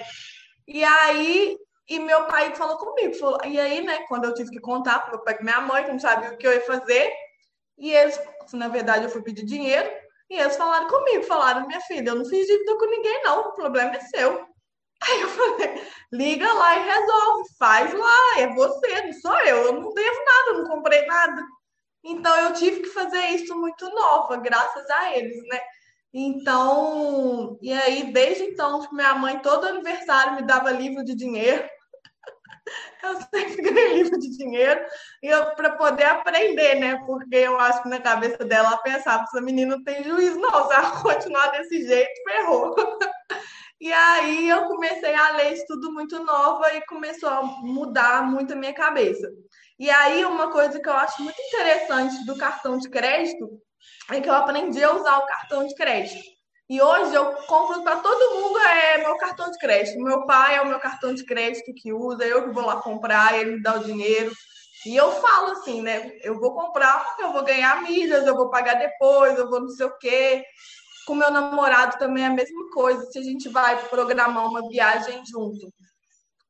E 0.67 0.83
aí, 0.83 1.57
e 1.89 1.99
meu 1.99 2.25
pai 2.25 2.53
falou 2.55 2.77
comigo, 2.77 3.15
falou, 3.15 3.39
e 3.45 3.59
aí, 3.59 3.81
né, 3.81 4.05
quando 4.07 4.25
eu 4.25 4.33
tive 4.33 4.51
que 4.51 4.59
contar 4.59 4.99
para 4.99 5.11
meu 5.11 5.23
pai 5.23 5.37
e 5.39 5.43
minha 5.43 5.61
mãe, 5.61 5.83
que 5.83 5.91
não 5.91 5.99
sabia 5.99 6.31
o 6.31 6.37
que 6.37 6.45
eu 6.45 6.53
ia 6.53 6.61
fazer, 6.61 7.11
e 7.77 7.93
eles, 7.93 8.19
na 8.53 8.67
verdade, 8.67 9.05
eu 9.05 9.09
fui 9.09 9.21
pedir 9.21 9.45
dinheiro, 9.45 9.89
e 10.29 10.35
eles 10.35 10.57
falaram 10.57 10.87
comigo, 10.87 11.23
falaram, 11.23 11.67
minha 11.67 11.81
filha, 11.81 12.09
eu 12.09 12.15
não 12.15 12.25
fiz 12.25 12.45
dívida 12.45 12.77
com 12.77 12.85
ninguém, 12.85 13.23
não, 13.23 13.41
o 13.41 13.53
problema 13.53 13.95
é 13.95 13.99
seu. 14.01 14.45
Aí 15.01 15.21
eu 15.21 15.29
falei, 15.29 15.87
liga 16.11 16.51
lá 16.53 16.75
e 16.77 16.89
resolve, 16.89 17.49
faz 17.59 17.93
lá, 17.93 18.39
é 18.39 18.47
você, 18.53 19.01
não 19.03 19.13
sou 19.13 19.39
eu, 19.41 19.57
eu 19.57 19.73
não 19.73 19.93
devo 19.93 20.25
nada, 20.25 20.49
eu 20.49 20.57
não 20.59 20.69
comprei 20.69 21.05
nada. 21.05 21.43
Então 22.03 22.35
eu 22.37 22.53
tive 22.53 22.81
que 22.81 22.89
fazer 22.89 23.25
isso 23.27 23.55
muito 23.55 23.89
nova, 23.89 24.37
graças 24.37 24.89
a 24.89 25.15
eles, 25.15 25.37
né? 25.47 25.59
Então, 26.13 27.57
e 27.61 27.71
aí 27.71 28.11
desde 28.11 28.43
então, 28.45 28.81
tipo, 28.81 28.95
minha 28.95 29.13
mãe 29.15 29.39
todo 29.39 29.67
aniversário 29.67 30.35
me 30.35 30.41
dava 30.41 30.71
livro 30.71 31.03
de 31.03 31.13
dinheiro. 31.15 31.67
Eu 33.03 33.21
sempre 33.21 33.61
ganhei 33.61 33.93
livro 33.93 34.19
de 34.19 34.29
dinheiro 34.37 34.81
e 35.21 35.29
para 35.55 35.71
poder 35.71 36.05
aprender, 36.05 36.75
né? 36.75 36.97
Porque 37.05 37.35
eu 37.35 37.59
acho 37.59 37.81
que 37.83 37.89
na 37.89 37.99
cabeça 37.99 38.43
dela 38.43 38.69
ela 38.69 38.77
pensava: 38.77 39.23
essa 39.23 39.41
menina 39.41 39.77
não 39.77 39.83
tem 39.83 40.03
juízo, 40.03 40.39
não. 40.39 40.67
Se 40.67 40.73
ela 40.73 40.91
continuar 41.01 41.47
desse 41.51 41.85
jeito, 41.85 42.23
ferrou. 42.23 42.75
E 43.79 43.93
aí 43.93 44.49
eu 44.49 44.65
comecei 44.65 45.13
a 45.13 45.33
ler 45.33 45.53
isso 45.53 45.63
tudo 45.67 45.93
muito 45.93 46.17
nova 46.23 46.73
e 46.73 46.83
começou 46.87 47.29
a 47.29 47.43
mudar 47.43 48.23
muito 48.23 48.53
a 48.53 48.55
minha 48.55 48.73
cabeça. 48.73 49.29
E 49.77 49.87
aí 49.87 50.25
uma 50.25 50.49
coisa 50.49 50.79
que 50.79 50.89
eu 50.89 50.93
acho 50.93 51.21
muito 51.21 51.39
interessante 51.39 52.25
do 52.25 52.35
cartão 52.35 52.79
de 52.79 52.89
crédito 52.89 53.47
é 54.09 54.19
que 54.19 54.27
eu 54.27 54.33
aprendi 54.33 54.83
a 54.83 54.95
usar 54.95 55.19
o 55.19 55.27
cartão 55.27 55.67
de 55.67 55.75
crédito. 55.75 56.36
E 56.69 56.81
hoje 56.81 57.13
eu 57.13 57.33
compro 57.47 57.81
para 57.81 57.97
todo 57.97 58.35
mundo 58.35 58.59
é 58.59 58.97
meu 58.97 59.15
cartão 59.15 59.49
de 59.49 59.57
crédito. 59.57 60.03
Meu 60.03 60.25
pai 60.25 60.55
é 60.57 60.61
o 60.61 60.67
meu 60.67 60.79
cartão 60.79 61.13
de 61.13 61.23
crédito 61.23 61.73
que 61.73 61.93
usa, 61.93 62.25
eu 62.25 62.43
que 62.43 62.49
vou 62.49 62.65
lá 62.65 62.81
comprar, 62.81 63.39
ele 63.39 63.51
me 63.51 63.61
dá 63.61 63.75
o 63.75 63.83
dinheiro. 63.83 64.33
E 64.85 64.95
eu 64.95 65.11
falo 65.13 65.51
assim, 65.51 65.81
né? 65.81 66.11
Eu 66.21 66.39
vou 66.39 66.53
comprar 66.53 67.05
porque 67.05 67.23
eu 67.23 67.31
vou 67.31 67.43
ganhar 67.43 67.81
milhas, 67.83 68.27
eu 68.27 68.35
vou 68.35 68.49
pagar 68.49 68.75
depois, 68.75 69.37
eu 69.37 69.49
vou 69.49 69.61
não 69.61 69.69
sei 69.69 69.85
o 69.85 69.97
quê. 69.97 70.43
Com 71.05 71.15
meu 71.15 71.31
namorado 71.31 71.97
também 71.97 72.23
é 72.23 72.27
a 72.27 72.31
mesma 72.31 72.69
coisa. 72.71 73.05
Se 73.11 73.19
a 73.19 73.23
gente 73.23 73.47
vai 73.47 73.81
programar 73.87 74.45
uma 74.49 74.67
viagem 74.67 75.23
junto, 75.25 75.71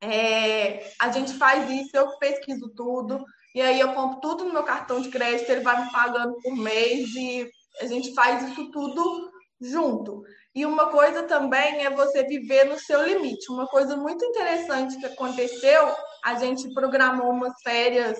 é, 0.00 0.92
a 1.00 1.10
gente 1.10 1.34
faz 1.34 1.70
isso, 1.70 1.96
eu 1.96 2.18
pesquiso 2.18 2.68
tudo, 2.74 3.24
e 3.54 3.60
aí 3.60 3.80
eu 3.80 3.92
compro 3.94 4.20
tudo 4.20 4.44
no 4.44 4.52
meu 4.52 4.62
cartão 4.62 5.00
de 5.00 5.08
crédito, 5.08 5.50
ele 5.50 5.60
vai 5.60 5.84
me 5.84 5.90
pagando 5.90 6.36
por 6.42 6.56
mês, 6.56 7.08
e 7.14 7.48
a 7.80 7.86
gente 7.86 8.14
faz 8.14 8.48
isso 8.50 8.70
tudo 8.70 9.30
junto. 9.60 10.22
E 10.54 10.64
uma 10.64 10.90
coisa 10.90 11.22
também 11.24 11.84
é 11.84 11.90
você 11.90 12.24
viver 12.24 12.64
no 12.64 12.78
seu 12.78 13.04
limite. 13.04 13.50
Uma 13.50 13.66
coisa 13.66 13.96
muito 13.96 14.24
interessante 14.24 14.98
que 14.98 15.06
aconteceu, 15.06 15.94
a 16.24 16.34
gente 16.34 16.72
programou 16.72 17.30
umas 17.30 17.54
férias 17.62 18.18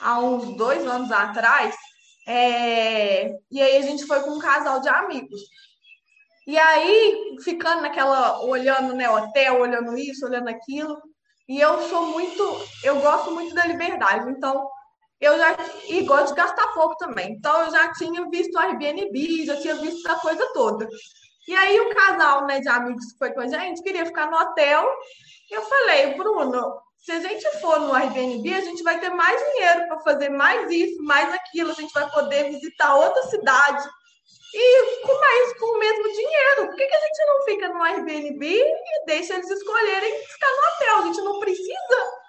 há 0.00 0.18
uns 0.18 0.56
dois 0.56 0.86
anos 0.86 1.10
atrás, 1.12 1.74
é... 2.26 3.30
e 3.50 3.60
aí 3.60 3.76
a 3.76 3.82
gente 3.82 4.06
foi 4.06 4.20
com 4.20 4.30
um 4.30 4.38
casal 4.38 4.80
de 4.80 4.88
amigos. 4.88 5.40
E 6.46 6.58
aí, 6.58 7.36
ficando 7.44 7.82
naquela, 7.82 8.42
olhando 8.44 8.94
né, 8.94 9.08
hotel, 9.08 9.60
olhando 9.60 9.96
isso, 9.96 10.26
olhando 10.26 10.48
aquilo, 10.48 11.00
e 11.48 11.60
eu 11.60 11.88
sou 11.88 12.06
muito, 12.06 12.42
eu 12.82 13.00
gosto 13.00 13.30
muito 13.30 13.54
da 13.54 13.66
liberdade, 13.66 14.28
então 14.30 14.68
eu 15.22 15.38
já 15.38 15.56
e 15.88 16.02
gosto 16.02 16.34
de 16.34 16.34
gastar 16.34 16.66
pouco 16.74 16.96
também. 16.96 17.30
Então 17.30 17.62
eu 17.62 17.70
já 17.70 17.92
tinha 17.92 18.28
visto 18.28 18.54
o 18.56 18.58
Airbnb, 18.58 19.46
já 19.46 19.56
tinha 19.56 19.76
visto 19.76 20.06
essa 20.06 20.18
coisa 20.18 20.44
toda. 20.52 20.88
E 21.46 21.54
aí 21.54 21.80
o 21.80 21.94
casal 21.94 22.44
né, 22.44 22.58
de 22.58 22.68
amigos 22.68 23.12
que 23.12 23.18
foi 23.18 23.32
com 23.32 23.40
a 23.40 23.46
gente 23.46 23.82
queria 23.82 24.04
ficar 24.04 24.28
no 24.28 24.36
hotel. 24.36 24.84
Eu 25.48 25.62
falei, 25.62 26.14
Bruno, 26.14 26.74
se 26.98 27.12
a 27.12 27.20
gente 27.20 27.48
for 27.60 27.78
no 27.80 27.94
Airbnb, 27.94 28.52
a 28.52 28.60
gente 28.62 28.82
vai 28.82 28.98
ter 28.98 29.10
mais 29.10 29.40
dinheiro 29.52 29.86
para 29.86 30.00
fazer 30.00 30.28
mais 30.28 30.68
isso, 30.70 31.00
mais 31.04 31.32
aquilo, 31.32 31.70
a 31.70 31.74
gente 31.74 31.92
vai 31.92 32.10
poder 32.10 32.50
visitar 32.50 32.96
outra 32.96 33.22
cidade. 33.24 33.88
E 34.54 35.06
com 35.06 35.20
mais 35.20 35.58
com 35.58 35.66
o 35.66 35.78
mesmo 35.78 36.12
dinheiro. 36.12 36.66
Por 36.66 36.76
que, 36.76 36.86
que 36.86 36.94
a 36.94 37.00
gente 37.00 37.26
não 37.26 37.44
fica 37.44 37.68
no 37.68 37.82
Airbnb 37.82 38.44
e 38.44 39.06
deixa 39.06 39.34
eles 39.34 39.48
escolherem 39.48 40.26
ficar 40.26 40.50
no 40.50 40.68
hotel? 40.68 40.96
A 40.96 41.02
gente 41.02 41.20
não 41.22 41.38
precisa 41.38 42.21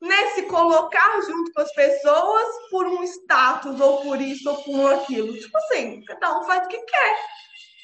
né, 0.00 0.26
se 0.34 0.42
colocar 0.42 1.20
junto 1.22 1.52
com 1.52 1.60
as 1.60 1.72
pessoas 1.72 2.46
por 2.70 2.86
um 2.86 3.02
status, 3.02 3.80
ou 3.80 4.02
por 4.02 4.20
isso, 4.20 4.48
ou 4.48 4.62
por 4.62 4.94
aquilo. 4.94 5.38
Tipo 5.38 5.56
assim, 5.58 6.04
cada 6.04 6.38
um 6.38 6.44
faz 6.44 6.66
o 6.66 6.68
que 6.68 6.78
quer. 6.78 7.18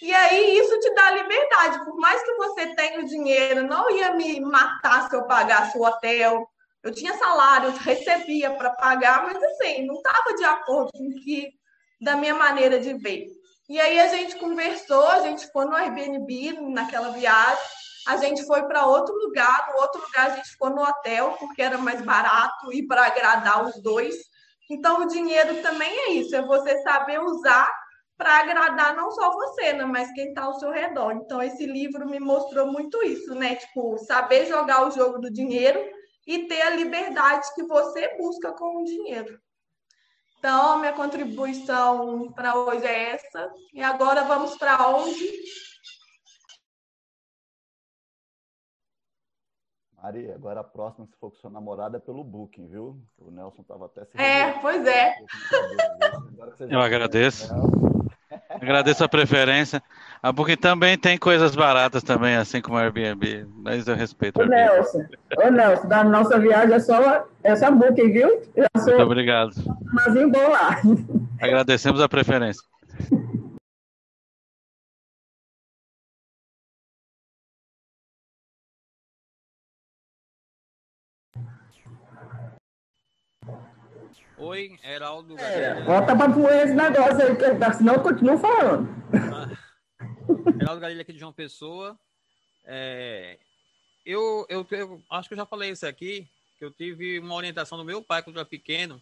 E 0.02 0.12
aí 0.12 0.58
isso 0.58 0.78
te 0.80 0.94
dá 0.94 1.10
liberdade. 1.12 1.84
Por 1.84 1.96
mais 1.96 2.22
que 2.22 2.34
você 2.34 2.74
tenha 2.74 3.00
o 3.00 3.06
dinheiro, 3.06 3.66
não 3.66 3.90
ia 3.90 4.12
me 4.14 4.40
matar 4.40 5.08
se 5.08 5.16
eu 5.16 5.26
pagasse 5.26 5.78
o 5.78 5.84
hotel. 5.84 6.46
Eu 6.82 6.92
tinha 6.92 7.16
salário, 7.16 7.68
eu 7.68 7.76
recebia 7.76 8.50
para 8.50 8.70
pagar, 8.70 9.22
mas 9.22 9.40
assim, 9.40 9.86
não 9.86 9.94
estava 9.94 10.34
de 10.34 10.44
acordo 10.44 10.90
com 10.92 11.10
que 11.22 11.50
da 12.00 12.16
minha 12.16 12.34
maneira 12.34 12.80
de 12.80 12.94
ver. 12.94 13.26
E 13.68 13.80
aí 13.80 14.00
a 14.00 14.08
gente 14.08 14.36
conversou, 14.36 15.06
a 15.06 15.20
gente 15.20 15.50
foi 15.52 15.64
no 15.64 15.76
Airbnb 15.76 16.60
naquela 16.72 17.10
viagem 17.10 17.81
a 18.06 18.16
gente 18.16 18.44
foi 18.46 18.62
para 18.64 18.86
outro 18.86 19.14
lugar, 19.14 19.68
no 19.72 19.80
outro 19.80 20.00
lugar 20.02 20.30
a 20.30 20.36
gente 20.36 20.50
ficou 20.50 20.70
no 20.70 20.82
hotel, 20.82 21.36
porque 21.38 21.62
era 21.62 21.78
mais 21.78 22.02
barato 22.02 22.72
e 22.72 22.86
para 22.86 23.06
agradar 23.06 23.64
os 23.64 23.80
dois. 23.82 24.14
Então, 24.70 25.02
o 25.02 25.08
dinheiro 25.08 25.62
também 25.62 25.90
é 25.90 26.12
isso, 26.12 26.34
é 26.34 26.42
você 26.42 26.80
saber 26.82 27.20
usar 27.20 27.70
para 28.16 28.38
agradar 28.38 28.94
não 28.94 29.10
só 29.10 29.32
você, 29.32 29.72
né, 29.72 29.84
mas 29.84 30.12
quem 30.12 30.28
está 30.28 30.44
ao 30.44 30.58
seu 30.58 30.70
redor. 30.70 31.12
Então, 31.12 31.42
esse 31.42 31.66
livro 31.66 32.08
me 32.08 32.20
mostrou 32.20 32.66
muito 32.66 33.02
isso, 33.02 33.34
né? 33.34 33.56
Tipo, 33.56 33.98
saber 33.98 34.46
jogar 34.46 34.86
o 34.86 34.90
jogo 34.92 35.18
do 35.18 35.30
dinheiro 35.30 35.80
e 36.26 36.46
ter 36.46 36.62
a 36.62 36.70
liberdade 36.70 37.52
que 37.54 37.64
você 37.64 38.16
busca 38.16 38.52
com 38.52 38.80
o 38.80 38.84
dinheiro. 38.84 39.40
Então, 40.38 40.78
minha 40.78 40.92
contribuição 40.92 42.32
para 42.32 42.56
hoje 42.56 42.86
é 42.86 43.10
essa. 43.10 43.52
E 43.72 43.82
agora 43.82 44.22
vamos 44.22 44.56
para 44.56 44.88
onde? 44.88 45.24
Ari, 50.02 50.32
agora 50.32 50.60
a 50.60 50.64
próxima, 50.64 51.06
se 51.06 51.12
for 51.20 51.30
com 51.30 51.36
sua 51.36 51.48
namorada, 51.48 51.96
é 51.96 52.00
pelo 52.00 52.24
Booking, 52.24 52.66
viu? 52.66 53.00
O 53.20 53.30
Nelson 53.30 53.62
estava 53.62 53.86
até 53.86 54.04
se. 54.04 54.20
É, 54.20 54.50
pois 54.60 54.84
é. 54.84 55.14
Eu 56.68 56.80
agradeço. 56.80 57.54
Agradeço 58.50 59.04
a 59.04 59.08
preferência. 59.08 59.80
A 60.20 60.32
Booking 60.32 60.56
também 60.56 60.98
tem 60.98 61.16
coisas 61.16 61.54
baratas 61.54 62.02
também, 62.02 62.34
assim 62.34 62.60
como 62.60 62.78
a 62.78 62.82
Airbnb, 62.82 63.46
mas 63.58 63.86
eu 63.86 63.94
respeito 63.94 64.40
o 64.40 64.46
Nelson, 64.46 65.04
ô 65.36 65.50
Nelson, 65.50 65.86
da 65.86 66.02
nossa 66.02 66.36
viagem 66.36 66.74
é 66.74 66.80
só 66.80 67.24
essa 67.44 67.70
Booking, 67.70 68.10
viu? 68.10 68.42
Muito 68.56 69.02
obrigado. 69.02 69.52
Mas 69.92 70.14
bom 70.14 70.50
lá. 70.50 70.80
Agradecemos 71.40 72.00
a 72.00 72.08
preferência. 72.08 72.71
Oi, 84.42 84.76
Heraldo. 84.82 85.38
É, 85.38 85.84
bota 85.84 86.16
pra 86.16 86.28
pôr 86.28 86.52
esse 86.52 86.74
negócio 86.74 87.22
aí, 87.22 87.36
que 87.36 87.74
senão 87.74 87.94
eu 87.94 88.02
continuo 88.02 88.36
falando. 88.36 88.88
Heraldo 90.60 90.80
Garilha 90.80 91.02
aqui 91.02 91.12
de 91.12 91.18
João 91.20 91.32
Pessoa. 91.32 91.96
É, 92.64 93.38
eu, 94.04 94.44
eu, 94.48 94.66
eu, 94.72 95.00
acho 95.10 95.28
que 95.28 95.34
eu 95.34 95.38
já 95.38 95.46
falei 95.46 95.70
isso 95.70 95.86
aqui, 95.86 96.28
que 96.58 96.64
eu 96.64 96.72
tive 96.72 97.20
uma 97.20 97.36
orientação 97.36 97.78
do 97.78 97.84
meu 97.84 98.02
pai 98.02 98.20
quando 98.20 98.34
eu 98.34 98.40
era 98.40 98.48
pequeno, 98.48 99.00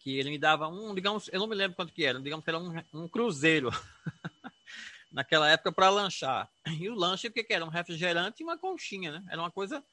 que 0.00 0.18
ele 0.18 0.30
me 0.30 0.38
dava 0.38 0.66
um, 0.66 0.92
digamos, 0.92 1.30
eu 1.32 1.38
não 1.38 1.46
me 1.46 1.54
lembro 1.54 1.76
quanto 1.76 1.92
que 1.92 2.04
era, 2.04 2.18
digamos 2.20 2.44
que 2.44 2.50
era 2.50 2.58
um, 2.58 2.82
um 2.92 3.06
cruzeiro 3.06 3.70
naquela 5.12 5.48
época 5.48 5.70
para 5.70 5.88
lanchar. 5.88 6.50
E 6.66 6.88
o 6.88 6.96
lanche, 6.96 7.28
o 7.28 7.32
que, 7.32 7.44
que 7.44 7.52
era? 7.52 7.64
Um 7.64 7.68
refrigerante 7.68 8.42
e 8.42 8.44
uma 8.44 8.58
conchinha, 8.58 9.12
né? 9.12 9.24
Era 9.30 9.40
uma 9.40 9.52
coisa 9.52 9.84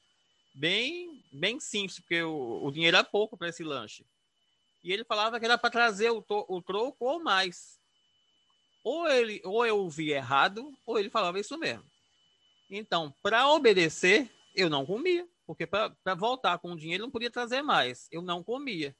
bem, 0.52 1.22
bem 1.32 1.60
simples, 1.60 2.00
porque 2.00 2.20
o, 2.20 2.64
o 2.64 2.72
dinheiro 2.72 2.96
era 2.96 3.04
pouco 3.04 3.36
para 3.36 3.48
esse 3.48 3.62
lanche. 3.62 4.04
E 4.82 4.92
ele 4.92 5.04
falava 5.04 5.38
que 5.38 5.44
era 5.44 5.58
para 5.58 5.70
trazer 5.70 6.10
o, 6.10 6.24
o 6.28 6.62
troco 6.62 7.04
ou 7.04 7.22
mais. 7.22 7.78
Ou, 8.82 9.08
ele, 9.08 9.40
ou 9.44 9.66
eu 9.66 9.78
ouvi 9.78 10.10
errado, 10.10 10.72
ou 10.86 10.98
ele 10.98 11.10
falava 11.10 11.38
isso 11.38 11.58
mesmo. 11.58 11.84
Então, 12.70 13.12
para 13.22 13.48
obedecer, 13.48 14.30
eu 14.54 14.70
não 14.70 14.86
comia, 14.86 15.28
porque 15.46 15.66
para 15.66 16.14
voltar 16.16 16.58
com 16.58 16.72
o 16.72 16.76
dinheiro 16.76 17.04
não 17.04 17.10
podia 17.10 17.30
trazer 17.30 17.62
mais. 17.62 18.08
Eu 18.10 18.22
não 18.22 18.42
comia. 18.42 18.96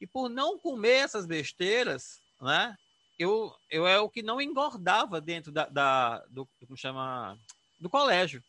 E 0.00 0.06
por 0.06 0.28
não 0.28 0.58
comer 0.58 1.04
essas 1.04 1.26
besteiras, 1.26 2.20
né, 2.40 2.76
eu, 3.18 3.52
eu 3.70 3.86
é 3.86 3.98
o 3.98 4.10
que 4.10 4.22
não 4.22 4.40
engordava 4.40 5.20
dentro 5.20 5.50
da, 5.50 5.66
da 5.66 6.18
do, 6.26 6.46
como 6.60 6.76
chama, 6.76 7.38
do 7.80 7.88
colégio. 7.88 8.42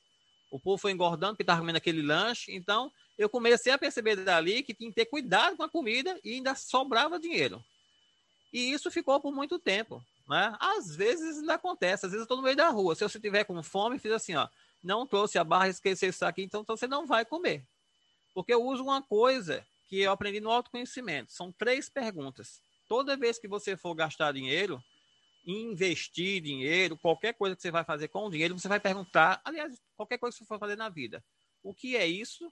O 0.52 0.60
povo 0.60 0.78
foi 0.78 0.92
engordando 0.92 1.34
porque 1.34 1.44
estava 1.44 1.62
comendo 1.62 1.78
aquele 1.78 2.02
lanche. 2.02 2.54
Então, 2.54 2.92
eu 3.18 3.30
comecei 3.30 3.72
a 3.72 3.78
perceber 3.78 4.16
dali 4.18 4.62
que 4.62 4.74
tinha 4.74 4.90
que 4.90 4.96
ter 4.96 5.06
cuidado 5.06 5.58
com 5.58 5.64
a 5.64 5.70
comida 5.70 6.20
e 6.24 6.34
ainda 6.34 6.54
sobrava 6.56 7.20
dinheiro. 7.20 7.64
E 8.54 8.72
isso 8.72 8.92
ficou 8.92 9.20
por 9.20 9.34
muito 9.34 9.58
tempo. 9.58 10.04
Né? 10.28 10.56
Às 10.60 10.96
vezes 10.96 11.40
ainda 11.40 11.56
acontece, 11.56 12.06
às 12.06 12.12
vezes 12.12 12.22
eu 12.22 12.24
estou 12.24 12.38
no 12.38 12.44
meio 12.44 12.56
da 12.56 12.70
rua. 12.70 12.96
Se 12.96 13.04
você 13.04 13.20
tiver 13.20 13.44
com 13.46 13.62
fome, 13.64 13.98
fiz 13.98 14.12
assim, 14.12 14.36
ó, 14.36 14.48
não 14.84 15.08
trouxe 15.08 15.38
a 15.38 15.44
barra, 15.44 15.70
esqueci 15.70 16.08
isso 16.08 16.26
aqui, 16.26 16.44
então, 16.44 16.62
então 16.62 16.76
você 16.76 16.88
não 16.88 17.08
vai 17.08 17.26
comer. 17.26 17.66
Porque 18.34 18.54
eu 18.54 18.64
uso 18.64 18.84
uma 18.84 19.02
coisa 19.02 19.66
que 19.88 20.02
eu 20.02 20.12
aprendi 20.12 20.40
no 20.40 20.52
autoconhecimento. 20.52 21.32
São 21.32 21.52
três 21.52 21.90
perguntas. 21.90 22.62
Toda 22.88 23.18
vez 23.18 23.40
que 23.40 23.48
você 23.48 23.76
for 23.76 23.96
gastar 23.96 24.34
dinheiro, 24.34 24.84
investir 25.46 26.42
dinheiro, 26.42 26.98
qualquer 26.98 27.34
coisa 27.34 27.56
que 27.56 27.62
você 27.62 27.72
vai 27.72 27.84
fazer 27.84 28.10
com 28.10 28.28
o 28.28 28.30
dinheiro, 28.30 28.58
você 28.58 28.68
vai 28.68 28.80
perguntar, 28.80 29.42
aliás, 29.44 29.82
qualquer 29.96 30.18
coisa 30.18 30.36
que 30.36 30.44
você 30.44 30.48
for 30.48 30.60
fazer 30.60 30.76
na 30.76 30.90
vida, 30.90 31.24
o 31.64 31.74
que 31.74 31.96
é 31.96 32.06
isso, 32.06 32.52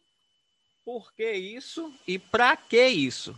por 0.86 1.12
que 1.14 1.34
isso 1.34 1.92
e 2.08 2.20
para 2.20 2.56
que 2.56 2.88
isso? 2.88 3.38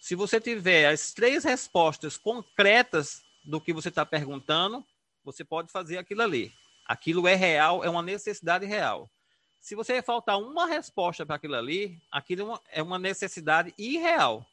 Se 0.00 0.14
você 0.14 0.40
tiver 0.40 0.86
as 0.86 1.12
três 1.12 1.42
respostas 1.42 2.16
concretas 2.16 3.22
do 3.44 3.60
que 3.60 3.72
você 3.72 3.88
está 3.88 4.06
perguntando, 4.06 4.86
você 5.24 5.44
pode 5.44 5.72
fazer 5.72 5.98
aquilo 5.98 6.22
ali. 6.22 6.52
Aquilo 6.86 7.26
é 7.26 7.34
real, 7.34 7.82
é 7.82 7.90
uma 7.90 8.02
necessidade 8.02 8.64
real. 8.64 9.10
Se 9.60 9.74
você 9.74 10.00
faltar 10.02 10.38
uma 10.38 10.66
resposta 10.66 11.26
para 11.26 11.36
aquilo 11.36 11.56
ali, 11.56 11.98
aquilo 12.12 12.60
é 12.70 12.82
uma 12.82 12.98
necessidade 12.98 13.74
irreal. 13.76 14.46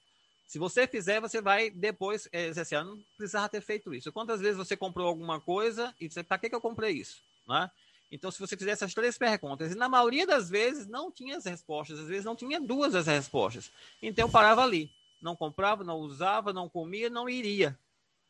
Se 0.47 0.57
você 0.57 0.87
fizer, 0.87 1.21
você 1.21 1.41
vai 1.41 1.69
depois 1.69 2.27
é, 2.31 2.49
dizer 2.49 2.61
assim, 2.61 2.75
ah, 2.75 2.83
não 2.83 3.01
precisava 3.17 3.49
ter 3.49 3.61
feito 3.61 3.93
isso. 3.93 4.11
Quantas 4.11 4.41
vezes 4.41 4.57
você 4.57 4.75
comprou 4.75 5.07
alguma 5.07 5.39
coisa 5.39 5.93
e 5.99 6.09
você, 6.09 6.23
para 6.23 6.37
que, 6.37 6.49
que 6.49 6.55
eu 6.55 6.61
comprei 6.61 6.91
isso? 6.91 7.21
Né? 7.47 7.69
Então, 8.11 8.29
se 8.29 8.39
você 8.39 8.57
fizer 8.57 8.71
essas 8.71 8.93
três 8.93 9.17
perguntas, 9.17 9.71
e 9.71 9.75
na 9.75 9.87
maioria 9.87 10.27
das 10.27 10.49
vezes 10.49 10.85
não 10.85 11.09
tinha 11.09 11.37
as 11.37 11.45
respostas, 11.45 11.97
às 11.97 12.07
vezes 12.07 12.25
não 12.25 12.35
tinha 12.35 12.59
duas 12.59 12.93
as 12.93 13.07
respostas. 13.07 13.71
Então, 14.01 14.25
eu 14.25 14.29
parava 14.29 14.61
ali. 14.61 14.91
Não 15.21 15.35
comprava, 15.35 15.83
não 15.83 15.97
usava, 15.97 16.51
não 16.51 16.67
comia, 16.67 17.09
não 17.09 17.29
iria. 17.29 17.79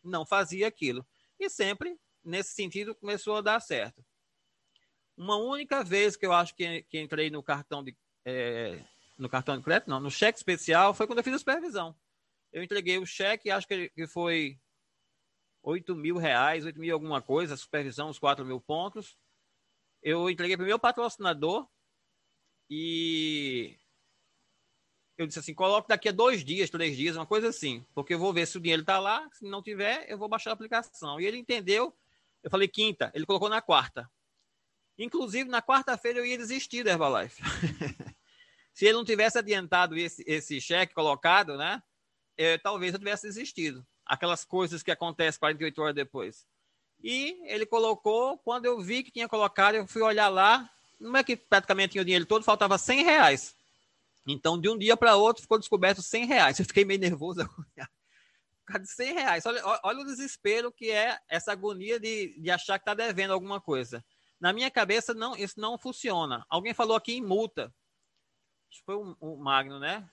Não 0.04 0.24
fazia 0.26 0.68
aquilo. 0.68 1.06
E 1.40 1.50
sempre, 1.50 1.98
nesse 2.24 2.54
sentido, 2.54 2.94
começou 2.94 3.38
a 3.38 3.42
dar 3.42 3.60
certo. 3.60 4.06
Uma 5.18 5.38
única 5.38 5.84
vez 5.84 6.16
que 6.16 6.26
eu 6.26 6.34
acho 6.34 6.54
que, 6.56 6.84
que 6.84 7.00
entrei 7.00 7.32
no 7.32 7.42
cartão 7.42 7.84
de. 7.84 7.98
É, 8.24 8.84
no 9.18 9.30
cartão 9.30 9.58
de 9.58 9.64
crédito, 9.64 9.90
não, 9.90 10.00
no 10.00 10.10
cheque 10.10 10.38
especial, 10.38 10.94
foi 10.94 11.06
quando 11.06 11.20
eu 11.20 11.24
fiz 11.24 11.34
a 11.34 11.40
supervisão. 11.40 11.96
Eu 12.52 12.64
entreguei 12.64 12.98
o 12.98 13.06
cheque, 13.06 13.50
acho 13.50 13.68
que, 13.68 13.90
que 13.90 14.08
foi 14.08 14.60
8 15.64 15.96
mil 15.96 16.18
reais, 16.18 16.66
8 16.66 16.80
mil 16.80 16.94
alguma 16.94 17.22
coisa, 17.22 17.56
supervisão, 17.56 18.10
os 18.10 18.20
4 18.20 18.44
mil 18.44 18.60
pontos. 18.60 19.16
Eu 20.02 20.30
entreguei 20.30 20.58
para 20.58 20.64
o 20.64 20.68
meu 20.68 20.80
patrocinador 20.80 21.68
e 22.70 23.78
eu 25.18 25.28
disse 25.28 25.40
assim, 25.40 25.54
coloque 25.54 25.88
daqui 25.88 26.10
a 26.10 26.12
dois 26.12 26.44
dias, 26.44 26.70
três 26.70 26.98
dias, 26.98 27.16
uma 27.16 27.26
coisa 27.26 27.50
assim, 27.50 27.86
porque 27.94 28.16
eu 28.16 28.20
vou 28.20 28.34
ver 28.34 28.48
se 28.48 28.58
o 28.58 28.62
dinheiro 28.62 28.82
está 28.82 29.00
lá, 29.00 29.30
se 29.34 29.46
não 29.46 29.62
tiver, 29.62 30.10
eu 30.10 30.18
vou 30.18 30.28
baixar 30.28 30.50
a 30.50 30.54
aplicação. 30.54 31.20
E 31.20 31.26
ele 31.26 31.38
entendeu, 31.38 31.96
eu 32.42 32.50
falei 32.50 32.68
quinta, 32.68 33.12
ele 33.14 33.26
colocou 33.26 33.50
na 33.50 33.62
quarta. 33.62 34.10
Inclusive, 34.98 35.50
na 35.50 35.62
quarta-feira 35.62 36.20
eu 36.20 36.26
ia 36.26 36.38
desistir 36.38 36.84
da 36.84 36.92
Herbalife. 36.92 37.42
se 38.74 38.86
ele 38.86 38.98
não 38.98 39.06
tivesse 39.06 39.38
adiantado 39.38 39.98
esse, 39.98 40.24
esse 40.26 40.60
cheque 40.60 40.94
colocado, 40.94 41.58
né? 41.58 41.82
é, 42.42 42.58
talvez 42.58 42.94
eu 42.94 43.00
tivesse 43.00 43.28
desistido. 43.28 43.86
Aquelas 44.06 44.44
coisas 44.44 44.82
que 44.82 44.92
acontecem 44.92 45.40
48 45.40 45.82
horas 45.82 45.96
depois. 45.96 46.48
E 47.04 47.40
ele 47.44 47.66
colocou, 47.66 48.38
quando 48.40 48.66
eu 48.66 48.80
vi 48.80 49.04
que 49.04 49.12
tinha 49.12 49.28
colocado, 49.28 49.76
eu 49.76 49.88
fui 49.88 50.02
olhar 50.02 50.30
lá, 50.30 50.70
não 51.00 51.18
é 51.18 51.24
que 51.24 51.36
praticamente 51.36 51.94
tinha 51.94 52.02
o 52.02 52.06
dinheiro 52.06 52.26
todo, 52.26 52.44
faltava 52.44 52.78
100 52.78 53.04
reais. 53.04 53.56
Então, 54.28 54.60
de 54.60 54.70
um 54.70 54.78
dia 54.78 54.96
para 54.96 55.16
outro, 55.16 55.42
ficou 55.42 55.58
descoberto 55.58 56.02
100 56.02 56.26
reais. 56.26 56.60
Eu 56.60 56.66
fiquei 56.66 56.86
meio 56.86 57.00
nervoso. 57.00 57.42
De 58.80 58.88
100 58.88 59.14
reais. 59.14 59.46
Olha, 59.46 59.62
olha 59.84 60.00
o 60.00 60.06
desespero 60.06 60.72
que 60.72 60.90
é 60.90 61.20
essa 61.28 61.52
agonia 61.52 62.00
de, 62.00 62.40
de 62.40 62.50
achar 62.50 62.80
que 62.80 62.84
está 62.84 62.94
devendo 62.94 63.34
alguma 63.34 63.60
coisa. 63.60 64.02
Na 64.40 64.54
minha 64.54 64.72
cabeça, 64.72 65.14
não, 65.14 65.36
isso 65.36 65.60
não 65.60 65.78
funciona. 65.78 66.46
Alguém 66.48 66.74
falou 66.74 66.96
aqui 66.96 67.16
em 67.16 67.22
multa. 67.22 67.66
Acho 68.70 68.80
que 68.80 68.86
foi 68.86 68.96
o, 68.96 69.18
o 69.20 69.36
Magno, 69.36 69.78
né? 69.78 70.10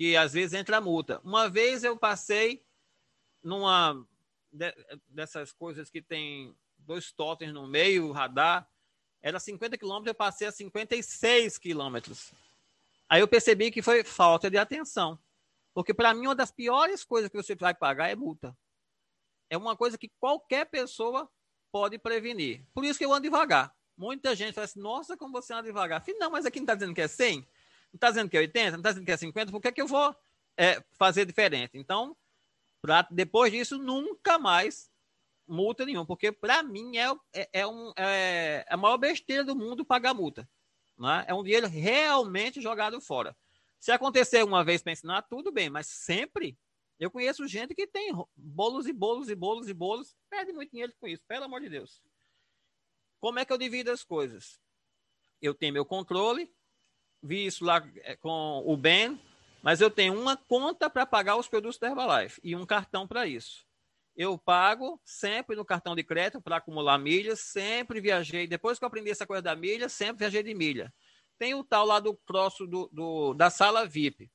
que 0.00 0.16
às 0.16 0.32
vezes 0.32 0.54
entra 0.54 0.80
multa. 0.80 1.20
Uma 1.22 1.46
vez 1.46 1.84
eu 1.84 1.94
passei 1.94 2.64
numa 3.44 4.02
dessas 5.08 5.52
coisas 5.52 5.90
que 5.90 6.02
tem 6.02 6.54
dois 6.78 7.12
totens 7.12 7.52
no 7.52 7.66
meio, 7.66 8.12
radar, 8.12 8.68
era 9.22 9.38
50 9.38 9.76
quilômetros, 9.76 10.08
eu 10.08 10.14
passei 10.14 10.46
a 10.46 10.52
56 10.52 11.58
quilômetros. 11.58 12.32
Aí 13.08 13.20
eu 13.20 13.28
percebi 13.28 13.70
que 13.70 13.82
foi 13.82 14.02
falta 14.04 14.50
de 14.50 14.56
atenção. 14.56 15.18
Porque 15.74 15.92
para 15.92 16.14
mim 16.14 16.26
uma 16.26 16.34
das 16.34 16.50
piores 16.50 17.04
coisas 17.04 17.30
que 17.30 17.36
você 17.36 17.54
vai 17.54 17.74
pagar 17.74 18.08
é 18.08 18.16
multa. 18.16 18.56
É 19.48 19.56
uma 19.56 19.76
coisa 19.76 19.98
que 19.98 20.08
qualquer 20.20 20.66
pessoa 20.66 21.28
pode 21.70 21.98
prevenir. 21.98 22.64
Por 22.72 22.84
isso 22.84 22.98
que 22.98 23.04
eu 23.04 23.12
ando 23.12 23.22
devagar. 23.22 23.74
Muita 23.96 24.34
gente 24.34 24.54
fala 24.54 24.64
assim, 24.64 24.80
nossa, 24.80 25.16
como 25.16 25.32
você 25.32 25.52
anda 25.52 25.64
devagar. 25.64 26.00
Falei, 26.00 26.18
não, 26.18 26.30
mas 26.30 26.46
aqui 26.46 26.58
não 26.58 26.64
está 26.64 26.74
dizendo 26.74 26.94
que 26.94 27.00
é 27.00 27.08
100? 27.08 27.38
Não 27.38 27.46
está 27.94 28.08
dizendo 28.08 28.30
que 28.30 28.36
é 28.36 28.40
80, 28.40 28.70
não 28.70 28.78
está 28.78 28.90
dizendo 28.90 29.04
que 29.04 29.12
é 29.12 29.16
50, 29.16 29.52
por 29.52 29.60
que, 29.60 29.68
é 29.68 29.72
que 29.72 29.82
eu 29.82 29.86
vou 29.86 30.14
é, 30.56 30.82
fazer 30.92 31.26
diferente? 31.26 31.76
Então, 31.76 32.16
pra, 32.80 33.06
depois 33.10 33.52
disso, 33.52 33.78
nunca 33.78 34.38
mais 34.38 34.90
multa 35.46 35.84
nenhuma, 35.84 36.06
porque 36.06 36.30
para 36.30 36.62
mim 36.62 36.96
é, 36.96 37.10
é, 37.32 37.48
é, 37.60 37.66
um, 37.66 37.92
é, 37.96 38.64
a 38.68 38.76
maior 38.76 38.96
besteira 38.96 39.44
do 39.44 39.56
mundo 39.56 39.84
pagar 39.84 40.14
multa. 40.14 40.48
Né? 40.96 41.24
É 41.26 41.34
um 41.34 41.42
dinheiro 41.42 41.66
realmente 41.66 42.60
jogado 42.60 43.00
fora. 43.00 43.36
Se 43.78 43.90
acontecer 43.90 44.44
uma 44.44 44.62
vez 44.62 44.82
para 44.82 44.92
ensinar, 44.92 45.22
tudo 45.22 45.50
bem, 45.50 45.68
mas 45.68 45.86
sempre 45.88 46.56
eu 47.00 47.10
conheço 47.10 47.48
gente 47.48 47.74
que 47.74 47.86
tem 47.86 48.12
bolos 48.36 48.86
e 48.86 48.92
bolos 48.92 49.30
e 49.30 49.34
bolos 49.34 49.68
e 49.68 49.74
bolos, 49.74 50.14
perde 50.28 50.52
muito 50.52 50.70
dinheiro 50.70 50.92
com 51.00 51.08
isso, 51.08 51.22
pelo 51.26 51.44
amor 51.44 51.60
de 51.62 51.70
Deus. 51.70 52.02
Como 53.18 53.38
é 53.38 53.44
que 53.44 53.52
eu 53.52 53.58
divido 53.58 53.90
as 53.90 54.04
coisas? 54.04 54.60
Eu 55.40 55.54
tenho 55.54 55.72
meu 55.72 55.84
controle, 55.84 56.52
vi 57.22 57.46
isso 57.46 57.64
lá 57.64 57.82
é, 58.02 58.16
com 58.16 58.62
o 58.66 58.76
Ben, 58.76 59.18
mas 59.62 59.80
eu 59.80 59.90
tenho 59.90 60.18
uma 60.18 60.36
conta 60.36 60.88
para 60.88 61.04
pagar 61.04 61.36
os 61.36 61.48
produtos 61.48 61.78
da 61.78 61.88
Herbalife 61.88 62.40
e 62.42 62.56
um 62.56 62.64
cartão 62.64 63.06
para 63.06 63.26
isso. 63.26 63.66
Eu 64.16 64.36
pago 64.36 65.00
sempre 65.04 65.56
no 65.56 65.64
cartão 65.64 65.94
de 65.94 66.02
crédito 66.02 66.42
para 66.42 66.56
acumular 66.56 66.98
milhas, 66.98 67.40
sempre 67.40 68.00
viajei. 68.00 68.46
Depois 68.46 68.78
que 68.78 68.84
eu 68.84 68.88
aprendi 68.88 69.10
essa 69.10 69.26
coisa 69.26 69.42
da 69.42 69.56
milha, 69.56 69.88
sempre 69.88 70.18
viajei 70.18 70.42
de 70.42 70.54
milha. 70.54 70.92
Tem 71.38 71.54
o 71.54 71.64
tal 71.64 71.86
lá 71.86 72.00
do 72.00 72.14
próximo 72.14 72.68
do, 72.68 72.90
do, 72.92 73.34
da 73.34 73.48
sala 73.48 73.86
VIP. 73.86 74.30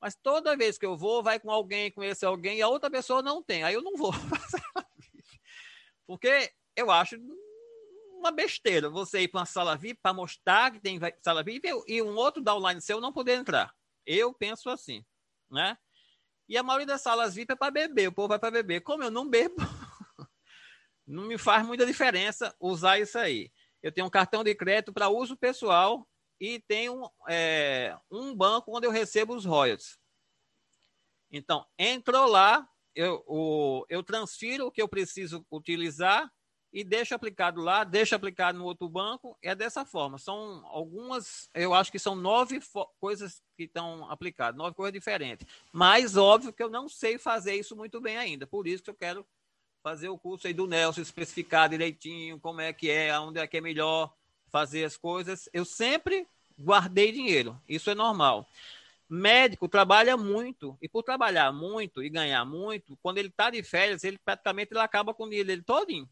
Mas 0.00 0.14
toda 0.14 0.56
vez 0.56 0.78
que 0.78 0.86
eu 0.86 0.96
vou, 0.96 1.22
vai 1.22 1.40
com 1.40 1.50
alguém, 1.50 1.90
conhecer 1.90 2.26
alguém, 2.26 2.58
e 2.58 2.62
a 2.62 2.68
outra 2.68 2.90
pessoa 2.90 3.22
não 3.22 3.42
tem. 3.42 3.64
Aí 3.64 3.74
eu 3.74 3.82
não 3.82 3.96
vou. 3.96 4.12
Porque 6.06 6.52
eu 6.76 6.90
acho 6.90 7.16
uma 8.18 8.30
besteira 8.30 8.88
você 8.88 9.20
ir 9.22 9.28
para 9.28 9.40
uma 9.40 9.46
sala 9.46 9.76
VIP 9.76 10.00
para 10.02 10.12
mostrar 10.12 10.70
que 10.70 10.80
tem 10.80 11.00
sala 11.22 11.42
VIP 11.42 11.68
e 11.86 12.02
um 12.02 12.14
outro 12.16 12.42
downline 12.42 12.80
seu 12.80 13.00
não 13.00 13.12
poder 13.12 13.32
entrar. 13.32 13.74
Eu 14.06 14.32
penso 14.32 14.70
assim, 14.70 15.04
né? 15.50 15.76
E 16.48 16.56
a 16.56 16.62
maioria 16.62 16.86
das 16.86 17.02
salas 17.02 17.34
VIP 17.34 17.52
é 17.52 17.56
para 17.56 17.72
beber, 17.72 18.08
o 18.08 18.12
povo 18.12 18.28
vai 18.28 18.38
para 18.38 18.50
beber. 18.50 18.80
Como 18.80 19.02
eu 19.02 19.10
não 19.10 19.28
bebo, 19.28 19.56
não 21.06 21.24
me 21.24 21.36
faz 21.36 21.66
muita 21.66 21.84
diferença 21.84 22.54
usar 22.60 23.00
isso 23.00 23.18
aí. 23.18 23.50
Eu 23.82 23.92
tenho 23.92 24.06
um 24.06 24.10
cartão 24.10 24.44
de 24.44 24.54
crédito 24.54 24.92
para 24.92 25.08
uso 25.08 25.36
pessoal 25.36 26.08
e 26.40 26.62
um, 26.90 27.08
é, 27.28 27.96
um 28.10 28.34
banco 28.34 28.76
onde 28.76 28.86
eu 28.86 28.90
recebo 28.90 29.34
os 29.34 29.44
royalties. 29.44 29.98
Então, 31.30 31.66
entrou 31.78 32.26
lá, 32.26 32.68
eu, 32.94 33.24
o, 33.26 33.84
eu 33.88 34.02
transfiro 34.02 34.66
o 34.66 34.70
que 34.70 34.80
eu 34.80 34.88
preciso 34.88 35.44
utilizar 35.50 36.32
e 36.72 36.84
deixo 36.84 37.14
aplicado 37.14 37.60
lá, 37.60 37.84
deixo 37.84 38.14
aplicado 38.14 38.58
no 38.58 38.64
outro 38.64 38.88
banco. 38.88 39.36
É 39.42 39.54
dessa 39.54 39.84
forma. 39.84 40.18
São 40.18 40.64
algumas, 40.66 41.48
eu 41.54 41.72
acho 41.72 41.90
que 41.90 41.98
são 41.98 42.14
nove 42.14 42.60
coisas 43.00 43.42
que 43.56 43.64
estão 43.64 44.10
aplicadas, 44.10 44.58
nove 44.58 44.74
coisas 44.74 44.92
diferentes. 44.92 45.46
Mas 45.72 46.16
óbvio 46.16 46.52
que 46.52 46.62
eu 46.62 46.68
não 46.68 46.88
sei 46.88 47.18
fazer 47.18 47.54
isso 47.54 47.74
muito 47.74 48.00
bem 48.00 48.16
ainda. 48.16 48.46
Por 48.46 48.66
isso 48.66 48.82
que 48.82 48.90
eu 48.90 48.94
quero 48.94 49.26
fazer 49.82 50.08
o 50.08 50.18
curso 50.18 50.48
aí 50.48 50.52
do 50.52 50.66
Nelson, 50.66 51.00
especificar 51.00 51.68
direitinho 51.68 52.40
como 52.40 52.60
é 52.60 52.72
que 52.72 52.90
é, 52.90 53.16
onde 53.18 53.38
é 53.38 53.46
que 53.46 53.56
é 53.56 53.60
melhor 53.60 54.12
fazer 54.48 54.84
as 54.84 54.96
coisas. 54.96 55.48
Eu 55.52 55.64
sempre 55.64 56.26
guardei 56.58 57.12
dinheiro, 57.12 57.60
isso 57.68 57.88
é 57.88 57.94
normal. 57.94 58.48
Médico 59.08 59.68
trabalha 59.68 60.16
muito, 60.16 60.76
e 60.82 60.88
por 60.88 61.04
trabalhar 61.04 61.52
muito 61.52 62.02
e 62.02 62.08
ganhar 62.08 62.44
muito, 62.44 62.98
quando 63.00 63.18
ele 63.18 63.28
está 63.28 63.50
de 63.50 63.62
férias, 63.62 64.02
ele 64.02 64.18
praticamente 64.18 64.72
ele 64.72 64.80
acaba 64.80 65.14
com 65.14 65.24
o 65.24 65.28
dinheiro 65.28 65.46
dele 65.46 65.62
todinho. 65.62 66.08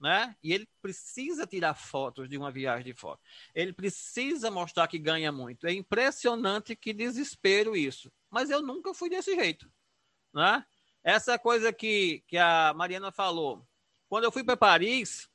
Né? 0.00 0.34
E 0.42 0.52
ele 0.52 0.68
precisa 0.80 1.46
tirar 1.46 1.74
fotos 1.74 2.28
de 2.28 2.38
uma 2.38 2.52
viagem 2.52 2.84
de 2.84 2.94
fora. 2.94 3.18
Ele 3.54 3.72
precisa 3.72 4.50
mostrar 4.50 4.86
que 4.86 4.98
ganha 4.98 5.32
muito. 5.32 5.66
É 5.66 5.72
impressionante 5.72 6.76
que 6.76 6.92
desespero 6.92 7.76
isso. 7.76 8.12
Mas 8.30 8.48
eu 8.48 8.62
nunca 8.62 8.94
fui 8.94 9.10
desse 9.10 9.34
jeito. 9.34 9.68
Né? 10.32 10.64
Essa 11.02 11.38
coisa 11.38 11.72
que, 11.72 12.22
que 12.28 12.38
a 12.38 12.72
Mariana 12.76 13.10
falou. 13.10 13.66
Quando 14.08 14.24
eu 14.24 14.32
fui 14.32 14.44
para 14.44 14.56
Paris, 14.56 15.28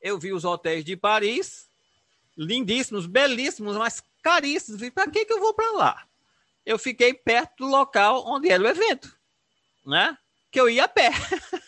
eu 0.00 0.18
vi 0.18 0.32
os 0.32 0.44
hotéis 0.44 0.84
de 0.84 0.96
Paris, 0.96 1.68
lindíssimos, 2.36 3.06
belíssimos, 3.06 3.76
mas 3.76 4.02
caríssimos. 4.22 4.82
E 4.82 4.90
para 4.90 5.10
que, 5.10 5.24
que 5.24 5.32
eu 5.32 5.40
vou 5.40 5.52
para 5.52 5.72
lá? 5.72 6.08
Eu 6.64 6.78
fiquei 6.78 7.12
perto 7.12 7.64
do 7.64 7.66
local 7.66 8.24
onde 8.26 8.50
era 8.50 8.62
o 8.62 8.66
evento, 8.66 9.18
né? 9.84 10.16
Que 10.50 10.60
eu 10.60 10.68
ia 10.68 10.84
a 10.84 10.88
pé. 10.88 11.10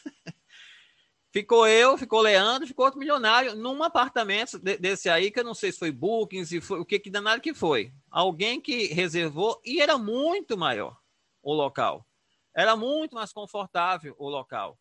ficou 1.32 1.66
eu, 1.66 1.96
ficou 1.96 2.20
Leandro, 2.20 2.66
ficou 2.66 2.84
outro 2.84 2.98
milionário 2.98 3.54
num 3.54 3.82
apartamento 3.82 4.58
desse 4.58 5.08
aí, 5.08 5.30
que 5.30 5.40
eu 5.40 5.44
não 5.44 5.54
sei 5.54 5.72
se 5.72 5.78
foi 5.78 5.90
Booking, 5.90 6.44
se 6.44 6.60
foi 6.60 6.80
o 6.80 6.84
que 6.84 6.98
que 6.98 7.10
danado 7.10 7.40
que 7.40 7.54
foi. 7.54 7.92
Alguém 8.10 8.60
que 8.60 8.86
reservou 8.86 9.60
e 9.64 9.80
era 9.80 9.96
muito 9.96 10.56
maior 10.58 10.98
o 11.42 11.52
local. 11.52 12.06
Era 12.54 12.76
muito 12.76 13.14
mais 13.14 13.32
confortável 13.32 14.14
o 14.18 14.28
local. 14.28 14.78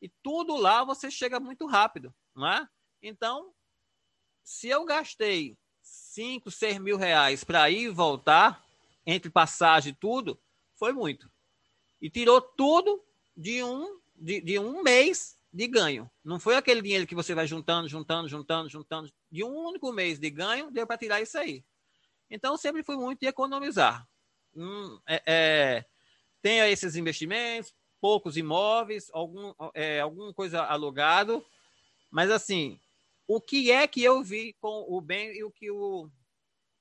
E 0.00 0.08
tudo 0.22 0.56
lá 0.56 0.84
você 0.84 1.10
chega 1.10 1.40
muito 1.40 1.66
rápido, 1.66 2.14
não 2.34 2.46
é? 2.46 2.68
Então, 3.02 3.52
se 4.42 4.68
eu 4.68 4.84
gastei 4.84 5.58
5, 5.82 6.50
6 6.50 6.78
mil 6.78 6.96
reais 6.96 7.44
para 7.44 7.68
ir 7.70 7.84
e 7.84 7.88
voltar, 7.88 8.64
entre 9.04 9.30
passagem 9.30 9.92
e 9.92 9.96
tudo, 9.96 10.40
foi 10.74 10.92
muito. 10.92 11.30
E 12.00 12.08
tirou 12.08 12.40
tudo 12.40 13.04
de 13.36 13.62
um, 13.62 14.00
de, 14.14 14.40
de 14.40 14.58
um 14.58 14.82
mês 14.82 15.36
de 15.52 15.66
ganho. 15.66 16.10
Não 16.24 16.38
foi 16.38 16.56
aquele 16.56 16.82
dinheiro 16.82 17.06
que 17.06 17.14
você 17.14 17.34
vai 17.34 17.46
juntando, 17.46 17.88
juntando, 17.88 18.28
juntando, 18.28 18.68
juntando. 18.68 19.12
De 19.30 19.44
um 19.44 19.54
único 19.54 19.92
mês 19.92 20.18
de 20.18 20.30
ganho, 20.30 20.70
deu 20.70 20.86
para 20.86 20.98
tirar 20.98 21.20
isso 21.20 21.36
aí. 21.38 21.64
Então, 22.30 22.56
sempre 22.56 22.82
fui 22.82 22.96
muito 22.96 23.20
de 23.20 23.26
economizar. 23.26 24.06
Hum, 24.54 25.00
é, 25.06 25.22
é, 25.26 25.84
tenho 26.40 26.64
esses 26.64 26.96
investimentos, 26.96 27.74
poucos 28.00 28.36
imóveis, 28.36 29.10
algum, 29.12 29.52
é, 29.74 30.00
alguma 30.00 30.32
coisa 30.32 30.62
alugado, 30.62 31.44
mas 32.10 32.30
assim, 32.30 32.80
o 33.26 33.40
que 33.40 33.70
é 33.70 33.86
que 33.86 34.02
eu 34.02 34.22
vi 34.22 34.54
com 34.54 34.84
o 34.88 35.00
bem 35.00 35.36
e 35.36 35.44
o 35.44 35.50
que 35.50 35.70
o 35.70 36.10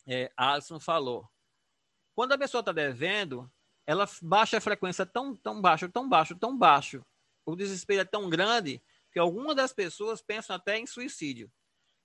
é, 0.08 0.32
Alisson 0.36 0.80
falou? 0.80 1.28
Quando 2.16 2.32
a 2.32 2.38
pessoa 2.38 2.62
está 2.62 2.72
devendo, 2.72 3.52
ela 3.86 4.08
baixa 4.22 4.58
a 4.58 4.62
frequência 4.62 5.06
tão, 5.06 5.36
tão 5.36 5.62
baixo, 5.62 5.90
tão 5.90 6.08
baixo, 6.08 6.36
tão 6.36 6.58
baixo. 6.58 7.06
O 7.46 7.56
desespero 7.56 8.02
é 8.02 8.06
tão 8.06 8.30
grande 8.30 8.82
que 9.12 9.20
algumas 9.20 9.56
das 9.56 9.74
pessoas 9.74 10.22
pensam 10.22 10.56
até 10.56 10.78
em 10.78 10.86
suicídio. 10.86 11.52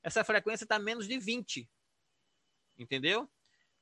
Essa 0.03 0.25
frequência 0.25 0.65
está 0.65 0.79
menos 0.79 1.07
de 1.07 1.19
20. 1.19 1.69
Entendeu? 2.79 3.29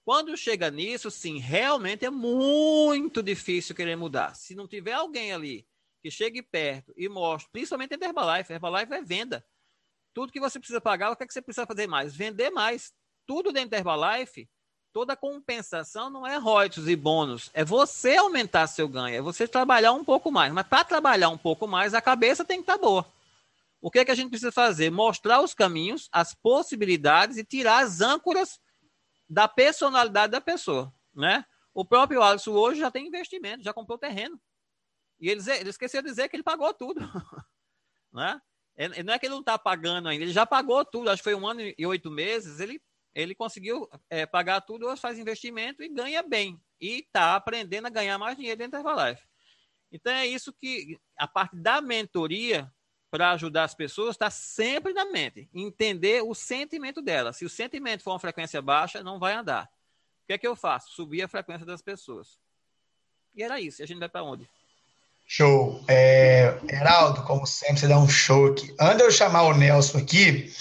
Quando 0.04 0.36
chega 0.36 0.70
nisso, 0.70 1.10
sim, 1.10 1.38
realmente 1.38 2.04
é 2.04 2.10
muito 2.10 3.22
difícil 3.22 3.74
querer 3.74 3.96
mudar. 3.96 4.34
Se 4.34 4.54
não 4.54 4.66
tiver 4.66 4.92
alguém 4.92 5.32
ali 5.32 5.66
que 6.02 6.10
chegue 6.10 6.42
perto 6.42 6.92
e 6.96 7.08
mostre, 7.08 7.50
principalmente 7.52 7.94
em 7.94 8.04
Herbalife, 8.04 8.52
Herbalife 8.52 8.92
é 8.92 9.02
venda. 9.02 9.46
Tudo 10.12 10.32
que 10.32 10.40
você 10.40 10.58
precisa 10.58 10.80
pagar, 10.80 11.12
o 11.12 11.16
que, 11.16 11.22
é 11.22 11.26
que 11.26 11.32
você 11.32 11.40
precisa 11.40 11.66
fazer 11.66 11.86
mais? 11.86 12.14
Vender 12.14 12.50
mais. 12.50 12.92
Tudo 13.24 13.52
dentro 13.52 13.70
da 13.70 13.78
Herbalife, 13.78 14.50
toda 14.92 15.16
compensação 15.16 16.10
não 16.10 16.26
é 16.26 16.36
royalties 16.36 16.86
e 16.86 16.94
bônus. 16.94 17.50
É 17.54 17.64
você 17.64 18.16
aumentar 18.16 18.66
seu 18.66 18.86
ganho, 18.86 19.16
é 19.16 19.20
você 19.20 19.48
trabalhar 19.48 19.92
um 19.92 20.04
pouco 20.04 20.30
mais. 20.30 20.52
Mas 20.52 20.66
para 20.66 20.84
trabalhar 20.84 21.30
um 21.30 21.38
pouco 21.38 21.66
mais, 21.66 21.94
a 21.94 22.00
cabeça 22.00 22.44
tem 22.44 22.58
que 22.58 22.62
estar 22.64 22.78
tá 22.78 22.84
boa. 22.84 23.06
O 23.80 23.90
que 23.90 23.98
é 23.98 24.04
que 24.04 24.10
a 24.10 24.14
gente 24.14 24.28
precisa 24.28 24.52
fazer? 24.52 24.90
Mostrar 24.90 25.40
os 25.40 25.54
caminhos, 25.54 26.08
as 26.12 26.34
possibilidades 26.34 27.36
e 27.36 27.44
tirar 27.44 27.82
as 27.82 28.00
âncoras 28.00 28.60
da 29.28 29.48
personalidade 29.48 30.30
da 30.30 30.40
pessoa, 30.40 30.92
né? 31.14 31.44
O 31.74 31.84
próprio 31.84 32.22
Alisson 32.22 32.52
hoje 32.52 32.80
já 32.80 32.90
tem 32.90 33.06
investimento, 33.06 33.64
já 33.64 33.72
comprou 33.72 33.98
terreno. 33.98 34.38
E 35.18 35.28
ele, 35.28 35.40
ele 35.52 35.70
esqueceu 35.70 36.02
de 36.02 36.08
dizer 36.08 36.28
que 36.28 36.36
ele 36.36 36.42
pagou 36.42 36.72
tudo, 36.74 37.00
né? 38.12 38.40
É, 38.76 39.02
não 39.02 39.12
é 39.12 39.18
que 39.18 39.26
ele 39.26 39.34
não 39.34 39.40
está 39.40 39.58
pagando 39.58 40.08
ainda, 40.08 40.24
ele 40.24 40.32
já 40.32 40.46
pagou 40.46 40.84
tudo, 40.84 41.10
acho 41.10 41.22
que 41.22 41.30
foi 41.30 41.34
um 41.34 41.46
ano 41.46 41.60
e 41.76 41.86
oito 41.86 42.10
meses, 42.10 42.58
ele, 42.60 42.80
ele 43.14 43.34
conseguiu 43.34 43.88
é, 44.08 44.24
pagar 44.24 44.60
tudo, 44.62 44.94
faz 44.96 45.18
investimento 45.18 45.82
e 45.82 45.88
ganha 45.88 46.22
bem. 46.22 46.60
E 46.80 47.00
está 47.00 47.36
aprendendo 47.36 47.86
a 47.86 47.90
ganhar 47.90 48.18
mais 48.18 48.36
dinheiro 48.36 48.58
dentro 48.58 48.72
da 48.72 48.78
Herbalife. 48.78 49.22
Então 49.90 50.12
é 50.12 50.26
isso 50.26 50.52
que 50.52 50.98
a 51.16 51.28
parte 51.28 51.54
da 51.54 51.80
mentoria 51.80 52.72
para 53.10 53.32
ajudar 53.32 53.64
as 53.64 53.74
pessoas 53.74 54.14
está 54.14 54.30
sempre 54.30 54.94
na 54.94 55.04
mente. 55.04 55.48
Entender 55.52 56.22
o 56.22 56.34
sentimento 56.34 57.02
dela. 57.02 57.32
Se 57.32 57.44
o 57.44 57.50
sentimento 57.50 58.02
for 58.02 58.12
uma 58.12 58.18
frequência 58.18 58.62
baixa, 58.62 59.02
não 59.02 59.18
vai 59.18 59.34
andar. 59.34 59.70
O 60.22 60.26
que 60.26 60.32
é 60.32 60.38
que 60.38 60.46
eu 60.46 60.56
faço? 60.56 60.92
Subir 60.92 61.22
a 61.22 61.28
frequência 61.28 61.66
das 61.66 61.82
pessoas. 61.82 62.40
E 63.34 63.42
era 63.42 63.60
isso. 63.60 63.82
E 63.82 63.84
a 63.84 63.86
gente 63.86 63.98
vai 63.98 64.08
para 64.08 64.22
onde? 64.22 64.48
Show. 65.34 65.82
É, 65.88 66.56
Heraldo, 66.68 67.22
como 67.22 67.46
sempre, 67.46 67.78
você 67.78 67.88
dá 67.88 67.98
um 67.98 68.06
show 68.06 68.48
aqui. 68.48 68.74
Antes 68.78 68.98
de 68.98 69.02
eu 69.04 69.10
chamar 69.10 69.44
o 69.44 69.56
Nelson 69.56 69.96
aqui, 69.96 70.52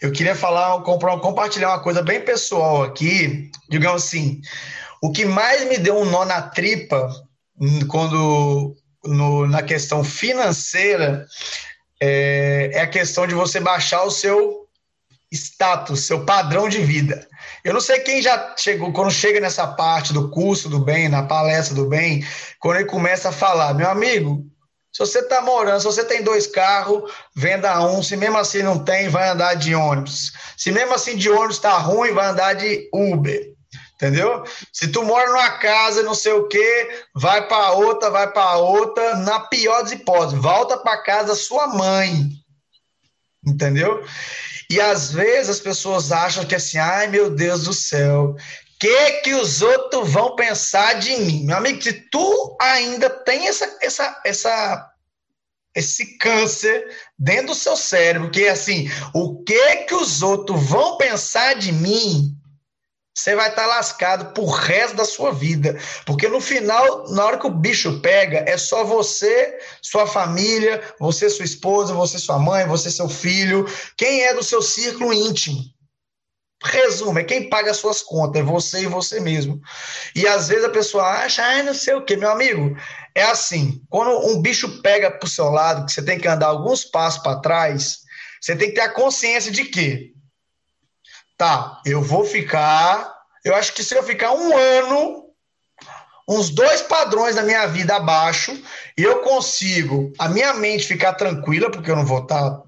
eu 0.00 0.12
queria 0.12 0.36
falar, 0.36 0.80
compartilhar 0.82 1.70
uma 1.70 1.82
coisa 1.82 2.02
bem 2.02 2.20
pessoal 2.20 2.84
aqui. 2.84 3.50
Digamos 3.68 4.04
assim, 4.04 4.40
o 5.02 5.10
que 5.10 5.24
mais 5.24 5.68
me 5.68 5.76
deu 5.76 5.98
um 5.98 6.04
nó 6.04 6.24
na 6.24 6.40
tripa 6.40 7.12
quando 7.88 8.76
no, 9.04 9.48
na 9.48 9.60
questão 9.60 10.04
financeira 10.04 11.26
é, 12.00 12.70
é 12.74 12.80
a 12.80 12.86
questão 12.86 13.26
de 13.26 13.34
você 13.34 13.58
baixar 13.58 14.04
o 14.04 14.10
seu 14.12 14.68
status, 15.32 16.06
seu 16.06 16.24
padrão 16.24 16.68
de 16.68 16.78
vida. 16.78 17.26
Eu 17.64 17.74
não 17.74 17.80
sei 17.80 18.00
quem 18.00 18.20
já 18.20 18.54
chegou, 18.56 18.92
quando 18.92 19.10
chega 19.10 19.40
nessa 19.40 19.66
parte 19.66 20.12
do 20.12 20.30
curso 20.30 20.68
do 20.68 20.80
bem, 20.80 21.08
na 21.08 21.22
palestra 21.22 21.74
do 21.74 21.86
bem, 21.86 22.26
quando 22.58 22.78
ele 22.78 22.88
começa 22.88 23.28
a 23.28 23.32
falar, 23.32 23.72
meu 23.74 23.88
amigo, 23.88 24.44
se 24.92 24.98
você 24.98 25.20
está 25.20 25.40
morando, 25.40 25.80
se 25.80 25.86
você 25.86 26.04
tem 26.04 26.22
dois 26.22 26.46
carros, 26.46 27.10
venda 27.34 27.80
um. 27.86 28.02
Se 28.02 28.14
mesmo 28.14 28.36
assim 28.36 28.62
não 28.62 28.78
tem, 28.78 29.08
vai 29.08 29.30
andar 29.30 29.54
de 29.54 29.74
ônibus. 29.74 30.32
Se 30.56 30.70
mesmo 30.70 30.92
assim 30.92 31.16
de 31.16 31.30
ônibus 31.30 31.56
está 31.56 31.78
ruim, 31.78 32.12
vai 32.12 32.26
andar 32.26 32.52
de 32.54 32.90
Uber. 32.92 33.52
Entendeu? 33.94 34.44
Se 34.72 34.88
tu 34.88 35.02
mora 35.04 35.30
numa 35.30 35.50
casa, 35.52 36.02
não 36.02 36.14
sei 36.14 36.32
o 36.32 36.48
quê, 36.48 37.04
vai 37.14 37.46
para 37.46 37.72
outra, 37.72 38.10
vai 38.10 38.30
para 38.30 38.56
outra, 38.56 39.16
na 39.16 39.40
pior 39.40 39.80
das 39.82 39.92
hipóteses, 39.92 40.38
volta 40.38 40.76
para 40.76 41.02
casa 41.02 41.34
sua 41.34 41.68
mãe. 41.68 42.28
Entendeu? 43.46 44.04
E 44.72 44.80
às 44.80 45.12
vezes 45.12 45.50
as 45.50 45.60
pessoas 45.60 46.10
acham 46.10 46.46
que 46.46 46.54
assim, 46.54 46.78
ai 46.78 47.06
meu 47.06 47.28
Deus 47.28 47.64
do 47.64 47.74
céu, 47.74 48.34
que 48.80 49.10
que 49.20 49.34
os 49.34 49.60
outros 49.60 50.10
vão 50.10 50.34
pensar 50.34 50.94
de 50.94 51.14
mim? 51.18 51.44
Meu 51.44 51.58
amigo, 51.58 51.82
se 51.82 51.92
tu 51.92 52.56
ainda 52.58 53.10
tem 53.10 53.48
essa, 53.48 53.78
essa, 53.82 54.22
essa, 54.24 54.90
esse 55.74 56.16
câncer 56.16 56.86
dentro 57.18 57.48
do 57.48 57.54
seu 57.54 57.76
cérebro, 57.76 58.30
que 58.30 58.44
é 58.44 58.48
assim, 58.48 58.90
o 59.12 59.44
que 59.44 59.76
que 59.84 59.94
os 59.94 60.22
outros 60.22 60.62
vão 60.62 60.96
pensar 60.96 61.54
de 61.54 61.70
mim? 61.70 62.34
Você 63.22 63.36
vai 63.36 63.50
estar 63.50 63.62
tá 63.62 63.68
lascado 63.68 64.32
pro 64.32 64.44
resto 64.46 64.96
da 64.96 65.04
sua 65.04 65.30
vida. 65.30 65.78
Porque 66.04 66.26
no 66.26 66.40
final, 66.40 67.08
na 67.12 67.24
hora 67.24 67.38
que 67.38 67.46
o 67.46 67.54
bicho 67.54 68.00
pega, 68.00 68.42
é 68.48 68.58
só 68.58 68.82
você, 68.82 69.60
sua 69.80 70.08
família, 70.08 70.82
você, 70.98 71.30
sua 71.30 71.44
esposa, 71.44 71.94
você, 71.94 72.18
sua 72.18 72.40
mãe, 72.40 72.66
você, 72.66 72.90
seu 72.90 73.08
filho. 73.08 73.64
Quem 73.96 74.22
é 74.22 74.34
do 74.34 74.42
seu 74.42 74.60
círculo 74.60 75.12
íntimo? 75.12 75.62
Resumo, 76.64 77.16
é 77.16 77.22
quem 77.22 77.48
paga 77.48 77.70
as 77.70 77.76
suas 77.76 78.02
contas, 78.02 78.42
é 78.42 78.44
você 78.44 78.82
e 78.82 78.86
você 78.86 79.20
mesmo. 79.20 79.60
E 80.16 80.26
às 80.26 80.48
vezes 80.48 80.64
a 80.64 80.70
pessoa 80.70 81.04
acha, 81.04 81.44
ah, 81.44 81.62
não 81.62 81.74
sei 81.74 81.94
o 81.94 82.04
que, 82.04 82.16
meu 82.16 82.30
amigo. 82.30 82.76
É 83.14 83.22
assim, 83.22 83.80
quando 83.88 84.32
um 84.32 84.42
bicho 84.42 84.82
pega 84.82 85.12
pro 85.12 85.28
seu 85.28 85.48
lado, 85.48 85.86
que 85.86 85.92
você 85.92 86.02
tem 86.04 86.18
que 86.18 86.26
andar 86.26 86.48
alguns 86.48 86.84
passos 86.84 87.22
para 87.22 87.40
trás, 87.40 87.98
você 88.40 88.56
tem 88.56 88.70
que 88.70 88.74
ter 88.74 88.80
a 88.80 88.92
consciência 88.92 89.52
de 89.52 89.64
que 89.64 90.12
tá, 91.36 91.80
eu 91.84 92.02
vou 92.02 92.24
ficar. 92.24 93.11
Eu 93.44 93.54
acho 93.54 93.72
que 93.72 93.82
se 93.82 93.94
eu 93.94 94.02
ficar 94.02 94.32
um 94.32 94.56
ano, 94.56 95.26
uns 96.28 96.50
dois 96.50 96.82
padrões 96.82 97.34
da 97.34 97.42
minha 97.42 97.66
vida 97.66 97.96
abaixo, 97.96 98.56
eu 98.96 99.20
consigo 99.20 100.12
a 100.18 100.28
minha 100.28 100.54
mente 100.54 100.86
ficar 100.86 101.14
tranquila, 101.14 101.70
porque 101.70 101.90
eu 101.90 101.96
não 101.96 102.06
vou 102.06 102.22
estar 102.22 102.50
tá 102.50 102.62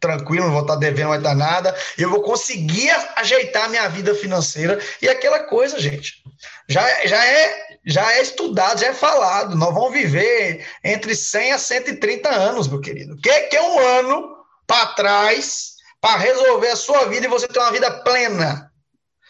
tranquilo, 0.00 0.46
não 0.46 0.52
vou 0.52 0.62
estar 0.62 0.74
tá 0.74 0.80
devendo, 0.80 1.04
não 1.04 1.10
vai 1.10 1.20
dar 1.20 1.34
nada, 1.34 1.76
eu 1.96 2.08
vou 2.08 2.22
conseguir 2.22 2.90
ajeitar 3.16 3.64
a 3.64 3.68
minha 3.68 3.88
vida 3.88 4.14
financeira. 4.14 4.78
E 5.02 5.08
aquela 5.08 5.40
coisa, 5.40 5.78
gente, 5.80 6.22
já, 6.68 7.06
já 7.06 7.24
é 7.24 7.68
já 7.88 8.12
é 8.12 8.20
estudado, 8.20 8.80
já 8.80 8.88
é 8.88 8.94
falado. 8.94 9.56
Nós 9.56 9.72
vamos 9.72 9.92
viver 9.92 10.66
entre 10.84 11.14
100 11.14 11.52
a 11.52 11.58
130 11.58 12.28
anos, 12.28 12.68
meu 12.68 12.80
querido. 12.80 13.14
O 13.14 13.20
que, 13.20 13.40
que 13.44 13.56
é 13.56 13.62
um 13.62 13.78
ano 13.78 14.36
para 14.66 14.86
trás 14.88 15.72
para 15.98 16.18
resolver 16.18 16.68
a 16.68 16.76
sua 16.76 17.06
vida 17.06 17.26
e 17.26 17.30
você 17.30 17.48
ter 17.48 17.58
uma 17.58 17.72
vida 17.72 17.90
plena? 17.90 18.67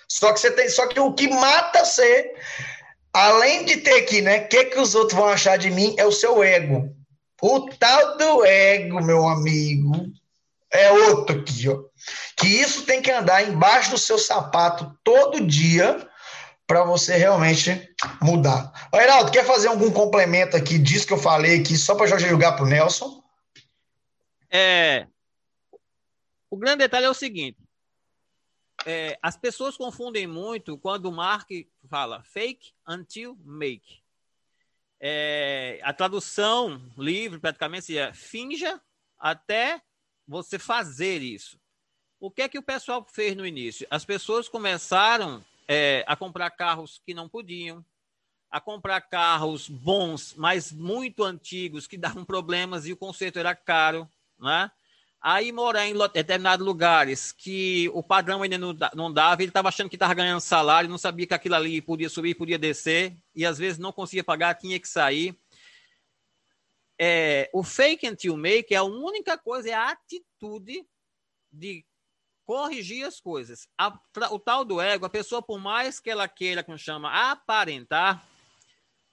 Só 0.09 0.33
que 0.33 0.41
você 0.41 0.51
tem, 0.51 0.69
só 0.69 0.87
que 0.87 0.99
o 0.99 1.13
que 1.13 1.29
mata 1.29 1.85
você, 1.85 2.35
além 3.13 3.65
de 3.65 3.79
ter 3.79 4.03
aqui, 4.03 4.23
né? 4.23 4.41
O 4.41 4.49
que, 4.49 4.65
que 4.67 4.79
os 4.79 4.95
outros 4.95 5.19
vão 5.19 5.29
achar 5.29 5.59
de 5.59 5.71
mim 5.71 5.95
é 5.99 6.07
o 6.07 6.13
seu 6.13 6.43
ego. 6.43 6.95
O 7.41 7.69
tal 7.71 8.17
do 8.17 8.45
ego, 8.45 9.05
meu 9.05 9.29
amigo, 9.29 10.11
é 10.71 10.91
outro 10.91 11.39
aqui, 11.39 11.69
ó. 11.69 11.83
Que 12.37 12.47
isso 12.47 12.85
tem 12.85 13.03
que 13.03 13.11
andar 13.11 13.43
embaixo 13.43 13.91
do 13.91 13.99
seu 13.99 14.19
sapato 14.19 14.97
todo 15.05 15.47
dia 15.47 16.09
para 16.67 16.85
você 16.85 17.17
realmente 17.17 17.95
mudar. 18.21 18.89
Ô, 18.93 18.97
Heraldo, 18.99 19.31
quer 19.31 19.45
fazer 19.45 19.69
algum 19.69 19.91
complemento 19.91 20.57
aqui 20.57 20.79
disso 20.79 21.07
que 21.07 21.13
eu 21.13 21.19
falei 21.19 21.61
aqui, 21.61 21.77
só 21.77 21.95
para 21.95 22.07
já 22.07 22.19
jogar 22.19 22.53
para 22.53 22.65
o 22.65 22.69
Nelson? 22.69 23.23
É, 24.51 25.07
o 26.51 26.57
grande 26.57 26.79
detalhe 26.79 27.07
é 27.07 27.11
o 27.11 27.15
seguinte: 27.15 27.59
é, 28.89 29.18
as 29.20 29.36
pessoas 29.36 29.76
confundem 29.76 30.26
muito 30.26 30.78
quando 30.78 31.11
o 31.11 31.12
Mark 31.12 31.51
fala 31.91 32.22
fake 32.22 32.72
until 32.89 33.36
make. 33.45 34.01
É, 34.99 35.78
a 35.82 35.93
tradução 35.93 36.82
livre 36.97 37.39
praticamente 37.39 37.99
é 37.99 38.14
finja 38.14 38.80
até 39.18 39.82
você 40.26 40.59
fazer 40.59 41.20
isso. 41.20 41.61
O 42.18 42.30
que 42.30 42.41
é 42.41 42.49
que 42.49 42.59
o 42.59 42.62
pessoal 42.62 43.07
fez 43.07 43.36
no 43.36 43.47
início? 43.47 43.86
As 43.91 44.07
pessoas 44.07 44.49
começaram 44.49 45.45
é, 45.68 46.03
a 46.07 46.16
comprar 46.16 46.49
carros 46.51 46.99
que 47.05 47.12
não 47.12 47.28
podiam, 47.28 47.84
a 48.51 48.59
comprar 48.59 49.03
carros 49.03 49.68
bons, 49.68 50.32
mas 50.34 50.72
muito 50.72 51.24
antigos, 51.24 51.86
que 51.86 51.99
davam 51.99 52.24
problemas 52.24 52.86
e 52.86 52.93
o 52.95 52.97
conserto 52.97 53.39
era 53.39 53.55
caro, 53.55 54.09
né? 54.39 54.70
Aí 55.21 55.51
morar 55.51 55.87
em 55.87 55.95
determinados 56.12 56.64
lugares 56.64 57.33
que 57.33 57.91
o 57.93 58.03
padrão 58.03 58.43
ainda 58.43 58.57
não 58.95 59.12
dava, 59.12 59.43
ele 59.43 59.51
estava 59.51 59.69
achando 59.69 59.91
que 59.91 59.97
estava 59.97 60.14
ganhando 60.14 60.41
salário, 60.41 60.89
não 60.89 60.97
sabia 60.97 61.27
que 61.27 61.35
aquilo 61.35 61.57
ali 61.57 61.83
podia 61.83 62.09
subir, 62.09 62.37
podia 62.37 62.59
descer, 62.59 63.16
e 63.35 63.45
às 63.45 63.59
vezes 63.59 63.79
não 63.79 63.93
conseguia 63.93 64.23
pagar, 64.23 64.55
tinha 64.55 64.79
que 64.79 64.87
sair. 64.87 65.37
É, 67.01 67.51
o 67.53 67.64
fake 67.64 68.09
until 68.09 68.37
make 68.37 68.73
é 68.73 68.77
a 68.77 68.85
única 68.85 69.37
coisa, 69.37 69.71
é 69.71 69.75
a 69.75 69.91
atitude 69.91 70.87
de 71.53 71.85
corrigir 72.45 73.05
as 73.05 73.21
coisas. 73.21 73.69
A, 73.77 73.93
o 74.31 74.39
tal 74.39 74.64
do 74.64 74.81
ego, 74.81 75.05
a 75.05 75.11
pessoa, 75.11 75.43
por 75.43 75.59
mais 75.59 75.99
que 75.99 76.11
ela 76.11 76.29
queira, 76.29 76.62
como 76.62 76.79
chama, 76.79 77.31
aparentar, 77.31 78.25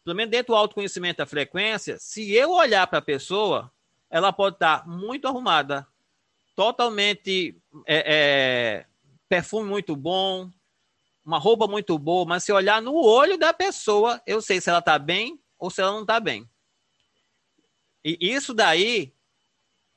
pelo 0.04 0.16
menos 0.16 0.32
dentro 0.32 0.54
do 0.54 0.58
autoconhecimento 0.58 1.18
da 1.18 1.26
frequência, 1.26 1.98
se 2.00 2.32
eu 2.32 2.52
olhar 2.52 2.86
para 2.86 3.00
a 3.00 3.02
pessoa, 3.02 3.72
ela 4.10 4.32
pode 4.32 4.56
estar 4.56 4.88
muito 4.88 5.28
arrumada, 5.28 5.88
totalmente 6.56 7.62
é, 7.86 8.04
é, 8.16 8.86
perfume 9.28 9.70
muito 9.70 9.96
bom, 9.96 10.50
uma 11.24 11.38
roupa 11.38 11.68
muito 11.68 11.98
boa, 11.98 12.26
mas 12.26 12.44
se 12.44 12.52
olhar 12.52 12.82
no 12.82 12.96
olho 12.96 13.38
da 13.38 13.54
pessoa, 13.54 14.22
eu 14.26 14.42
sei 14.42 14.62
se 14.62 14.70
ela 14.70 14.80
está 14.80 14.98
bem 14.98 15.40
ou 15.58 15.70
se 15.70 15.82
ela 15.82 15.92
não 15.92 16.02
está 16.02 16.20
bem. 16.20 16.50
E 18.04 18.18
isso 18.22 18.54
daí 18.54 19.14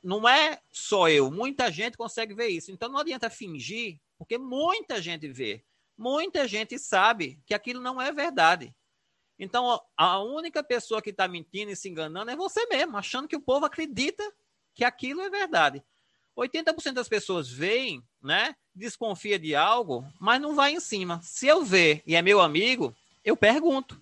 não 0.03 0.27
é 0.27 0.61
só 0.71 1.09
eu, 1.09 1.31
muita 1.31 1.71
gente 1.71 1.97
consegue 1.97 2.35
ver 2.35 2.49
isso. 2.49 2.73
Então 2.73 2.89
não 2.89 2.99
adianta 2.99 3.29
fingir, 3.29 4.01
porque 4.17 4.39
muita 4.39 5.01
gente 5.03 5.29
vê. 5.29 5.65
Muita 5.97 6.47
gente 6.47 6.79
sabe 6.79 7.43
que 7.45 7.53
aquilo 7.53 7.81
não 7.81 8.01
é 8.01 8.13
verdade. 8.13 8.75
Então, 9.39 9.81
a 9.97 10.21
única 10.21 10.65
pessoa 10.65 11.01
que 11.01 11.11
está 11.11 11.29
mentindo 11.29 11.71
e 11.71 11.77
se 11.77 11.89
enganando 11.89 12.31
é 12.31 12.37
você 12.37 12.67
mesmo, 12.67 12.97
achando 12.97 13.29
que 13.29 13.37
o 13.37 13.41
povo 13.41 13.67
acredita 13.67 14.23
que 14.75 14.85
aquilo 14.85 15.21
é 15.21 15.31
verdade. 15.31 15.83
80% 16.39 16.93
das 16.93 17.09
pessoas 17.09 17.49
veem, 17.49 18.03
né, 18.23 18.55
desconfia 18.75 19.39
de 19.39 19.57
algo, 19.57 20.07
mas 20.21 20.41
não 20.41 20.55
vai 20.55 20.73
em 20.73 20.81
cima. 20.81 21.21
Se 21.23 21.49
eu 21.49 21.65
ver 21.65 22.03
e 22.07 22.15
é 22.15 22.23
meu 22.23 22.41
amigo, 22.41 22.95
eu 23.25 23.37
pergunto. 23.37 24.01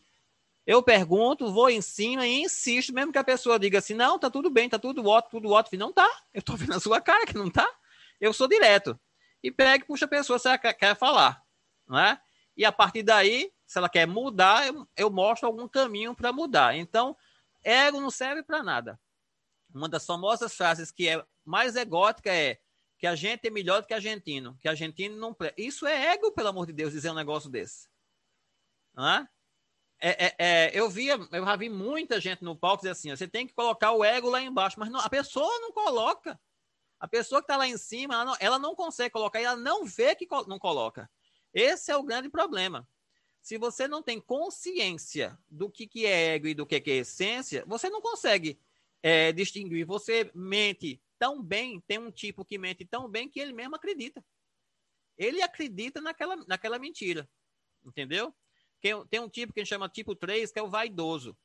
Eu 0.66 0.82
pergunto, 0.82 1.52
vou 1.52 1.70
em 1.70 1.80
cima 1.80 2.26
e 2.26 2.42
insisto, 2.42 2.92
mesmo 2.92 3.12
que 3.12 3.18
a 3.18 3.24
pessoa 3.24 3.58
diga 3.58 3.78
assim, 3.78 3.94
não, 3.94 4.18
tá 4.18 4.28
tudo 4.28 4.50
bem, 4.50 4.68
tá 4.68 4.78
tudo 4.78 5.06
ótimo, 5.06 5.40
tudo 5.40 5.52
ótimo. 5.52 5.78
Não 5.78 5.92
tá. 5.92 6.08
Eu 6.34 6.42
tô 6.42 6.56
vendo 6.56 6.74
a 6.74 6.80
sua 6.80 7.00
cara 7.00 7.24
que 7.24 7.34
não 7.34 7.48
tá. 7.48 7.68
Eu 8.20 8.32
sou 8.32 8.48
direto. 8.48 8.98
E 9.42 9.50
pega 9.50 9.84
e 9.84 9.86
puxa 9.86 10.06
a 10.06 10.08
pessoa 10.08 10.38
se 10.38 10.48
ela 10.48 10.58
quer, 10.58 10.96
falar. 10.96 11.40
Né? 11.88 12.18
E 12.56 12.64
a 12.64 12.72
partir 12.72 13.04
daí, 13.04 13.52
se 13.64 13.78
ela 13.78 13.88
quer 13.88 14.06
mudar, 14.06 14.66
eu, 14.66 14.86
eu 14.96 15.08
mostro 15.08 15.46
algum 15.46 15.68
caminho 15.68 16.14
para 16.14 16.32
mudar. 16.32 16.76
Então, 16.76 17.16
ego 17.62 18.00
não 18.00 18.10
serve 18.10 18.42
para 18.42 18.62
nada. 18.62 18.98
Uma 19.72 19.88
das 19.88 20.04
famosas 20.04 20.54
frases 20.54 20.90
que 20.90 21.08
é 21.08 21.24
mais 21.46 21.76
egótica 21.76 22.34
é 22.34 22.58
que 22.98 23.06
a 23.06 23.14
gente 23.14 23.46
é 23.46 23.50
melhor 23.50 23.80
do 23.80 23.86
que 23.86 23.94
argentino, 23.94 24.56
que 24.60 24.68
argentino 24.68 25.16
não. 25.16 25.36
Isso 25.56 25.86
é 25.86 26.12
ego, 26.12 26.32
pelo 26.32 26.48
amor 26.48 26.66
de 26.66 26.72
Deus, 26.72 26.92
dizer 26.92 27.10
um 27.10 27.14
negócio 27.14 27.48
desse. 27.48 27.88
Não 28.94 29.08
é? 29.08 29.28
É, 29.98 30.34
é, 30.38 30.70
eu 30.74 30.90
via, 30.90 31.18
eu 31.32 31.44
já 31.44 31.56
vi 31.56 31.70
muita 31.70 32.20
gente 32.20 32.42
no 32.42 32.56
palco 32.56 32.78
dizer 32.78 32.90
assim: 32.90 33.10
você 33.10 33.28
tem 33.28 33.46
que 33.46 33.54
colocar 33.54 33.92
o 33.92 34.04
ego 34.04 34.28
lá 34.28 34.42
embaixo, 34.42 34.78
mas 34.78 34.90
não, 34.90 35.00
a 35.00 35.08
pessoa 35.08 35.60
não 35.60 35.72
coloca. 35.72 36.38
A 36.98 37.06
pessoa 37.06 37.40
que 37.42 37.44
está 37.44 37.56
lá 37.56 37.68
em 37.68 37.76
cima, 37.76 38.14
ela 38.14 38.24
não, 38.24 38.36
ela 38.40 38.58
não, 38.58 38.74
consegue 38.74 39.10
colocar 39.10 39.40
ela 39.40 39.56
não 39.56 39.84
vê 39.84 40.14
que 40.14 40.26
não 40.46 40.58
coloca. 40.58 41.10
Esse 41.52 41.90
é 41.90 41.96
o 41.96 42.02
grande 42.02 42.28
problema. 42.28 42.88
Se 43.42 43.58
você 43.58 43.86
não 43.86 44.02
tem 44.02 44.20
consciência 44.20 45.38
do 45.48 45.70
que, 45.70 45.86
que 45.86 46.06
é 46.06 46.34
ego 46.34 46.48
e 46.48 46.54
do 46.54 46.66
que, 46.66 46.80
que 46.80 46.90
é 46.90 46.96
essência, 46.96 47.64
você 47.66 47.88
não 47.90 48.00
consegue 48.00 48.58
é, 49.02 49.30
distinguir. 49.30 49.86
Você 49.86 50.30
mente 50.34 51.00
tão 51.18 51.42
bem, 51.42 51.80
tem 51.86 51.98
um 51.98 52.10
tipo 52.10 52.44
que 52.44 52.58
mente 52.58 52.84
tão 52.84 53.08
bem 53.08 53.28
que 53.28 53.40
ele 53.40 53.52
mesmo 53.52 53.76
acredita. 53.76 54.24
Ele 55.16 55.42
acredita 55.42 56.00
naquela, 56.00 56.36
naquela 56.46 56.78
mentira. 56.78 57.28
Entendeu? 57.84 58.34
Tem 59.10 59.20
um 59.20 59.28
tipo 59.28 59.52
que 59.52 59.60
a 59.60 59.64
gente 59.64 59.70
chama 59.70 59.88
tipo 59.88 60.14
3, 60.14 60.52
que 60.52 60.58
é 60.58 60.62
o 60.62 60.70
vaidoso. 60.70 61.36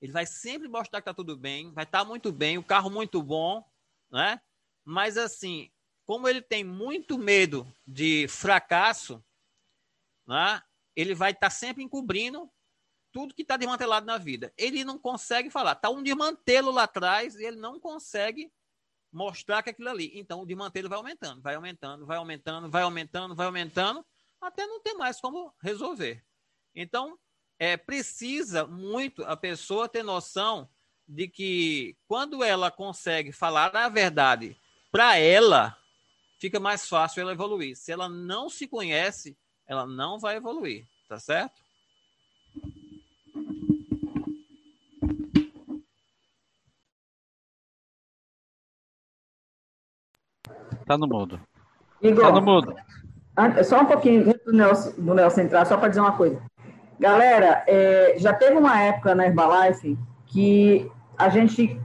Ele 0.00 0.12
vai 0.12 0.24
sempre 0.24 0.68
mostrar 0.68 1.00
que 1.00 1.06
tá 1.06 1.14
tudo 1.14 1.36
bem, 1.36 1.72
vai 1.72 1.84
estar 1.84 2.00
tá 2.00 2.04
muito 2.04 2.32
bem, 2.32 2.56
o 2.56 2.64
carro 2.64 2.88
muito 2.88 3.22
bom, 3.22 3.62
né? 4.10 4.40
Mas 4.82 5.18
assim, 5.18 5.70
como 6.06 6.26
ele 6.26 6.40
tem 6.40 6.64
muito 6.64 7.18
medo 7.18 7.70
de 7.86 8.26
fracasso, 8.28 9.22
né? 10.26 10.62
Ele 10.96 11.14
vai 11.14 11.32
estar 11.32 11.48
tá 11.48 11.50
sempre 11.50 11.82
encobrindo 11.82 12.50
tudo 13.12 13.34
que 13.34 13.42
está 13.42 13.56
desmantelado 13.56 14.06
na 14.06 14.16
vida. 14.16 14.52
Ele 14.56 14.84
não 14.84 14.98
consegue 14.98 15.50
falar. 15.50 15.74
Tá 15.74 15.90
um 15.90 16.02
desmantelo 16.02 16.70
lá 16.70 16.84
atrás 16.84 17.34
e 17.34 17.44
ele 17.44 17.56
não 17.56 17.78
consegue 17.78 18.50
mostrar 19.12 19.62
que 19.62 19.70
aquilo 19.70 19.88
ali. 19.88 20.10
Então 20.14 20.40
o 20.40 20.46
desmantelo 20.46 20.88
vai 20.88 20.98
aumentando, 20.98 21.40
vai 21.40 21.54
aumentando, 21.54 22.06
vai 22.06 22.16
aumentando, 22.16 22.70
vai 22.70 22.82
aumentando, 22.82 23.34
vai 23.34 23.46
aumentando, 23.46 24.06
até 24.40 24.66
não 24.66 24.80
ter 24.80 24.94
mais 24.94 25.20
como 25.20 25.52
resolver. 25.62 26.24
Então, 26.74 27.18
é, 27.58 27.76
precisa 27.76 28.66
muito 28.66 29.22
a 29.24 29.36
pessoa 29.36 29.88
ter 29.88 30.02
noção 30.02 30.68
de 31.06 31.28
que 31.28 31.96
quando 32.06 32.42
ela 32.42 32.70
consegue 32.70 33.32
falar 33.32 33.74
a 33.74 33.88
verdade 33.88 34.56
para 34.90 35.18
ela, 35.18 35.76
fica 36.38 36.58
mais 36.58 36.88
fácil 36.88 37.20
ela 37.20 37.32
evoluir. 37.32 37.76
Se 37.76 37.92
ela 37.92 38.08
não 38.08 38.48
se 38.48 38.66
conhece, 38.66 39.36
ela 39.66 39.86
não 39.86 40.18
vai 40.18 40.36
evoluir, 40.36 40.86
tá 41.08 41.18
certo? 41.18 41.60
Tá 50.90 50.98
no 50.98 51.06
mudo. 51.06 51.38
Igor, 52.02 52.24
tá 52.24 52.32
no 52.32 52.42
mudo. 52.42 52.74
Só 53.62 53.80
um 53.80 53.84
pouquinho 53.84 54.24
do 54.44 54.52
Nelson, 54.52 54.92
do 54.98 55.14
Nelson 55.14 55.42
entrar, 55.42 55.64
só 55.64 55.76
para 55.76 55.86
dizer 55.86 56.00
uma 56.00 56.16
coisa. 56.16 56.42
Galera, 56.98 57.62
é, 57.68 58.16
já 58.18 58.32
teve 58.32 58.56
uma 58.56 58.76
época 58.82 59.14
na 59.14 59.24
Herbalife 59.24 59.96
que 60.26 60.90
a 61.16 61.28
gente 61.28 61.80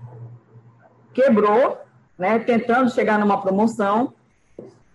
quebrou, 1.14 1.78
né, 2.18 2.40
tentando 2.40 2.90
chegar 2.90 3.20
numa 3.20 3.40
promoção, 3.40 4.12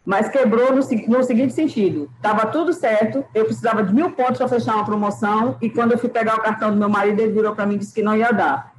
mas 0.05 0.29
quebrou 0.29 0.73
no, 0.73 0.81
no 1.07 1.23
seguinte 1.23 1.53
sentido: 1.53 2.11
estava 2.17 2.47
tudo 2.47 2.73
certo, 2.73 3.25
eu 3.33 3.45
precisava 3.45 3.85
de 3.85 3.95
mil 3.95 4.11
pontos 4.11 4.39
para 4.39 4.49
fechar 4.49 4.75
uma 4.75 4.85
promoção, 4.85 5.57
e 5.63 5.71
quando 5.71 5.93
eu 5.93 5.99
fui 5.99 6.09
pegar 6.09 6.35
o 6.35 6.43
cartão 6.43 6.73
do 6.73 6.77
meu 6.77 6.89
marido, 6.89 7.21
ele 7.21 7.33
virou 7.33 7.55
para 7.55 7.65
mim 7.65 7.77
e 7.77 7.79
disse 7.79 7.95
que 7.95 8.03
não 8.03 8.17
ia 8.17 8.33
dar. 8.33 8.75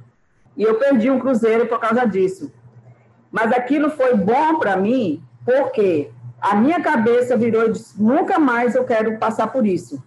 E 0.58 0.62
eu 0.62 0.74
perdi 0.74 1.10
um 1.10 1.18
cruzeiro 1.18 1.68
por 1.68 1.80
causa 1.80 2.04
disso. 2.04 2.52
Mas 3.32 3.50
aquilo 3.50 3.90
foi 3.90 4.14
bom 4.14 4.58
para 4.58 4.76
mim, 4.76 5.22
porque 5.44 6.10
a 6.40 6.54
minha 6.54 6.80
cabeça 6.80 7.36
virou 7.36 7.64
e 7.66 7.72
disse, 7.72 8.00
nunca 8.00 8.38
mais 8.38 8.74
eu 8.74 8.84
quero 8.84 9.18
passar 9.18 9.46
por 9.46 9.66
isso. 9.66 10.02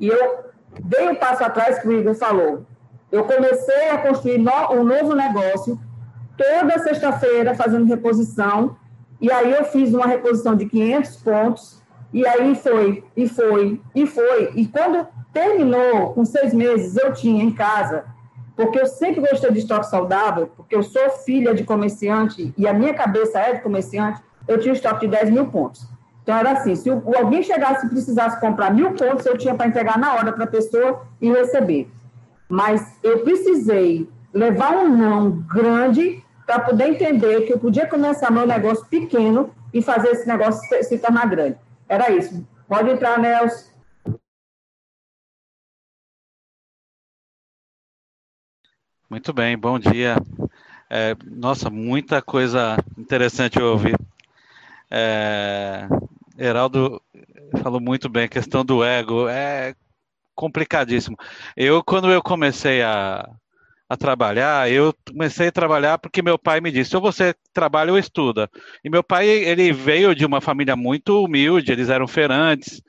E 0.00 0.08
eu 0.08 0.44
dei 0.82 1.08
um 1.08 1.14
passo 1.14 1.44
atrás 1.44 1.78
que 1.78 1.86
o 1.86 1.92
Igor 1.92 2.14
falou. 2.14 2.64
Eu 3.12 3.24
comecei 3.24 3.90
a 3.90 3.98
construir 3.98 4.38
no, 4.38 4.72
um 4.72 4.82
novo 4.82 5.14
negócio, 5.14 5.78
toda 6.36 6.78
sexta-feira 6.78 7.54
fazendo 7.54 7.84
reposição, 7.84 8.76
e 9.20 9.30
aí 9.30 9.52
eu 9.52 9.64
fiz 9.66 9.92
uma 9.92 10.06
reposição 10.06 10.56
de 10.56 10.66
500 10.66 11.16
pontos, 11.16 11.82
e 12.12 12.26
aí 12.26 12.54
foi, 12.54 13.04
e 13.16 13.28
foi, 13.28 13.80
e 13.94 14.06
foi. 14.06 14.52
E 14.54 14.66
quando 14.66 15.06
terminou, 15.32 16.12
com 16.14 16.24
seis 16.24 16.54
meses, 16.54 16.96
eu 16.96 17.12
tinha 17.12 17.42
em 17.42 17.52
casa, 17.52 18.04
porque 18.56 18.78
eu 18.78 18.86
sempre 18.86 19.20
gostei 19.20 19.50
de 19.50 19.58
estoque 19.58 19.86
saudável, 19.86 20.50
porque 20.56 20.74
eu 20.74 20.82
sou 20.82 21.10
filha 21.10 21.54
de 21.54 21.64
comerciante, 21.64 22.54
e 22.56 22.66
a 22.66 22.72
minha 22.72 22.94
cabeça 22.94 23.38
é 23.38 23.54
de 23.54 23.60
comerciante, 23.60 24.20
eu 24.46 24.58
tinha 24.58 24.72
um 24.72 24.76
estoque 24.76 25.06
de 25.06 25.16
10 25.16 25.30
mil 25.30 25.46
pontos. 25.46 25.86
Então, 26.22 26.36
era 26.36 26.52
assim, 26.52 26.74
se 26.74 26.88
alguém 26.88 27.42
chegasse 27.42 27.86
e 27.86 27.88
precisasse 27.88 28.40
comprar 28.40 28.72
mil 28.72 28.92
pontos, 28.92 29.26
eu 29.26 29.36
tinha 29.36 29.54
para 29.54 29.66
entregar 29.66 29.98
na 29.98 30.14
hora 30.14 30.32
para 30.32 30.44
a 30.44 30.46
pessoa 30.46 31.02
e 31.20 31.30
receber. 31.30 31.90
Mas 32.48 32.98
eu 33.02 33.20
precisei 33.20 34.08
levar 34.32 34.72
um 34.72 34.88
não 34.88 35.30
grande 35.30 36.22
para 36.46 36.60
poder 36.60 36.88
entender 36.88 37.42
que 37.42 37.52
eu 37.52 37.58
podia 37.58 37.86
começar 37.86 38.30
meu 38.30 38.46
negócio 38.46 38.86
pequeno 38.86 39.50
e 39.72 39.82
fazer 39.82 40.08
esse 40.08 40.26
negócio 40.26 40.66
se, 40.66 40.82
se 40.84 40.98
tornar 40.98 41.26
grande. 41.26 41.56
Era 41.88 42.10
isso. 42.10 42.46
Pode 42.68 42.90
entrar, 42.90 43.18
Nelson. 43.18 43.73
Muito 49.08 49.32
bem, 49.32 49.56
bom 49.56 49.78
dia. 49.78 50.16
É, 50.90 51.16
nossa, 51.24 51.70
muita 51.70 52.22
coisa 52.22 52.76
interessante 52.98 53.58
eu 53.58 53.66
ouvi. 53.72 53.92
É, 54.90 55.86
Heraldo 56.38 57.00
falou 57.62 57.80
muito 57.80 58.08
bem, 58.08 58.24
a 58.24 58.28
questão 58.28 58.64
do 58.64 58.84
ego 58.84 59.28
é 59.28 59.74
complicadíssimo. 60.34 61.16
Eu, 61.56 61.82
quando 61.84 62.10
eu 62.10 62.22
comecei 62.22 62.82
a, 62.82 63.28
a 63.88 63.96
trabalhar, 63.96 64.70
eu 64.70 64.94
comecei 65.08 65.48
a 65.48 65.52
trabalhar 65.52 65.98
porque 65.98 66.22
meu 66.22 66.38
pai 66.38 66.60
me 66.60 66.70
disse, 66.72 66.96
ou 66.96 67.02
você 67.02 67.34
trabalha 67.52 67.92
ou 67.92 67.98
estuda. 67.98 68.50
E 68.84 68.90
meu 68.90 69.04
pai, 69.04 69.28
ele 69.28 69.72
veio 69.72 70.14
de 70.14 70.26
uma 70.26 70.40
família 70.40 70.76
muito 70.76 71.24
humilde, 71.24 71.72
eles 71.72 71.90
eram 71.90 72.08
feirantes, 72.08 72.82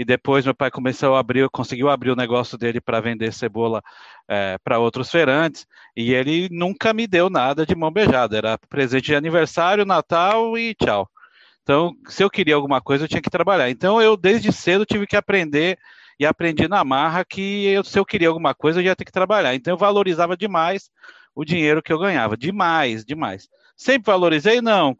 e 0.00 0.04
depois 0.04 0.46
meu 0.46 0.54
pai 0.54 0.70
começou 0.70 1.14
a 1.14 1.20
abrir, 1.20 1.46
conseguiu 1.50 1.90
abrir 1.90 2.10
o 2.10 2.16
negócio 2.16 2.56
dele 2.56 2.80
para 2.80 3.02
vender 3.02 3.34
cebola 3.34 3.82
é, 4.26 4.56
para 4.64 4.78
outros 4.78 5.10
feirantes, 5.10 5.66
e 5.94 6.14
ele 6.14 6.48
nunca 6.50 6.94
me 6.94 7.06
deu 7.06 7.28
nada 7.28 7.66
de 7.66 7.74
mão 7.74 7.90
beijada, 7.92 8.34
era 8.34 8.56
presente 8.56 9.04
de 9.08 9.14
aniversário, 9.14 9.84
Natal 9.84 10.56
e 10.56 10.74
tchau. 10.74 11.06
Então, 11.62 11.94
se 12.08 12.24
eu 12.24 12.30
queria 12.30 12.54
alguma 12.54 12.80
coisa, 12.80 13.04
eu 13.04 13.08
tinha 13.08 13.20
que 13.20 13.28
trabalhar. 13.28 13.68
Então, 13.68 14.00
eu 14.00 14.16
desde 14.16 14.50
cedo 14.50 14.86
tive 14.86 15.06
que 15.06 15.16
aprender 15.16 15.78
e 16.18 16.24
aprendi 16.24 16.66
na 16.66 16.82
marra 16.82 17.22
que 17.22 17.66
eu, 17.66 17.84
se 17.84 17.98
eu 17.98 18.06
queria 18.06 18.28
alguma 18.28 18.54
coisa, 18.54 18.80
eu 18.80 18.84
ia 18.84 18.96
ter 18.96 19.04
que 19.04 19.12
trabalhar. 19.12 19.54
Então, 19.54 19.74
eu 19.74 19.76
valorizava 19.76 20.34
demais 20.34 20.90
o 21.34 21.44
dinheiro 21.44 21.82
que 21.82 21.92
eu 21.92 21.98
ganhava. 21.98 22.38
Demais, 22.38 23.04
demais. 23.04 23.50
Sempre 23.76 24.10
valorizei? 24.10 24.62
Não. 24.62 24.96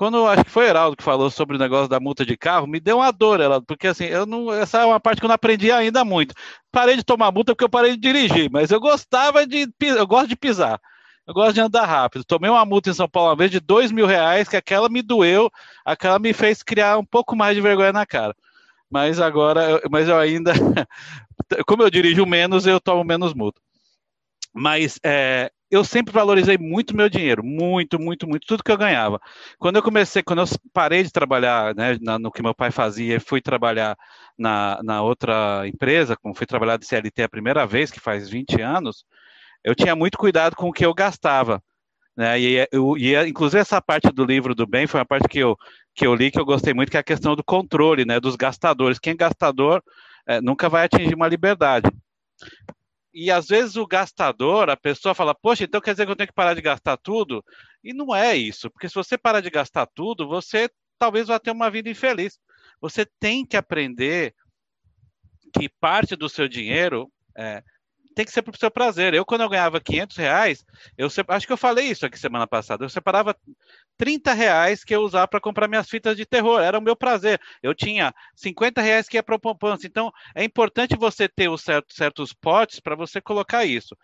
Quando 0.00 0.26
acho 0.26 0.46
que 0.46 0.50
foi 0.50 0.64
Heraldo 0.64 0.96
que 0.96 1.02
falou 1.02 1.28
sobre 1.28 1.56
o 1.56 1.58
negócio 1.58 1.86
da 1.86 2.00
multa 2.00 2.24
de 2.24 2.34
carro, 2.34 2.66
me 2.66 2.80
deu 2.80 2.96
uma 2.96 3.12
dor, 3.12 3.38
Heraldo, 3.38 3.66
porque 3.66 3.86
assim, 3.86 4.06
eu 4.06 4.24
não, 4.24 4.50
essa 4.50 4.78
é 4.78 4.84
uma 4.86 4.98
parte 4.98 5.18
que 5.18 5.26
eu 5.26 5.28
não 5.28 5.34
aprendi 5.34 5.70
ainda 5.70 6.06
muito. 6.06 6.34
Parei 6.72 6.96
de 6.96 7.04
tomar 7.04 7.30
multa 7.30 7.52
porque 7.52 7.64
eu 7.64 7.68
parei 7.68 7.90
de 7.90 7.98
dirigir, 7.98 8.50
mas 8.50 8.70
eu 8.70 8.80
gostava 8.80 9.46
de, 9.46 9.68
eu 9.78 10.06
gosto 10.06 10.28
de 10.28 10.36
pisar. 10.36 10.80
Eu 11.26 11.34
gosto 11.34 11.52
de 11.52 11.60
andar 11.60 11.84
rápido. 11.84 12.24
Tomei 12.24 12.48
uma 12.48 12.64
multa 12.64 12.88
em 12.88 12.94
São 12.94 13.06
Paulo 13.06 13.28
uma 13.28 13.36
vez 13.36 13.50
de 13.50 13.60
dois 13.60 13.92
mil 13.92 14.06
reais, 14.06 14.48
que 14.48 14.56
aquela 14.56 14.88
me 14.88 15.02
doeu, 15.02 15.50
aquela 15.84 16.18
me 16.18 16.32
fez 16.32 16.62
criar 16.62 16.96
um 16.96 17.04
pouco 17.04 17.36
mais 17.36 17.54
de 17.54 17.60
vergonha 17.60 17.92
na 17.92 18.06
cara. 18.06 18.34
Mas 18.90 19.20
agora, 19.20 19.82
mas 19.90 20.08
eu 20.08 20.16
ainda, 20.16 20.54
como 21.68 21.82
eu 21.82 21.90
dirijo 21.90 22.24
menos, 22.24 22.66
eu 22.66 22.80
tomo 22.80 23.04
menos 23.04 23.34
multa. 23.34 23.60
Mas 24.54 24.98
é, 25.04 25.52
eu 25.70 25.84
sempre 25.84 26.12
valorizei 26.12 26.58
muito 26.58 26.96
meu 26.96 27.08
dinheiro, 27.08 27.44
muito, 27.44 27.98
muito, 28.00 28.26
muito, 28.28 28.46
tudo 28.46 28.64
que 28.64 28.72
eu 28.72 28.76
ganhava. 28.76 29.20
Quando 29.58 29.76
eu 29.76 29.82
comecei, 29.82 30.22
quando 30.22 30.40
eu 30.40 30.46
parei 30.72 31.02
de 31.02 31.12
trabalhar 31.12 31.74
né, 31.74 31.96
no 32.18 32.32
que 32.32 32.42
meu 32.42 32.54
pai 32.54 32.70
fazia 32.70 33.16
e 33.16 33.20
fui 33.20 33.40
trabalhar 33.40 33.96
na, 34.36 34.80
na 34.82 35.02
outra 35.02 35.62
empresa, 35.68 36.16
como 36.16 36.34
fui 36.34 36.46
trabalhar 36.46 36.76
de 36.76 36.86
CLT 36.86 37.22
a 37.22 37.28
primeira 37.28 37.66
vez, 37.66 37.90
que 37.90 38.00
faz 38.00 38.28
20 38.28 38.60
anos, 38.60 39.04
eu 39.62 39.74
tinha 39.74 39.94
muito 39.94 40.18
cuidado 40.18 40.56
com 40.56 40.68
o 40.68 40.72
que 40.72 40.84
eu 40.84 40.92
gastava. 40.92 41.62
Né? 42.16 42.40
E, 42.40 42.68
eu, 42.72 42.96
e 42.98 43.14
inclusive 43.28 43.60
essa 43.60 43.80
parte 43.80 44.10
do 44.10 44.24
livro 44.24 44.54
do 44.54 44.66
bem 44.66 44.86
foi 44.86 44.98
uma 45.00 45.06
parte 45.06 45.28
que 45.28 45.38
eu, 45.38 45.56
que 45.94 46.06
eu 46.06 46.14
li 46.14 46.30
que 46.30 46.40
eu 46.40 46.44
gostei 46.44 46.74
muito, 46.74 46.90
que 46.90 46.96
é 46.96 47.00
a 47.00 47.04
questão 47.04 47.36
do 47.36 47.44
controle, 47.44 48.04
né, 48.04 48.18
dos 48.18 48.34
gastadores. 48.34 48.98
Quem 48.98 49.12
é 49.12 49.16
gastador 49.16 49.82
é, 50.26 50.40
nunca 50.40 50.68
vai 50.68 50.84
atingir 50.84 51.14
uma 51.14 51.28
liberdade. 51.28 51.88
E 53.12 53.30
às 53.30 53.48
vezes 53.48 53.76
o 53.76 53.86
gastador, 53.86 54.70
a 54.70 54.76
pessoa 54.76 55.14
fala, 55.14 55.34
poxa, 55.34 55.64
então 55.64 55.80
quer 55.80 55.92
dizer 55.92 56.06
que 56.06 56.12
eu 56.12 56.16
tenho 56.16 56.28
que 56.28 56.34
parar 56.34 56.54
de 56.54 56.62
gastar 56.62 56.96
tudo? 56.96 57.44
E 57.82 57.92
não 57.92 58.14
é 58.14 58.36
isso, 58.36 58.70
porque 58.70 58.88
se 58.88 58.94
você 58.94 59.18
parar 59.18 59.40
de 59.40 59.50
gastar 59.50 59.86
tudo, 59.86 60.28
você 60.28 60.70
talvez 60.98 61.28
vá 61.28 61.38
ter 61.38 61.50
uma 61.50 61.70
vida 61.70 61.88
infeliz. 61.88 62.38
Você 62.80 63.04
tem 63.18 63.44
que 63.44 63.56
aprender 63.56 64.34
que 65.52 65.68
parte 65.68 66.14
do 66.14 66.28
seu 66.28 66.46
dinheiro 66.46 67.10
é, 67.36 67.62
tem 68.20 68.26
que 68.26 68.32
ser 68.32 68.42
para 68.42 68.54
o 68.54 68.58
seu 68.58 68.70
prazer. 68.70 69.14
Eu, 69.14 69.24
quando 69.24 69.40
eu 69.40 69.48
ganhava 69.48 69.80
500 69.80 70.14
reais, 70.18 70.64
eu 70.98 71.08
acho 71.28 71.46
que 71.46 71.52
eu 71.54 71.56
falei 71.56 71.86
isso 71.86 72.04
aqui 72.04 72.18
semana 72.18 72.46
passada, 72.46 72.84
eu 72.84 72.88
separava 72.90 73.34
30 73.96 74.34
reais 74.34 74.84
que 74.84 74.94
eu 74.94 75.00
usava 75.00 75.26
para 75.26 75.40
comprar 75.40 75.66
minhas 75.66 75.88
fitas 75.88 76.18
de 76.18 76.26
terror, 76.26 76.60
era 76.60 76.78
o 76.78 76.82
meu 76.82 76.94
prazer. 76.94 77.40
Eu 77.62 77.74
tinha 77.74 78.14
50 78.34 78.82
reais 78.82 79.08
que 79.08 79.16
ia 79.16 79.22
para 79.22 79.38
poupança. 79.38 79.86
Então, 79.86 80.12
é 80.34 80.44
importante 80.44 80.96
você 80.96 81.26
ter 81.28 81.48
os 81.48 81.62
certos, 81.62 81.96
certos 81.96 82.34
potes 82.34 82.78
para 82.78 82.94
você 82.94 83.22
colocar 83.22 83.64
isso. 83.64 83.96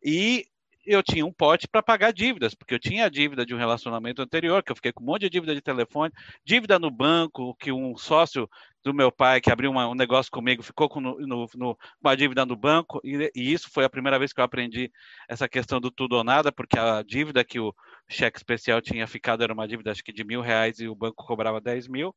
E 0.00 0.46
eu 0.86 1.02
tinha 1.02 1.26
um 1.26 1.32
pote 1.32 1.66
para 1.66 1.82
pagar 1.82 2.12
dívidas, 2.12 2.54
porque 2.54 2.74
eu 2.74 2.78
tinha 2.78 3.06
a 3.06 3.08
dívida 3.08 3.44
de 3.44 3.52
um 3.52 3.58
relacionamento 3.58 4.22
anterior, 4.22 4.62
que 4.62 4.70
eu 4.70 4.76
fiquei 4.76 4.92
com 4.92 5.02
um 5.02 5.06
monte 5.06 5.22
de 5.22 5.30
dívida 5.30 5.52
de 5.52 5.60
telefone, 5.60 6.12
dívida 6.44 6.78
no 6.78 6.88
banco, 6.88 7.56
que 7.56 7.72
um 7.72 7.96
sócio 7.96 8.48
do 8.86 8.94
meu 8.94 9.10
pai 9.10 9.40
que 9.40 9.50
abriu 9.50 9.68
uma, 9.68 9.88
um 9.88 9.96
negócio 9.96 10.30
comigo 10.30 10.62
ficou 10.62 10.88
com 10.88 11.00
no, 11.00 11.18
no, 11.56 11.78
uma 12.00 12.16
dívida 12.16 12.46
no 12.46 12.54
banco, 12.54 13.00
e, 13.02 13.32
e, 13.34 13.52
isso 13.52 13.68
foi 13.68 13.84
a 13.84 13.90
primeira 13.90 14.16
vez 14.16 14.32
que 14.32 14.40
eu 14.40 14.44
aprendi 14.44 14.92
essa 15.28 15.48
questão 15.48 15.80
do 15.80 15.90
tudo 15.90 16.14
ou 16.14 16.22
nada, 16.22 16.52
porque 16.52 16.78
a 16.78 17.02
dívida 17.02 17.44
que 17.44 17.58
o 17.58 17.74
cheque 18.08 18.38
especial 18.38 18.80
tinha 18.80 19.04
ficado 19.08 19.42
era 19.42 19.52
uma 19.52 19.66
dívida 19.66 19.90
acho 19.90 20.04
que 20.04 20.12
de 20.12 20.22
mil 20.22 20.40
reais 20.40 20.78
e 20.78 20.86
o 20.86 20.94
banco 20.94 21.26
cobrava 21.26 21.60
10 21.60 21.88
mil. 21.88 22.14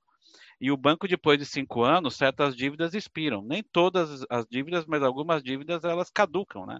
E 0.62 0.72
o 0.72 0.78
banco, 0.78 1.08
depois 1.08 1.40
de 1.40 1.46
cinco 1.46 1.84
anos, 1.84 2.16
certas 2.16 2.56
dívidas 2.56 2.94
expiram. 2.94 3.42
Nem 3.42 3.64
todas 3.64 4.24
as 4.30 4.46
dívidas, 4.46 4.86
mas 4.86 5.02
algumas 5.02 5.42
dívidas 5.42 5.84
elas 5.84 6.12
caducam, 6.12 6.68
né? 6.68 6.78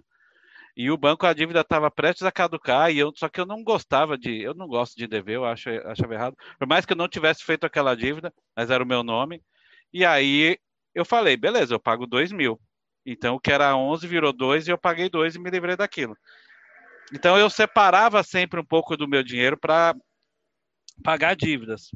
E 0.76 0.88
o 0.88 0.96
banco, 0.96 1.26
a 1.26 1.32
dívida 1.32 1.62
estava 1.62 1.90
prestes 1.90 2.22
a 2.22 2.30
caducar, 2.30 2.92
e 2.92 2.98
eu, 2.98 3.12
só 3.16 3.28
que 3.28 3.40
eu 3.40 3.46
não 3.46 3.64
gostava 3.64 4.16
de, 4.16 4.40
eu 4.40 4.54
não 4.54 4.68
gosto 4.68 4.96
de 4.96 5.08
dever, 5.08 5.36
eu 5.36 5.44
acho, 5.44 5.68
achava 5.86 6.14
errado. 6.14 6.36
Por 6.58 6.68
mais 6.68 6.86
que 6.86 6.92
eu 6.92 6.96
não 6.96 7.08
tivesse 7.08 7.42
feito 7.44 7.66
aquela 7.66 7.96
dívida, 7.96 8.32
mas 8.56 8.70
era 8.70 8.84
o 8.84 8.86
meu 8.86 9.02
nome. 9.02 9.42
E 9.92 10.04
aí 10.04 10.58
eu 10.94 11.04
falei, 11.04 11.36
beleza, 11.36 11.74
eu 11.74 11.80
pago 11.80 12.06
dois 12.06 12.32
mil. 12.32 12.60
Então 13.04 13.36
o 13.36 13.40
que 13.40 13.52
era 13.52 13.76
11 13.76 14.06
virou 14.06 14.32
2 14.32 14.68
e 14.68 14.70
eu 14.70 14.78
paguei 14.78 15.08
2 15.08 15.34
e 15.34 15.38
me 15.38 15.50
livrei 15.50 15.76
daquilo. 15.76 16.16
Então 17.12 17.36
eu 17.36 17.50
separava 17.50 18.22
sempre 18.22 18.60
um 18.60 18.64
pouco 18.64 18.96
do 18.96 19.08
meu 19.08 19.22
dinheiro 19.22 19.58
para 19.58 19.94
pagar 21.02 21.34
dívidas. 21.34 21.90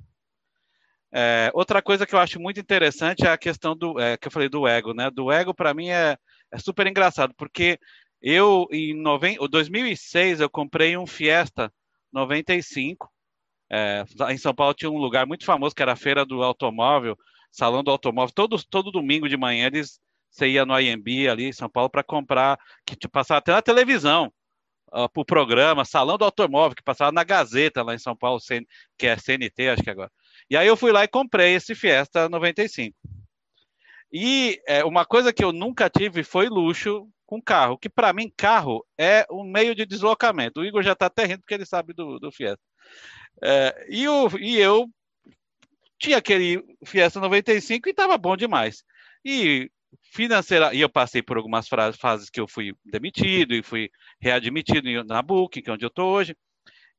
É, 1.13 1.51
outra 1.55 1.81
coisa 1.81 2.05
que 2.05 2.15
eu 2.15 2.19
acho 2.19 2.41
muito 2.41 2.59
interessante 2.59 3.25
é 3.25 3.31
a 3.31 3.39
questão 3.39 3.77
do 3.77 4.01
é, 4.01 4.17
que 4.17 4.27
eu 4.27 4.33
falei 4.33 4.49
do 4.49 4.67
ego, 4.67 4.93
né? 4.93 5.11
Do 5.11 5.31
ego 5.31 5.55
para 5.55 5.73
mim 5.73 5.89
é, 5.89 6.17
é 6.51 6.59
super 6.59 6.87
engraçado 6.89 7.33
porque 7.37 7.79
eu, 8.21 8.67
em 8.73 8.95
90, 9.01 9.47
2006, 9.49 10.41
eu 10.41 10.51
comprei 10.51 10.97
um 10.97 11.07
Fiesta 11.07 11.73
95. 12.13 13.09
É, 13.71 14.05
em 14.31 14.39
São 14.39 14.55
Paulo 14.55 14.75
tinha 14.75 14.91
um 14.91 14.99
lugar 14.99 15.27
muito 15.27 15.45
famoso 15.45 15.75
que 15.75 15.83
era 15.83 15.93
a 15.93 15.97
Feira 15.97 16.25
do 16.25 16.43
Automóvel, 16.43 17.17
Salão 17.55 17.85
do 17.85 17.91
Automóvel. 17.91 18.35
Todo, 18.35 18.63
todo 18.65 18.91
domingo 18.91 19.29
de 19.29 19.37
manhã 19.37 19.67
eles, 19.67 20.01
você 20.29 20.49
ia 20.49 20.67
no 20.67 20.79
IMB 20.79 21.29
ali 21.31 21.45
em 21.45 21.53
São 21.53 21.71
Paulo 21.71 21.89
para 21.89 22.03
comprar, 22.03 22.59
que 22.85 22.97
te 22.97 23.09
passava 23.09 23.39
até 23.39 23.53
na 23.53 23.63
televisão, 23.63 24.33
uh, 24.93 25.09
o 25.15 25.25
programa 25.25 25.85
Salão 25.85 26.19
do 26.19 26.25
Automóvel, 26.25 26.75
que 26.75 26.83
passava 26.83 27.13
na 27.13 27.23
Gazeta 27.23 27.85
lá 27.85 27.95
em 27.95 27.99
São 27.99 28.17
Paulo, 28.17 28.41
que 28.99 29.07
é 29.07 29.17
CNT, 29.17 29.69
acho 29.69 29.83
que 29.85 29.91
agora. 29.91 30.11
E 30.51 30.57
aí 30.57 30.67
eu 30.67 30.77
fui 30.77 30.91
lá 30.91 31.05
e 31.05 31.09
comprei 31.09 31.55
esse 31.55 31.77
Fiesta 31.77 32.29
95. 32.29 32.97
E 34.13 34.61
é, 34.67 34.85
uma 34.85 35.05
coisa 35.05 35.33
que 35.33 35.45
eu 35.45 35.53
nunca 35.53 35.89
tive 35.89 36.25
foi 36.25 36.49
luxo 36.49 37.09
com 37.25 37.41
carro, 37.41 37.79
que 37.79 37.89
para 37.89 38.13
mim 38.13 38.33
carro 38.37 38.85
é 38.99 39.25
um 39.31 39.45
meio 39.45 39.77
de 39.77 39.87
deslocamento. 39.87 40.61
O 40.61 40.65
Igor 40.65 40.83
já 40.83 40.93
está 40.93 41.07
até 41.07 41.25
rindo 41.25 41.41
porque 41.41 41.55
ele 41.55 41.65
sabe 41.65 41.93
do, 41.93 42.19
do 42.19 42.33
Fiesta. 42.33 42.63
É, 43.43 43.87
e, 43.89 44.09
o, 44.09 44.29
e 44.39 44.57
eu 44.57 44.89
tinha 46.05 46.19
aquele 46.19 46.63
Fiesta 46.85 47.19
95 47.19 47.89
e 47.89 47.91
estava 47.91 48.19
bom 48.19 48.37
demais. 48.37 48.85
E 49.25 49.71
financeira, 50.13 50.75
e 50.75 50.81
eu 50.81 50.89
passei 50.89 51.23
por 51.23 51.37
algumas 51.39 51.67
fases 51.97 52.29
que 52.29 52.41
eu 52.41 52.47
fui 52.47 52.75
demitido 52.85 53.55
e 53.55 53.63
fui 53.63 53.91
readmitido 54.21 55.03
na 55.05 55.23
Booking, 55.23 55.63
que 55.63 55.71
é 55.71 55.73
onde 55.73 55.85
eu 55.85 55.89
estou 55.89 56.13
hoje. 56.13 56.37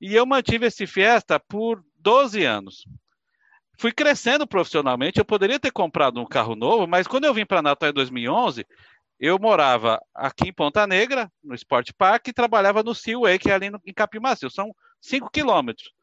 E 0.02 0.16
eu 0.16 0.26
mantive 0.26 0.66
esse 0.66 0.88
Fiesta 0.88 1.40
por 1.40 1.84
12 1.98 2.44
anos. 2.44 2.86
fui 3.78 3.92
crescendo 3.92 4.48
profissionalmente. 4.48 5.20
Eu 5.20 5.26
poderia 5.26 5.60
ter 5.60 5.72
comprado 5.72 6.20
um 6.20 6.26
carro 6.26 6.56
novo, 6.56 6.88
mas 6.88 7.08
quando 7.08 7.26
eu 7.26 7.34
vim 7.34 7.46
para 7.46 7.62
Natal 7.62 7.90
em 7.90 7.94
2011, 7.94 8.66
eu 9.20 9.38
morava 9.38 10.02
aqui 10.14 10.50
em 10.50 10.54
Ponta 10.54 10.88
Negra, 10.88 11.32
no 11.44 11.54
Sport 11.54 11.92
Park, 11.98 12.28
e 12.28 12.34
trabalhava 12.34 12.82
no 12.82 12.96
Seaway, 12.96 13.38
que 13.38 13.52
é 13.52 13.54
ali 13.54 13.70
no, 13.70 13.80
em 13.86 13.94
Capim 13.94 14.20
Macio. 14.20 14.50
São 14.50 14.74
5 15.00 15.30
quilômetros. 15.30 15.94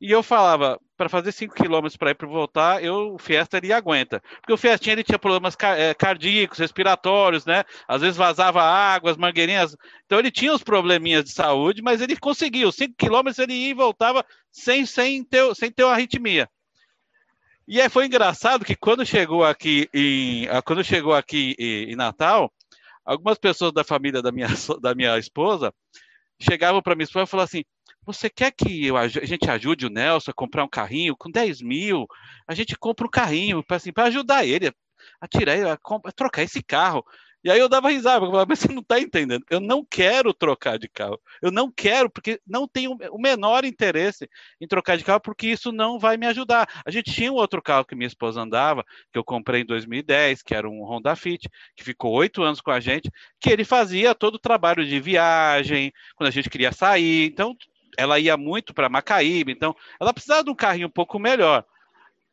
E 0.00 0.10
eu 0.12 0.22
falava, 0.22 0.80
para 0.96 1.08
fazer 1.08 1.32
5 1.32 1.54
quilômetros 1.54 1.96
para 1.96 2.10
ir 2.10 2.14
para 2.14 2.28
voltar, 2.28 2.82
eu, 2.82 3.14
o 3.14 3.18
Fiesta 3.18 3.56
ele 3.56 3.72
aguenta. 3.72 4.22
Porque 4.40 4.52
o 4.52 4.56
Fiestinha 4.56 4.92
ele 4.92 5.02
tinha 5.02 5.18
problemas 5.18 5.56
é, 5.76 5.92
cardíacos, 5.92 6.58
respiratórios, 6.58 7.44
né? 7.44 7.64
Às 7.86 8.00
vezes 8.02 8.16
vazava 8.16 8.62
água, 8.62 9.10
as 9.10 9.16
mangueirinhas. 9.16 9.76
Então 10.06 10.18
ele 10.18 10.30
tinha 10.30 10.52
uns 10.52 10.62
probleminhas 10.62 11.24
de 11.24 11.32
saúde, 11.32 11.82
mas 11.82 12.00
ele 12.00 12.16
conseguiu. 12.16 12.70
5 12.70 12.94
quilômetros 12.96 13.38
ele 13.40 13.54
ia 13.54 13.70
e 13.70 13.74
voltava 13.74 14.24
sem, 14.52 14.86
sem, 14.86 15.24
ter, 15.24 15.54
sem 15.56 15.70
ter 15.70 15.82
uma 15.82 15.94
arritmia. 15.94 16.48
E 17.66 17.80
aí 17.80 17.88
foi 17.88 18.06
engraçado 18.06 18.64
que 18.64 18.76
quando 18.76 19.04
chegou 19.04 19.44
aqui 19.44 19.88
em, 19.92 20.48
ah, 20.48 20.62
quando 20.62 20.82
chegou 20.84 21.12
aqui 21.12 21.54
em, 21.58 21.92
em 21.92 21.96
Natal, 21.96 22.52
algumas 23.04 23.36
pessoas 23.36 23.72
da 23.72 23.82
família 23.82 24.22
da 24.22 24.30
minha, 24.30 24.48
da 24.80 24.94
minha 24.94 25.18
esposa 25.18 25.72
chegavam 26.40 26.80
para 26.80 26.94
minha 26.94 27.04
esposa 27.04 27.24
e 27.24 27.26
falavam 27.26 27.44
assim: 27.44 27.64
você 28.12 28.30
quer 28.30 28.50
que 28.52 28.86
eu, 28.86 28.96
a 28.96 29.06
gente 29.06 29.50
ajude 29.50 29.86
o 29.86 29.90
Nelson 29.90 30.30
a 30.30 30.34
comprar 30.34 30.64
um 30.64 30.68
carrinho 30.68 31.16
com 31.16 31.30
10 31.30 31.60
mil? 31.60 32.06
A 32.46 32.54
gente 32.54 32.76
compra 32.76 33.06
um 33.06 33.10
carrinho 33.10 33.62
para 33.62 33.76
assim, 33.76 33.92
ajudar 33.94 34.46
ele 34.46 34.72
a 35.20 35.28
tirar, 35.28 35.54
a, 35.66 35.72
a, 35.74 36.12
trocar 36.12 36.42
esse 36.42 36.62
carro. 36.62 37.04
E 37.44 37.50
aí 37.50 37.58
eu 37.60 37.68
dava 37.68 37.90
risada, 37.90 38.24
eu 38.24 38.30
falava, 38.30 38.48
mas 38.48 38.58
você 38.58 38.72
não 38.72 38.80
está 38.80 38.98
entendendo. 38.98 39.44
Eu 39.48 39.60
não 39.60 39.84
quero 39.84 40.34
trocar 40.34 40.78
de 40.78 40.88
carro. 40.88 41.20
Eu 41.40 41.52
não 41.52 41.70
quero, 41.70 42.10
porque 42.10 42.40
não 42.46 42.66
tenho 42.66 42.96
o 43.12 43.18
menor 43.18 43.64
interesse 43.64 44.28
em 44.60 44.66
trocar 44.66 44.96
de 44.96 45.04
carro, 45.04 45.20
porque 45.20 45.46
isso 45.46 45.70
não 45.70 45.98
vai 45.98 46.16
me 46.16 46.26
ajudar. 46.26 46.68
A 46.84 46.90
gente 46.90 47.12
tinha 47.12 47.30
um 47.32 47.36
outro 47.36 47.62
carro 47.62 47.84
que 47.84 47.94
minha 47.94 48.08
esposa 48.08 48.40
andava, 48.40 48.84
que 49.12 49.18
eu 49.18 49.24
comprei 49.24 49.62
em 49.62 49.66
2010, 49.66 50.42
que 50.42 50.54
era 50.54 50.68
um 50.68 50.82
Honda 50.82 51.14
Fit, 51.14 51.48
que 51.76 51.84
ficou 51.84 52.12
oito 52.12 52.42
anos 52.42 52.60
com 52.60 52.72
a 52.72 52.80
gente, 52.80 53.10
que 53.40 53.50
ele 53.50 53.64
fazia 53.64 54.14
todo 54.16 54.34
o 54.34 54.40
trabalho 54.40 54.84
de 54.84 54.98
viagem, 54.98 55.92
quando 56.16 56.28
a 56.28 56.32
gente 56.32 56.50
queria 56.50 56.72
sair. 56.72 57.26
Então, 57.26 57.56
ela 57.98 58.18
ia 58.18 58.36
muito 58.36 58.72
para 58.72 58.88
Macaíba, 58.88 59.50
então 59.50 59.74
ela 60.00 60.14
precisava 60.14 60.44
de 60.44 60.50
um 60.50 60.54
carrinho 60.54 60.86
um 60.86 60.90
pouco 60.90 61.18
melhor. 61.18 61.64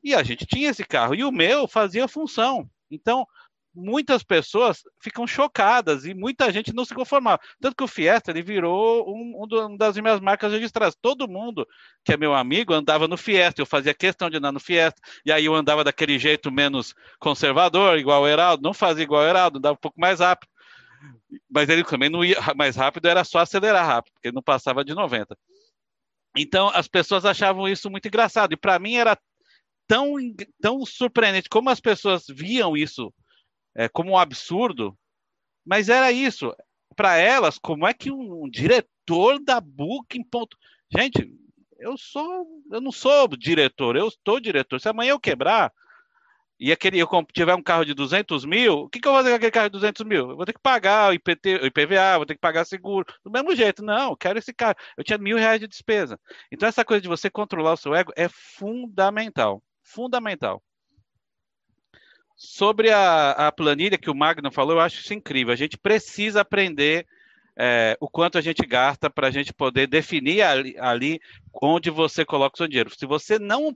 E 0.04 0.14
a 0.14 0.22
gente 0.22 0.46
tinha 0.46 0.70
esse 0.70 0.86
carro, 0.86 1.16
e 1.16 1.24
o 1.24 1.32
meu 1.32 1.68
fazia 1.68 2.08
função. 2.08 2.70
Então, 2.92 3.28
muitas 3.76 4.24
pessoas 4.24 4.84
ficam 5.02 5.28
chocadas 5.28 6.06
e 6.06 6.14
muita 6.14 6.52
gente 6.52 6.74
não 6.74 6.86
se 6.86 6.94
conformava. 6.94 7.40
Tanto 7.60 7.76
que 7.76 7.84
o 7.84 7.88
Fiesta 7.88 8.32
ele 8.32 8.42
virou 8.42 9.06
um, 9.08 9.44
um, 9.44 9.76
das 9.76 9.98
minhas 9.98 10.20
marcas 10.20 10.52
registradas. 10.52 10.96
Todo 10.96 11.28
mundo 11.28 11.68
que 12.04 12.14
é 12.14 12.18
meu 12.18 12.34
amigo 12.34 12.74
andava 12.74 13.08
no 13.08 13.18
Fiesta, 13.18 13.62
eu 13.62 13.66
fazia 13.66 13.94
questão 13.94 14.30
de 14.30 14.38
andar 14.38 14.52
no 14.52 14.60
Fiesta, 14.60 15.02
e 15.26 15.32
aí 15.32 15.46
eu 15.46 15.54
andava 15.54 15.84
daquele 15.84 16.18
jeito 16.18 16.52
menos 16.52 16.96
conservador, 17.20 17.98
igual 17.98 18.22
o 18.22 18.28
Heraldo, 18.28 18.64
não 18.64 18.74
fazia 18.74 19.04
igual 19.04 19.24
o 19.24 19.28
Heraldo, 19.28 19.58
andava 19.58 19.74
um 19.74 19.82
pouco 19.82 20.00
mais 20.00 20.20
rápido. 20.20 20.50
Mas 21.50 21.68
ele 21.68 21.84
também 21.84 22.10
não 22.10 22.24
ia 22.24 22.38
mais 22.56 22.76
rápido, 22.76 23.08
era 23.08 23.24
só 23.24 23.40
acelerar 23.40 23.86
rápido, 23.86 24.14
porque 24.14 24.30
ele 24.30 24.36
não 24.36 24.44
passava 24.44 24.86
de 24.86 24.94
90. 24.94 25.36
Então 26.36 26.70
as 26.74 26.88
pessoas 26.88 27.26
achavam 27.26 27.68
isso 27.68 27.90
muito 27.90 28.08
engraçado, 28.08 28.54
e 28.54 28.58
para 28.58 28.78
mim 28.80 28.96
era 28.96 29.18
tão, 29.88 30.16
tão 30.62 30.86
surpreendente 30.86 31.50
como 31.50 31.70
as 31.70 31.80
pessoas 31.80 32.26
viam 32.28 32.76
isso 32.76 33.14
é, 33.76 33.88
como 33.90 34.12
um 34.12 34.18
absurdo, 34.18 34.98
mas 35.66 35.90
era 35.90 36.12
isso. 36.12 36.56
Para 36.96 37.18
elas, 37.18 37.58
como 37.58 37.86
é 37.86 37.94
que 37.94 38.10
um 38.10 38.50
diretor 38.50 39.40
da 39.44 39.60
Booking. 39.60 40.24
Ponto... 40.24 40.58
Gente, 40.96 41.30
eu 41.78 41.98
sou, 41.98 42.48
eu 42.72 42.80
não 42.80 42.92
sou 42.92 43.28
diretor, 43.28 43.96
eu 43.96 44.08
estou 44.08 44.40
diretor. 44.40 44.80
Se 44.80 44.88
amanhã 44.88 45.12
eu 45.12 45.20
quebrar 45.20 45.74
e 46.58 46.72
aquele, 46.72 46.98
eu 46.98 47.08
tiver 47.34 47.54
um 47.54 47.62
carro 47.62 47.84
de 47.84 47.94
200 47.94 48.46
mil, 48.46 48.74
o 48.82 48.90
que, 48.90 49.00
que 49.00 49.08
eu 49.08 49.12
vou 49.12 49.20
fazer 49.20 49.32
com 49.32 49.36
aquele 49.36 49.52
carro 49.52 49.70
de 49.70 49.74
200 49.74 50.06
mil? 50.06 50.30
Eu 50.30 50.38
vou 50.38 50.46
ter 50.46 50.54
que 50.54 50.62
pagar 50.62 51.10
o, 51.10 51.14
IPT, 51.14 51.56
o 51.56 51.66
IPVA, 51.66 52.16
vou 52.16 52.26
ter 52.26 52.36
que 52.36 52.40
pagar 52.40 52.66
seguro, 52.66 53.06
do 53.24 53.30
mesmo 53.30 53.54
jeito. 53.54 53.84
Não, 53.84 54.12
eu 54.12 54.18
quero 54.18 54.40
esse 54.40 54.54
carro. 54.54 54.76
Eu 54.98 55.04
tinha 55.04 55.18
mil 55.18 55.38
reais 55.38 55.60
de 55.60 55.68
despesa. 55.68 56.18
Então, 56.50 56.70
essa 56.70 56.86
coisa 56.86 57.02
de 57.02 57.10
você 57.10 57.30
controlar 57.30 57.74
o 57.74 57.78
seu 57.78 57.94
ego 57.94 58.14
é 58.16 58.30
fundamental. 58.30 59.62
Fundamental. 59.84 60.64
Sobre 62.38 62.90
a, 62.90 63.32
a, 63.32 63.52
planilha 63.52 63.98
que 63.98 64.10
o 64.10 64.16
Magno 64.16 64.52
falou, 64.52 64.78
eu 64.78 64.82
acho 64.82 65.02
isso 65.02 65.14
incrível. 65.14 65.54
A 65.54 65.58
gente 65.58 65.78
precisa 65.78 66.42
aprender 66.42 67.06
é, 67.58 67.98
o 68.00 68.10
quanto 68.10 68.38
a 68.38 68.42
gente 68.42 68.66
gasta 68.66 69.10
para 69.10 69.28
a 69.28 69.32
gente 69.32 69.54
poder 69.54 69.88
definir 69.88 70.42
ali, 70.42 70.76
ali, 70.78 71.20
onde 71.62 71.90
você 71.90 72.24
coloca 72.24 72.56
o 72.56 72.58
seu 72.58 72.68
dinheiro. 72.68 72.90
Se 72.98 73.06
você 73.06 73.38
não 73.38 73.76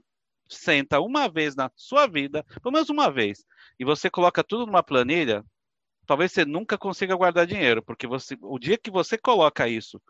senta 0.56 1.00
uma 1.00 1.28
vez 1.28 1.54
na 1.54 1.70
sua 1.76 2.06
vida, 2.06 2.44
pelo 2.62 2.72
menos 2.72 2.90
uma 2.90 3.10
vez, 3.10 3.44
e 3.78 3.84
você 3.84 4.10
coloca 4.10 4.44
tudo 4.44 4.66
numa 4.66 4.82
planilha, 4.82 5.44
talvez 6.06 6.32
você 6.32 6.44
nunca 6.44 6.76
consiga 6.78 7.16
guardar 7.16 7.46
dinheiro, 7.46 7.82
porque 7.82 8.06
você, 8.06 8.36
o 8.42 8.58
dia 8.58 8.78
que 8.78 8.90
você 8.90 9.16
coloca 9.16 9.68
isso 9.68 10.00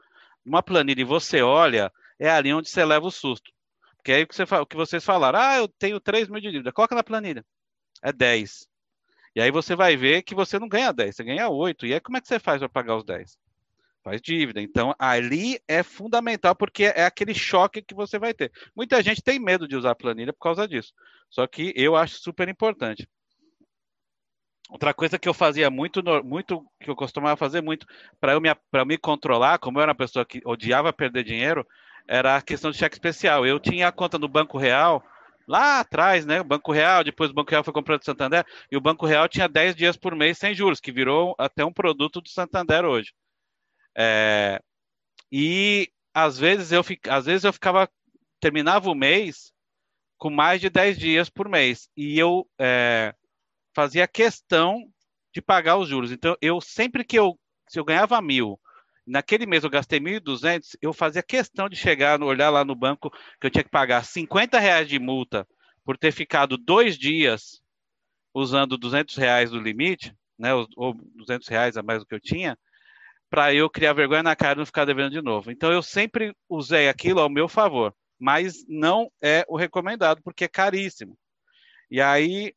numa 0.44 0.62
planilha 0.62 1.02
e 1.02 1.04
você 1.04 1.42
olha, 1.42 1.92
é 2.18 2.30
ali 2.30 2.52
onde 2.52 2.68
você 2.68 2.84
leva 2.84 3.06
o 3.06 3.10
susto. 3.10 3.50
Porque 3.96 4.12
aí 4.12 4.22
o 4.22 4.26
que, 4.26 4.34
você, 4.34 4.42
o 4.42 4.66
que 4.66 4.76
vocês 4.76 5.04
falaram, 5.04 5.38
ah, 5.38 5.56
eu 5.58 5.68
tenho 5.68 6.00
3 6.00 6.28
mil 6.28 6.40
de 6.40 6.50
dívida, 6.50 6.72
coloca 6.72 6.94
na 6.94 7.04
planilha 7.04 7.44
é 8.02 8.12
10. 8.12 8.68
E 9.34 9.40
aí 9.40 9.50
você 9.50 9.76
vai 9.76 9.96
ver 9.96 10.22
que 10.22 10.34
você 10.34 10.58
não 10.58 10.68
ganha 10.68 10.92
10, 10.92 11.14
você 11.14 11.24
ganha 11.24 11.48
8. 11.48 11.86
E 11.86 11.94
aí 11.94 12.00
como 12.00 12.16
é 12.16 12.20
que 12.20 12.28
você 12.28 12.38
faz 12.38 12.58
para 12.58 12.68
pagar 12.68 12.96
os 12.96 13.04
10? 13.04 13.38
Faz 14.02 14.20
dívida. 14.20 14.60
Então, 14.62 14.94
ali 14.98 15.60
é 15.68 15.82
fundamental, 15.82 16.56
porque 16.56 16.84
é 16.84 17.04
aquele 17.04 17.34
choque 17.34 17.82
que 17.82 17.94
você 17.94 18.18
vai 18.18 18.32
ter. 18.32 18.50
Muita 18.74 19.02
gente 19.02 19.22
tem 19.22 19.38
medo 19.38 19.68
de 19.68 19.76
usar 19.76 19.94
planilha 19.94 20.32
por 20.32 20.40
causa 20.40 20.66
disso. 20.66 20.92
Só 21.28 21.46
que 21.46 21.72
eu 21.76 21.94
acho 21.96 22.16
super 22.16 22.48
importante. 22.48 23.06
Outra 24.70 24.94
coisa 24.94 25.18
que 25.18 25.28
eu 25.28 25.34
fazia 25.34 25.68
muito, 25.68 26.02
muito 26.24 26.64
que 26.80 26.88
eu 26.88 26.96
costumava 26.96 27.36
fazer 27.36 27.60
muito 27.60 27.86
para 28.20 28.32
eu 28.32 28.40
me, 28.40 28.48
me 28.86 28.96
controlar, 28.96 29.58
como 29.58 29.78
eu 29.78 29.82
era 29.82 29.90
uma 29.90 29.96
pessoa 29.96 30.24
que 30.24 30.40
odiava 30.44 30.92
perder 30.92 31.24
dinheiro, 31.24 31.66
era 32.08 32.36
a 32.36 32.42
questão 32.42 32.70
de 32.70 32.78
cheque 32.78 32.94
especial. 32.94 33.44
Eu 33.44 33.58
tinha 33.58 33.88
a 33.88 33.92
conta 33.92 34.18
no 34.18 34.28
Banco 34.28 34.56
Real 34.56 35.04
lá 35.46 35.80
atrás, 35.80 36.24
né? 36.24 36.40
O 36.40 36.44
Banco 36.44 36.72
Real, 36.72 37.02
depois 37.02 37.30
o 37.30 37.34
Banco 37.34 37.50
Real 37.50 37.64
foi 37.64 37.72
comprado 37.74 38.00
do 38.00 38.04
Santander, 38.04 38.46
e 38.70 38.76
o 38.76 38.80
Banco 38.80 39.04
Real 39.04 39.28
tinha 39.28 39.48
10 39.48 39.74
dias 39.74 39.96
por 39.96 40.14
mês 40.14 40.38
sem 40.38 40.54
juros, 40.54 40.80
que 40.80 40.92
virou 40.92 41.34
até 41.36 41.64
um 41.64 41.72
produto 41.72 42.20
do 42.20 42.28
Santander 42.28 42.84
hoje. 42.84 43.12
É, 43.96 44.60
e 45.32 45.90
às 46.14 46.38
vezes 46.38 46.72
eu 46.72 46.82
às 47.08 47.26
vezes 47.26 47.44
eu 47.44 47.52
ficava 47.52 47.88
terminava 48.40 48.90
o 48.90 48.94
mês 48.94 49.52
com 50.18 50.30
mais 50.30 50.60
de 50.60 50.70
10 50.70 50.98
dias 50.98 51.30
por 51.30 51.48
mês 51.48 51.88
e 51.96 52.18
eu 52.18 52.48
é, 52.58 53.14
fazia 53.74 54.08
questão 54.08 54.82
de 55.34 55.42
pagar 55.42 55.76
os 55.78 55.88
juros. 55.88 56.12
Então 56.12 56.36
eu 56.40 56.60
sempre 56.60 57.04
que 57.04 57.18
eu 57.18 57.38
se 57.68 57.78
eu 57.78 57.84
ganhava 57.84 58.20
mil 58.20 58.60
Naquele 59.10 59.44
mês 59.44 59.64
eu 59.64 59.70
gastei 59.70 59.98
1.200, 59.98 60.76
eu 60.80 60.92
fazia 60.92 61.20
questão 61.20 61.68
de 61.68 61.74
chegar, 61.74 62.22
olhar 62.22 62.48
lá 62.48 62.64
no 62.64 62.76
banco 62.76 63.10
que 63.40 63.46
eu 63.46 63.50
tinha 63.50 63.64
que 63.64 63.70
pagar 63.70 64.04
50 64.04 64.56
reais 64.58 64.88
de 64.88 65.00
multa 65.00 65.44
por 65.84 65.98
ter 65.98 66.12
ficado 66.12 66.56
dois 66.56 66.96
dias 66.96 67.60
usando 68.32 68.78
200 68.78 69.16
reais 69.16 69.50
do 69.50 69.60
limite, 69.60 70.14
né, 70.38 70.54
ou 70.54 70.94
200 71.16 71.48
reais 71.48 71.76
a 71.76 71.82
mais 71.82 71.98
do 71.98 72.06
que 72.06 72.14
eu 72.14 72.20
tinha, 72.20 72.56
para 73.30 73.54
eu 73.54 73.70
criar 73.70 73.92
vergonha 73.92 74.22
na 74.22 74.36
cara 74.36 74.54
e 74.54 74.58
não 74.58 74.66
ficar 74.66 74.84
devendo 74.84 75.12
de 75.12 75.22
novo. 75.22 75.50
Então 75.50 75.72
eu 75.72 75.82
sempre 75.82 76.34
usei 76.48 76.88
aquilo 76.88 77.20
ao 77.20 77.30
meu 77.30 77.48
favor, 77.48 77.94
mas 78.18 78.66
não 78.68 79.10
é 79.22 79.44
o 79.48 79.56
recomendado 79.56 80.20
porque 80.22 80.44
é 80.44 80.48
caríssimo. 80.48 81.16
E 81.90 82.00
aí 82.00 82.52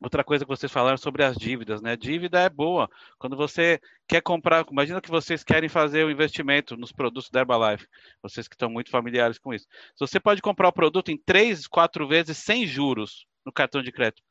Outra 0.00 0.22
coisa 0.22 0.44
que 0.44 0.48
vocês 0.50 0.70
falaram 0.70 0.98
sobre 0.98 1.24
as 1.24 1.36
dívidas, 1.36 1.80
né? 1.80 1.96
Dívida 1.96 2.40
é 2.40 2.50
boa. 2.50 2.88
Quando 3.18 3.34
você 3.34 3.80
quer 4.06 4.20
comprar, 4.20 4.66
imagina 4.70 5.00
que 5.00 5.08
vocês 5.08 5.42
querem 5.42 5.70
fazer 5.70 6.04
o 6.04 6.08
um 6.08 6.10
investimento 6.10 6.76
nos 6.76 6.92
produtos 6.92 7.30
da 7.30 7.40
Herbalife, 7.40 7.88
vocês 8.22 8.46
que 8.46 8.54
estão 8.54 8.68
muito 8.68 8.90
familiares 8.90 9.38
com 9.38 9.54
isso. 9.54 9.66
Você 9.98 10.20
pode 10.20 10.42
comprar 10.42 10.68
o 10.68 10.72
produto 10.72 11.10
em 11.10 11.16
três, 11.16 11.66
quatro 11.66 12.06
vezes 12.06 12.36
sem 12.36 12.66
juros 12.66 13.26
no 13.44 13.50
cartão 13.50 13.82
de 13.82 13.90
crédito. 13.90 14.22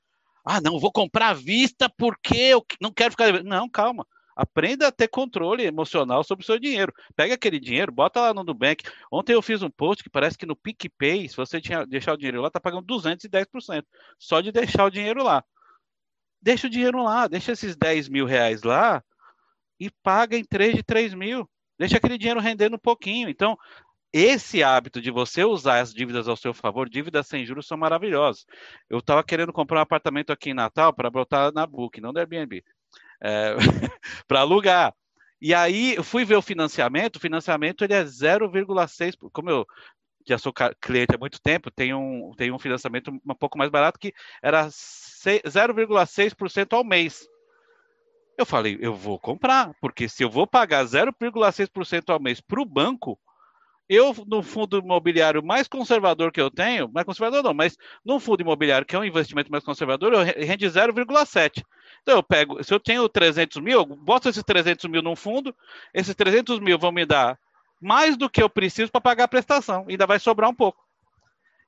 Ah, 0.45 0.61
não, 0.61 0.79
vou 0.79 0.91
comprar 0.91 1.29
à 1.29 1.33
vista 1.33 1.89
porque 1.97 2.37
eu 2.37 2.63
não 2.79 2.93
quero 2.93 3.11
ficar. 3.11 3.43
Não, 3.43 3.67
calma. 3.67 4.05
Aprenda 4.35 4.87
a 4.87 4.91
ter 4.91 5.07
controle 5.07 5.63
emocional 5.63 6.23
sobre 6.23 6.43
o 6.43 6.45
seu 6.45 6.59
dinheiro. 6.59 6.93
Pega 7.15 7.35
aquele 7.35 7.59
dinheiro, 7.59 7.91
bota 7.91 8.19
lá 8.19 8.33
no 8.33 8.43
Nubank. 8.43 8.83
Ontem 9.11 9.33
eu 9.33 9.41
fiz 9.41 9.61
um 9.61 9.69
post 9.69 10.03
que 10.03 10.09
parece 10.09 10.37
que 10.37 10.45
no 10.45 10.55
PicPay, 10.55 11.29
se 11.29 11.35
você 11.35 11.61
tinha, 11.61 11.85
deixar 11.85 12.13
o 12.13 12.17
dinheiro 12.17 12.41
lá, 12.41 12.49
tá 12.49 12.59
pagando 12.59 12.85
210%. 12.85 13.83
Só 14.19 14.41
de 14.41 14.51
deixar 14.51 14.85
o 14.85 14.91
dinheiro 14.91 15.23
lá 15.23 15.43
deixa 16.45 16.67
o 16.67 16.69
dinheiro 16.69 17.03
lá, 17.03 17.27
deixa 17.27 17.53
esses 17.53 17.75
10 17.75 18.07
mil 18.07 18.23
reais 18.27 18.61
lá 18.61 19.03
e 19.79 19.89
paga 19.89 20.37
em 20.37 20.43
3 20.43 20.75
de 20.75 20.83
3 20.83 21.15
mil. 21.15 21.49
Deixa 21.77 21.97
aquele 21.97 22.19
dinheiro 22.19 22.39
rendendo 22.39 22.75
um 22.75 22.79
pouquinho. 22.79 23.27
Então, 23.27 23.57
esse 24.13 24.63
hábito 24.63 25.01
de 25.01 25.09
você 25.09 25.43
usar 25.43 25.79
as 25.79 25.91
dívidas 25.91 26.27
ao 26.27 26.37
seu 26.37 26.53
favor, 26.53 26.87
dívidas 26.87 27.25
sem 27.27 27.43
juros 27.47 27.65
são 27.65 27.75
maravilhosas. 27.75 28.45
Eu 28.87 28.99
estava 28.99 29.23
querendo 29.23 29.51
comprar 29.51 29.79
um 29.79 29.81
apartamento 29.81 30.31
aqui 30.31 30.51
em 30.51 30.53
Natal 30.53 30.93
para 30.93 31.09
botar 31.09 31.51
na 31.51 31.65
Book, 31.65 31.99
não 31.99 32.13
no 32.13 32.19
Airbnb, 32.19 32.63
é, 33.21 33.55
para 34.27 34.41
alugar. 34.41 34.93
E 35.41 35.53
aí 35.53 35.95
eu 35.95 36.03
fui 36.03 36.25
ver 36.25 36.35
o 36.35 36.41
financiamento, 36.41 37.17
o 37.17 37.19
financiamento 37.19 37.83
ele 37.83 37.93
é 37.93 38.03
0,6, 38.03 39.15
como 39.31 39.49
eu 39.49 39.65
já 40.27 40.37
sou 40.37 40.53
cliente 40.81 41.13
há 41.13 41.19
muito 41.19 41.39
tempo, 41.39 41.69
tem 41.69 41.93
um, 41.93 42.31
tem 42.35 42.51
um 42.51 42.57
financiamento 42.57 43.11
um 43.11 43.35
pouco 43.35 43.57
mais 43.57 43.69
barato 43.69 43.99
que 43.99 44.13
era 44.41 44.67
0,6% 44.67 46.73
ao 46.73 46.83
mês. 46.83 47.27
Eu 48.37 48.45
falei, 48.45 48.77
eu 48.81 48.93
vou 48.93 49.19
comprar, 49.19 49.73
porque 49.79 50.09
se 50.09 50.23
eu 50.23 50.29
vou 50.29 50.47
pagar 50.47 50.83
0,6% 50.83 52.09
ao 52.09 52.19
mês 52.19 52.41
para 52.41 52.61
o 52.61 52.65
banco, 52.65 53.19
eu, 53.87 54.15
no 54.27 54.41
fundo 54.41 54.79
imobiliário 54.79 55.43
mais 55.43 55.67
conservador 55.67 56.31
que 56.31 56.41
eu 56.41 56.49
tenho, 56.49 56.89
mais 56.91 57.05
conservador 57.05 57.43
não, 57.43 57.53
mas 57.53 57.77
no 58.03 58.19
fundo 58.19 58.41
imobiliário, 58.41 58.85
que 58.85 58.95
é 58.95 58.99
um 58.99 59.05
investimento 59.05 59.51
mais 59.51 59.63
conservador, 59.63 60.13
eu 60.13 60.23
rende 60.23 60.65
0,7%. 60.65 61.63
Então 62.01 62.15
eu 62.15 62.23
pego, 62.23 62.63
se 62.63 62.73
eu 62.73 62.79
tenho 62.79 63.07
300 63.09 63.61
mil, 63.61 63.79
eu 63.79 63.85
boto 63.85 64.29
esses 64.29 64.43
300 64.43 64.85
mil 64.85 65.01
num 65.01 65.15
fundo, 65.15 65.55
esses 65.93 66.13
300 66.13 66.59
mil 66.59 66.77
vão 66.77 66.91
me 66.91 67.05
dar 67.05 67.39
mais 67.81 68.17
do 68.17 68.29
que 68.29 68.41
eu 68.41 68.49
preciso 68.49 68.91
para 68.91 69.01
pagar 69.01 69.23
a 69.25 69.27
prestação, 69.27 69.85
ainda 69.87 70.07
vai 70.07 70.19
sobrar 70.19 70.49
um 70.49 70.55
pouco. 70.55 70.83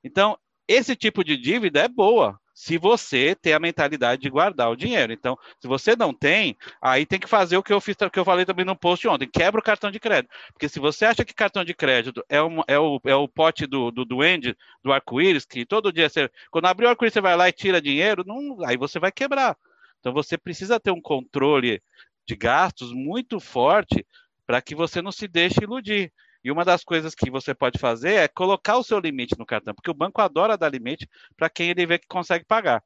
Então, 0.02 0.38
esse 0.66 0.94
tipo 0.94 1.24
de 1.24 1.36
dívida 1.36 1.80
é 1.80 1.88
boa, 1.88 2.38
se 2.58 2.76
você 2.76 3.36
tem 3.36 3.52
a 3.52 3.60
mentalidade 3.60 4.20
de 4.20 4.28
guardar 4.28 4.68
o 4.68 4.74
dinheiro. 4.74 5.12
Então, 5.12 5.38
se 5.60 5.68
você 5.68 5.94
não 5.94 6.12
tem, 6.12 6.56
aí 6.82 7.06
tem 7.06 7.20
que 7.20 7.28
fazer 7.28 7.56
o 7.56 7.62
que 7.62 7.72
eu 7.72 7.80
fiz, 7.80 7.94
que 7.94 8.18
eu 8.18 8.24
falei 8.24 8.44
também 8.44 8.64
no 8.64 8.74
post 8.74 9.06
ontem, 9.06 9.28
quebra 9.28 9.60
o 9.60 9.62
cartão 9.62 9.92
de 9.92 10.00
crédito. 10.00 10.34
Porque 10.52 10.68
se 10.68 10.80
você 10.80 11.04
acha 11.04 11.24
que 11.24 11.32
cartão 11.32 11.64
de 11.64 11.72
crédito 11.72 12.20
é, 12.28 12.42
um, 12.42 12.60
é, 12.66 12.76
o, 12.76 13.00
é 13.04 13.14
o 13.14 13.28
pote 13.28 13.64
do, 13.64 13.92
do 13.92 14.04
duende, 14.04 14.56
do 14.82 14.92
arco-íris, 14.92 15.44
que 15.44 15.64
todo 15.64 15.92
dia 15.92 16.08
você. 16.08 16.28
Quando 16.50 16.66
abrir 16.66 16.86
o 16.86 16.88
arco-íris, 16.88 17.12
você 17.12 17.20
vai 17.20 17.36
lá 17.36 17.48
e 17.48 17.52
tira 17.52 17.80
dinheiro, 17.80 18.24
não, 18.26 18.58
aí 18.66 18.76
você 18.76 18.98
vai 18.98 19.12
quebrar. 19.12 19.56
Então 20.00 20.12
você 20.12 20.36
precisa 20.36 20.80
ter 20.80 20.90
um 20.90 21.00
controle 21.00 21.80
de 22.26 22.34
gastos 22.34 22.92
muito 22.92 23.38
forte 23.38 24.04
para 24.44 24.60
que 24.60 24.74
você 24.74 25.00
não 25.00 25.12
se 25.12 25.28
deixe 25.28 25.62
iludir. 25.62 26.12
E 26.44 26.50
uma 26.50 26.64
das 26.64 26.84
coisas 26.84 27.14
que 27.14 27.30
você 27.30 27.54
pode 27.54 27.78
fazer 27.78 28.14
é 28.14 28.28
colocar 28.28 28.76
o 28.76 28.84
seu 28.84 28.98
limite 28.98 29.36
no 29.38 29.46
cartão, 29.46 29.74
porque 29.74 29.90
o 29.90 29.94
banco 29.94 30.20
adora 30.20 30.56
dar 30.56 30.70
limite 30.70 31.08
para 31.36 31.50
quem 31.50 31.70
ele 31.70 31.86
vê 31.86 31.98
que 31.98 32.06
consegue 32.06 32.44
pagar. 32.44 32.82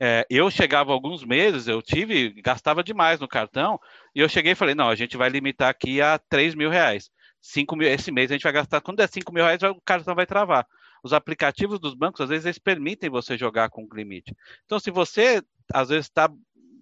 É, 0.00 0.24
eu 0.30 0.48
chegava 0.50 0.92
alguns 0.92 1.24
meses, 1.24 1.66
eu 1.66 1.82
tive, 1.82 2.30
gastava 2.40 2.84
demais 2.84 3.18
no 3.18 3.26
cartão, 3.26 3.80
e 4.14 4.20
eu 4.20 4.28
cheguei 4.28 4.52
e 4.52 4.54
falei, 4.54 4.74
não, 4.74 4.88
a 4.88 4.94
gente 4.94 5.16
vai 5.16 5.28
limitar 5.28 5.68
aqui 5.68 6.00
a 6.00 6.18
3 6.28 6.54
mil 6.54 6.70
reais. 6.70 7.10
5 7.40 7.76
mil, 7.76 7.88
esse 7.88 8.12
mês 8.12 8.30
a 8.30 8.34
gente 8.34 8.42
vai 8.42 8.52
gastar, 8.52 8.80
quando 8.80 8.98
der 8.98 9.08
5 9.08 9.32
mil 9.32 9.44
reais, 9.44 9.62
o 9.62 9.80
cartão 9.84 10.14
vai 10.14 10.26
travar. 10.26 10.66
Os 11.02 11.12
aplicativos 11.12 11.78
dos 11.80 11.94
bancos, 11.94 12.20
às 12.20 12.28
vezes, 12.28 12.46
eles 12.46 12.58
permitem 12.58 13.10
você 13.10 13.36
jogar 13.36 13.70
com 13.70 13.88
limite. 13.92 14.34
Então, 14.64 14.78
se 14.78 14.90
você, 14.90 15.42
às 15.72 15.88
vezes, 15.88 16.06
está 16.06 16.28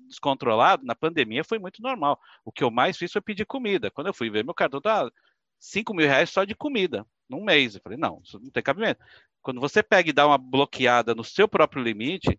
descontrolado, 0.07 0.85
na 0.85 0.95
pandemia 0.95 1.45
foi 1.45 1.59
muito 1.59 1.83
normal. 1.83 2.21
O 2.45 2.53
que 2.53 2.65
eu 2.65 2.71
mais 2.71 2.97
fiz 2.97 3.13
foi 3.13 3.21
pedir 3.21 3.45
comida. 3.45 3.91
Quando 3.91 4.09
eu 4.09 4.15
fui 4.15 4.31
ver, 4.31 4.45
meu 4.45 4.55
cartão 4.55 4.81
tá 4.81 5.11
5 5.59 5.95
mil 5.95 6.07
reais 6.07 6.31
só 6.31 6.45
de 6.45 6.55
comida, 6.55 7.07
num 7.29 7.45
mês. 7.45 7.75
Eu 7.75 7.81
falei, 7.81 7.99
não, 7.99 8.21
isso 8.25 8.39
não 8.39 8.51
tem 8.51 8.63
cabimento. 8.63 9.05
Quando 9.43 9.61
você 9.61 9.83
pega 9.83 10.11
e 10.11 10.13
dá 10.13 10.27
uma 10.27 10.39
bloqueada 10.39 11.15
no 11.15 11.25
seu 11.25 11.49
próprio 11.49 11.83
limite, 11.83 12.39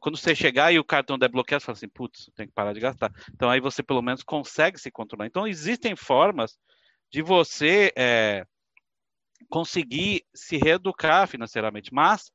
quando 0.00 0.18
você 0.18 0.34
chegar 0.34 0.72
e 0.72 0.78
o 0.78 0.84
cartão 0.84 1.18
der 1.18 1.28
bloqueado, 1.28 1.62
você 1.62 1.66
fala 1.66 1.76
assim, 1.76 1.88
putz, 1.88 2.30
tem 2.34 2.46
que 2.46 2.52
parar 2.52 2.72
de 2.72 2.80
gastar. 2.80 3.12
Então 3.32 3.48
aí 3.48 3.60
você 3.60 3.82
pelo 3.82 4.02
menos 4.02 4.22
consegue 4.22 4.78
se 4.78 4.90
controlar. 4.90 5.26
Então 5.26 5.46
existem 5.46 5.96
formas 5.96 6.58
de 7.10 7.22
você 7.22 7.92
é, 7.96 8.46
conseguir 9.48 10.24
se 10.34 10.56
reeducar 10.58 11.26
financeiramente, 11.26 11.92
mas 11.92 12.30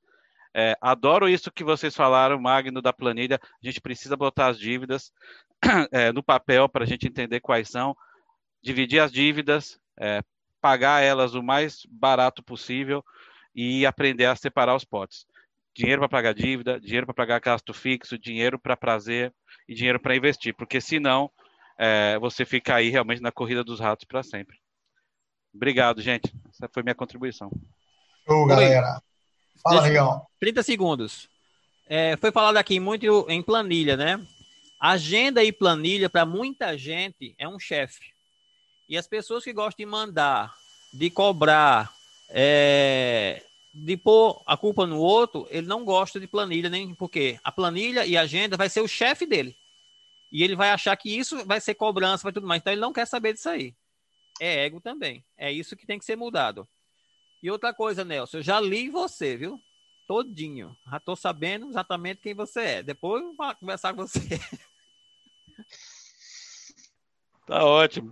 é, 0.57 0.77
adoro 0.79 1.27
isso 1.27 1.51
que 1.51 1.65
vocês 1.65 1.93
falaram, 1.93 2.39
Magno, 2.39 2.81
da 2.81 2.93
planilha. 2.93 3.37
A 3.43 3.65
gente 3.67 3.81
precisa 3.81 4.15
botar 4.15 4.47
as 4.47 4.57
dívidas 4.57 5.11
é, 5.91 6.13
no 6.13 6.23
papel 6.23 6.69
para 6.69 6.85
a 6.85 6.87
gente 6.87 7.05
entender 7.05 7.41
quais 7.41 7.67
são, 7.67 7.93
dividir 8.63 9.01
as 9.01 9.11
dívidas, 9.11 9.77
é, 9.99 10.21
pagar 10.61 11.03
elas 11.03 11.35
o 11.35 11.43
mais 11.43 11.85
barato 11.89 12.41
possível 12.41 13.03
e 13.53 13.85
aprender 13.85 14.27
a 14.27 14.35
separar 14.35 14.75
os 14.77 14.85
potes. 14.85 15.25
Dinheiro 15.75 15.99
para 15.99 16.09
pagar 16.09 16.33
dívida, 16.33 16.79
dinheiro 16.79 17.05
para 17.05 17.15
pagar 17.15 17.41
gasto 17.41 17.73
fixo, 17.73 18.17
dinheiro 18.17 18.57
para 18.57 18.77
prazer 18.77 19.33
e 19.67 19.75
dinheiro 19.75 19.99
para 19.99 20.15
investir, 20.15 20.55
porque 20.55 20.79
senão 20.79 21.29
é, 21.77 22.17
você 22.17 22.45
fica 22.45 22.75
aí 22.75 22.89
realmente 22.89 23.21
na 23.21 23.31
corrida 23.31 23.61
dos 23.61 23.81
ratos 23.81 24.05
para 24.05 24.23
sempre. 24.23 24.57
Obrigado, 25.53 26.01
gente. 26.01 26.33
Essa 26.49 26.69
foi 26.73 26.81
minha 26.81 26.95
contribuição. 26.95 27.51
Show, 28.25 28.47
galera. 28.47 29.01
Fala, 29.61 29.81
legal. 29.81 30.29
30 30.39 30.63
segundos. 30.63 31.29
É, 31.87 32.17
foi 32.17 32.31
falado 32.31 32.57
aqui 32.57 32.79
muito 32.79 33.25
em 33.29 33.41
planilha, 33.41 33.95
né? 33.95 34.25
Agenda 34.79 35.43
e 35.43 35.51
planilha, 35.51 36.09
para 36.09 36.25
muita 36.25 36.77
gente, 36.77 37.33
é 37.37 37.47
um 37.47 37.59
chefe. 37.59 38.13
E 38.89 38.97
as 38.97 39.07
pessoas 39.07 39.43
que 39.43 39.53
gostam 39.53 39.85
de 39.85 39.91
mandar, 39.91 40.53
de 40.93 41.09
cobrar, 41.09 41.93
é, 42.29 43.43
de 43.73 43.97
pôr 43.97 44.41
a 44.45 44.55
culpa 44.55 44.85
no 44.85 44.99
outro, 44.99 45.47
ele 45.49 45.67
não 45.67 45.83
gosta 45.83 46.19
de 46.19 46.27
planilha, 46.27 46.69
nem 46.69 46.93
porque 46.95 47.39
a 47.43 47.51
planilha 47.51 48.05
e 48.05 48.15
a 48.15 48.21
agenda 48.21 48.55
vai 48.57 48.69
ser 48.69 48.81
o 48.81 48.87
chefe 48.87 49.25
dele. 49.25 49.55
E 50.31 50.43
ele 50.43 50.55
vai 50.55 50.69
achar 50.71 50.95
que 50.97 51.09
isso 51.09 51.45
vai 51.45 51.61
ser 51.61 51.75
cobrança, 51.75 52.23
vai 52.23 52.33
tudo 52.33 52.47
mais. 52.47 52.61
Então 52.61 52.73
ele 52.73 52.81
não 52.81 52.93
quer 52.93 53.05
saber 53.07 53.33
disso 53.33 53.49
aí. 53.49 53.75
É 54.39 54.65
ego 54.65 54.81
também. 54.81 55.23
É 55.37 55.51
isso 55.51 55.75
que 55.75 55.85
tem 55.85 55.97
que 55.97 56.05
ser 56.05 56.15
mudado. 56.15 56.67
E 57.41 57.51
outra 57.51 57.73
coisa, 57.73 58.03
Nelson, 58.03 58.37
eu 58.37 58.43
já 58.43 58.59
li 58.59 58.89
você, 58.89 59.37
viu? 59.37 59.59
Todinho. 60.07 60.75
Já 60.91 60.99
tô 60.99 61.15
sabendo 61.15 61.69
exatamente 61.69 62.21
quem 62.21 62.33
você 62.33 62.59
é. 62.61 62.83
Depois 62.83 63.23
eu 63.23 63.35
vou 63.35 63.55
conversar 63.55 63.93
com 63.93 64.07
você. 64.07 64.19
Tá 67.47 67.63
ótimo. 67.63 68.11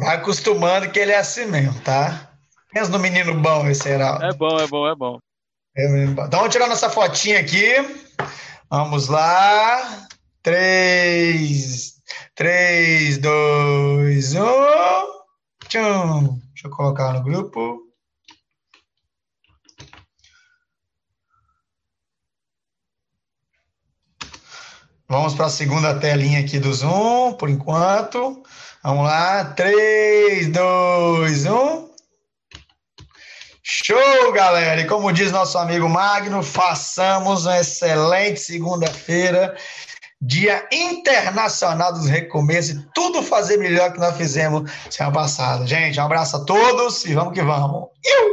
Vai 0.00 0.16
acostumando 0.16 0.90
que 0.90 0.98
ele 0.98 1.12
é 1.12 1.18
assim 1.18 1.46
mesmo, 1.46 1.80
tá? 1.82 2.32
Pensa 2.72 2.90
no 2.90 2.98
menino 2.98 3.40
bom 3.40 3.68
esse 3.68 3.88
Heraldo. 3.88 4.24
É 4.24 4.32
bom, 4.32 4.58
é 4.58 4.66
bom, 4.66 4.88
é 4.88 4.94
bom. 4.94 5.18
É 5.76 6.04
Então 6.04 6.28
vamos 6.40 6.52
tirar 6.52 6.66
nossa 6.66 6.90
fotinha 6.90 7.38
aqui. 7.38 7.72
Vamos 8.68 9.08
lá. 9.08 10.08
Três, 10.42 11.94
três, 12.34 13.18
dois, 13.18 14.34
um. 14.34 14.44
Tchum. 15.68 16.40
Deixa 16.52 16.66
eu 16.66 16.70
colocar 16.70 17.12
no 17.12 17.22
grupo. 17.22 17.87
Vamos 25.10 25.32
para 25.32 25.46
a 25.46 25.50
segunda 25.50 25.98
telinha 25.98 26.40
aqui 26.40 26.58
do 26.58 26.70
Zoom, 26.70 27.32
por 27.32 27.48
enquanto. 27.48 28.42
Vamos 28.84 29.04
lá. 29.04 29.42
3, 29.42 30.48
2, 30.48 31.46
1. 31.46 31.88
Show, 33.62 34.32
galera! 34.34 34.82
E 34.82 34.86
como 34.86 35.10
diz 35.10 35.32
nosso 35.32 35.56
amigo 35.56 35.88
Magno, 35.88 36.42
façamos 36.42 37.46
uma 37.46 37.58
excelente 37.58 38.38
segunda-feira, 38.38 39.56
Dia 40.20 40.68
Internacional 40.70 41.94
dos 41.94 42.06
Recomeços, 42.06 42.72
e 42.72 42.86
tudo 42.94 43.22
fazer 43.22 43.56
melhor 43.56 43.92
que 43.94 43.98
nós 43.98 44.14
fizemos 44.14 44.70
semana 44.90 45.14
passada. 45.14 45.66
Gente, 45.66 45.98
um 45.98 46.04
abraço 46.04 46.36
a 46.36 46.44
todos 46.44 47.06
e 47.06 47.14
vamos 47.14 47.32
que 47.32 47.42
vamos. 47.42 47.88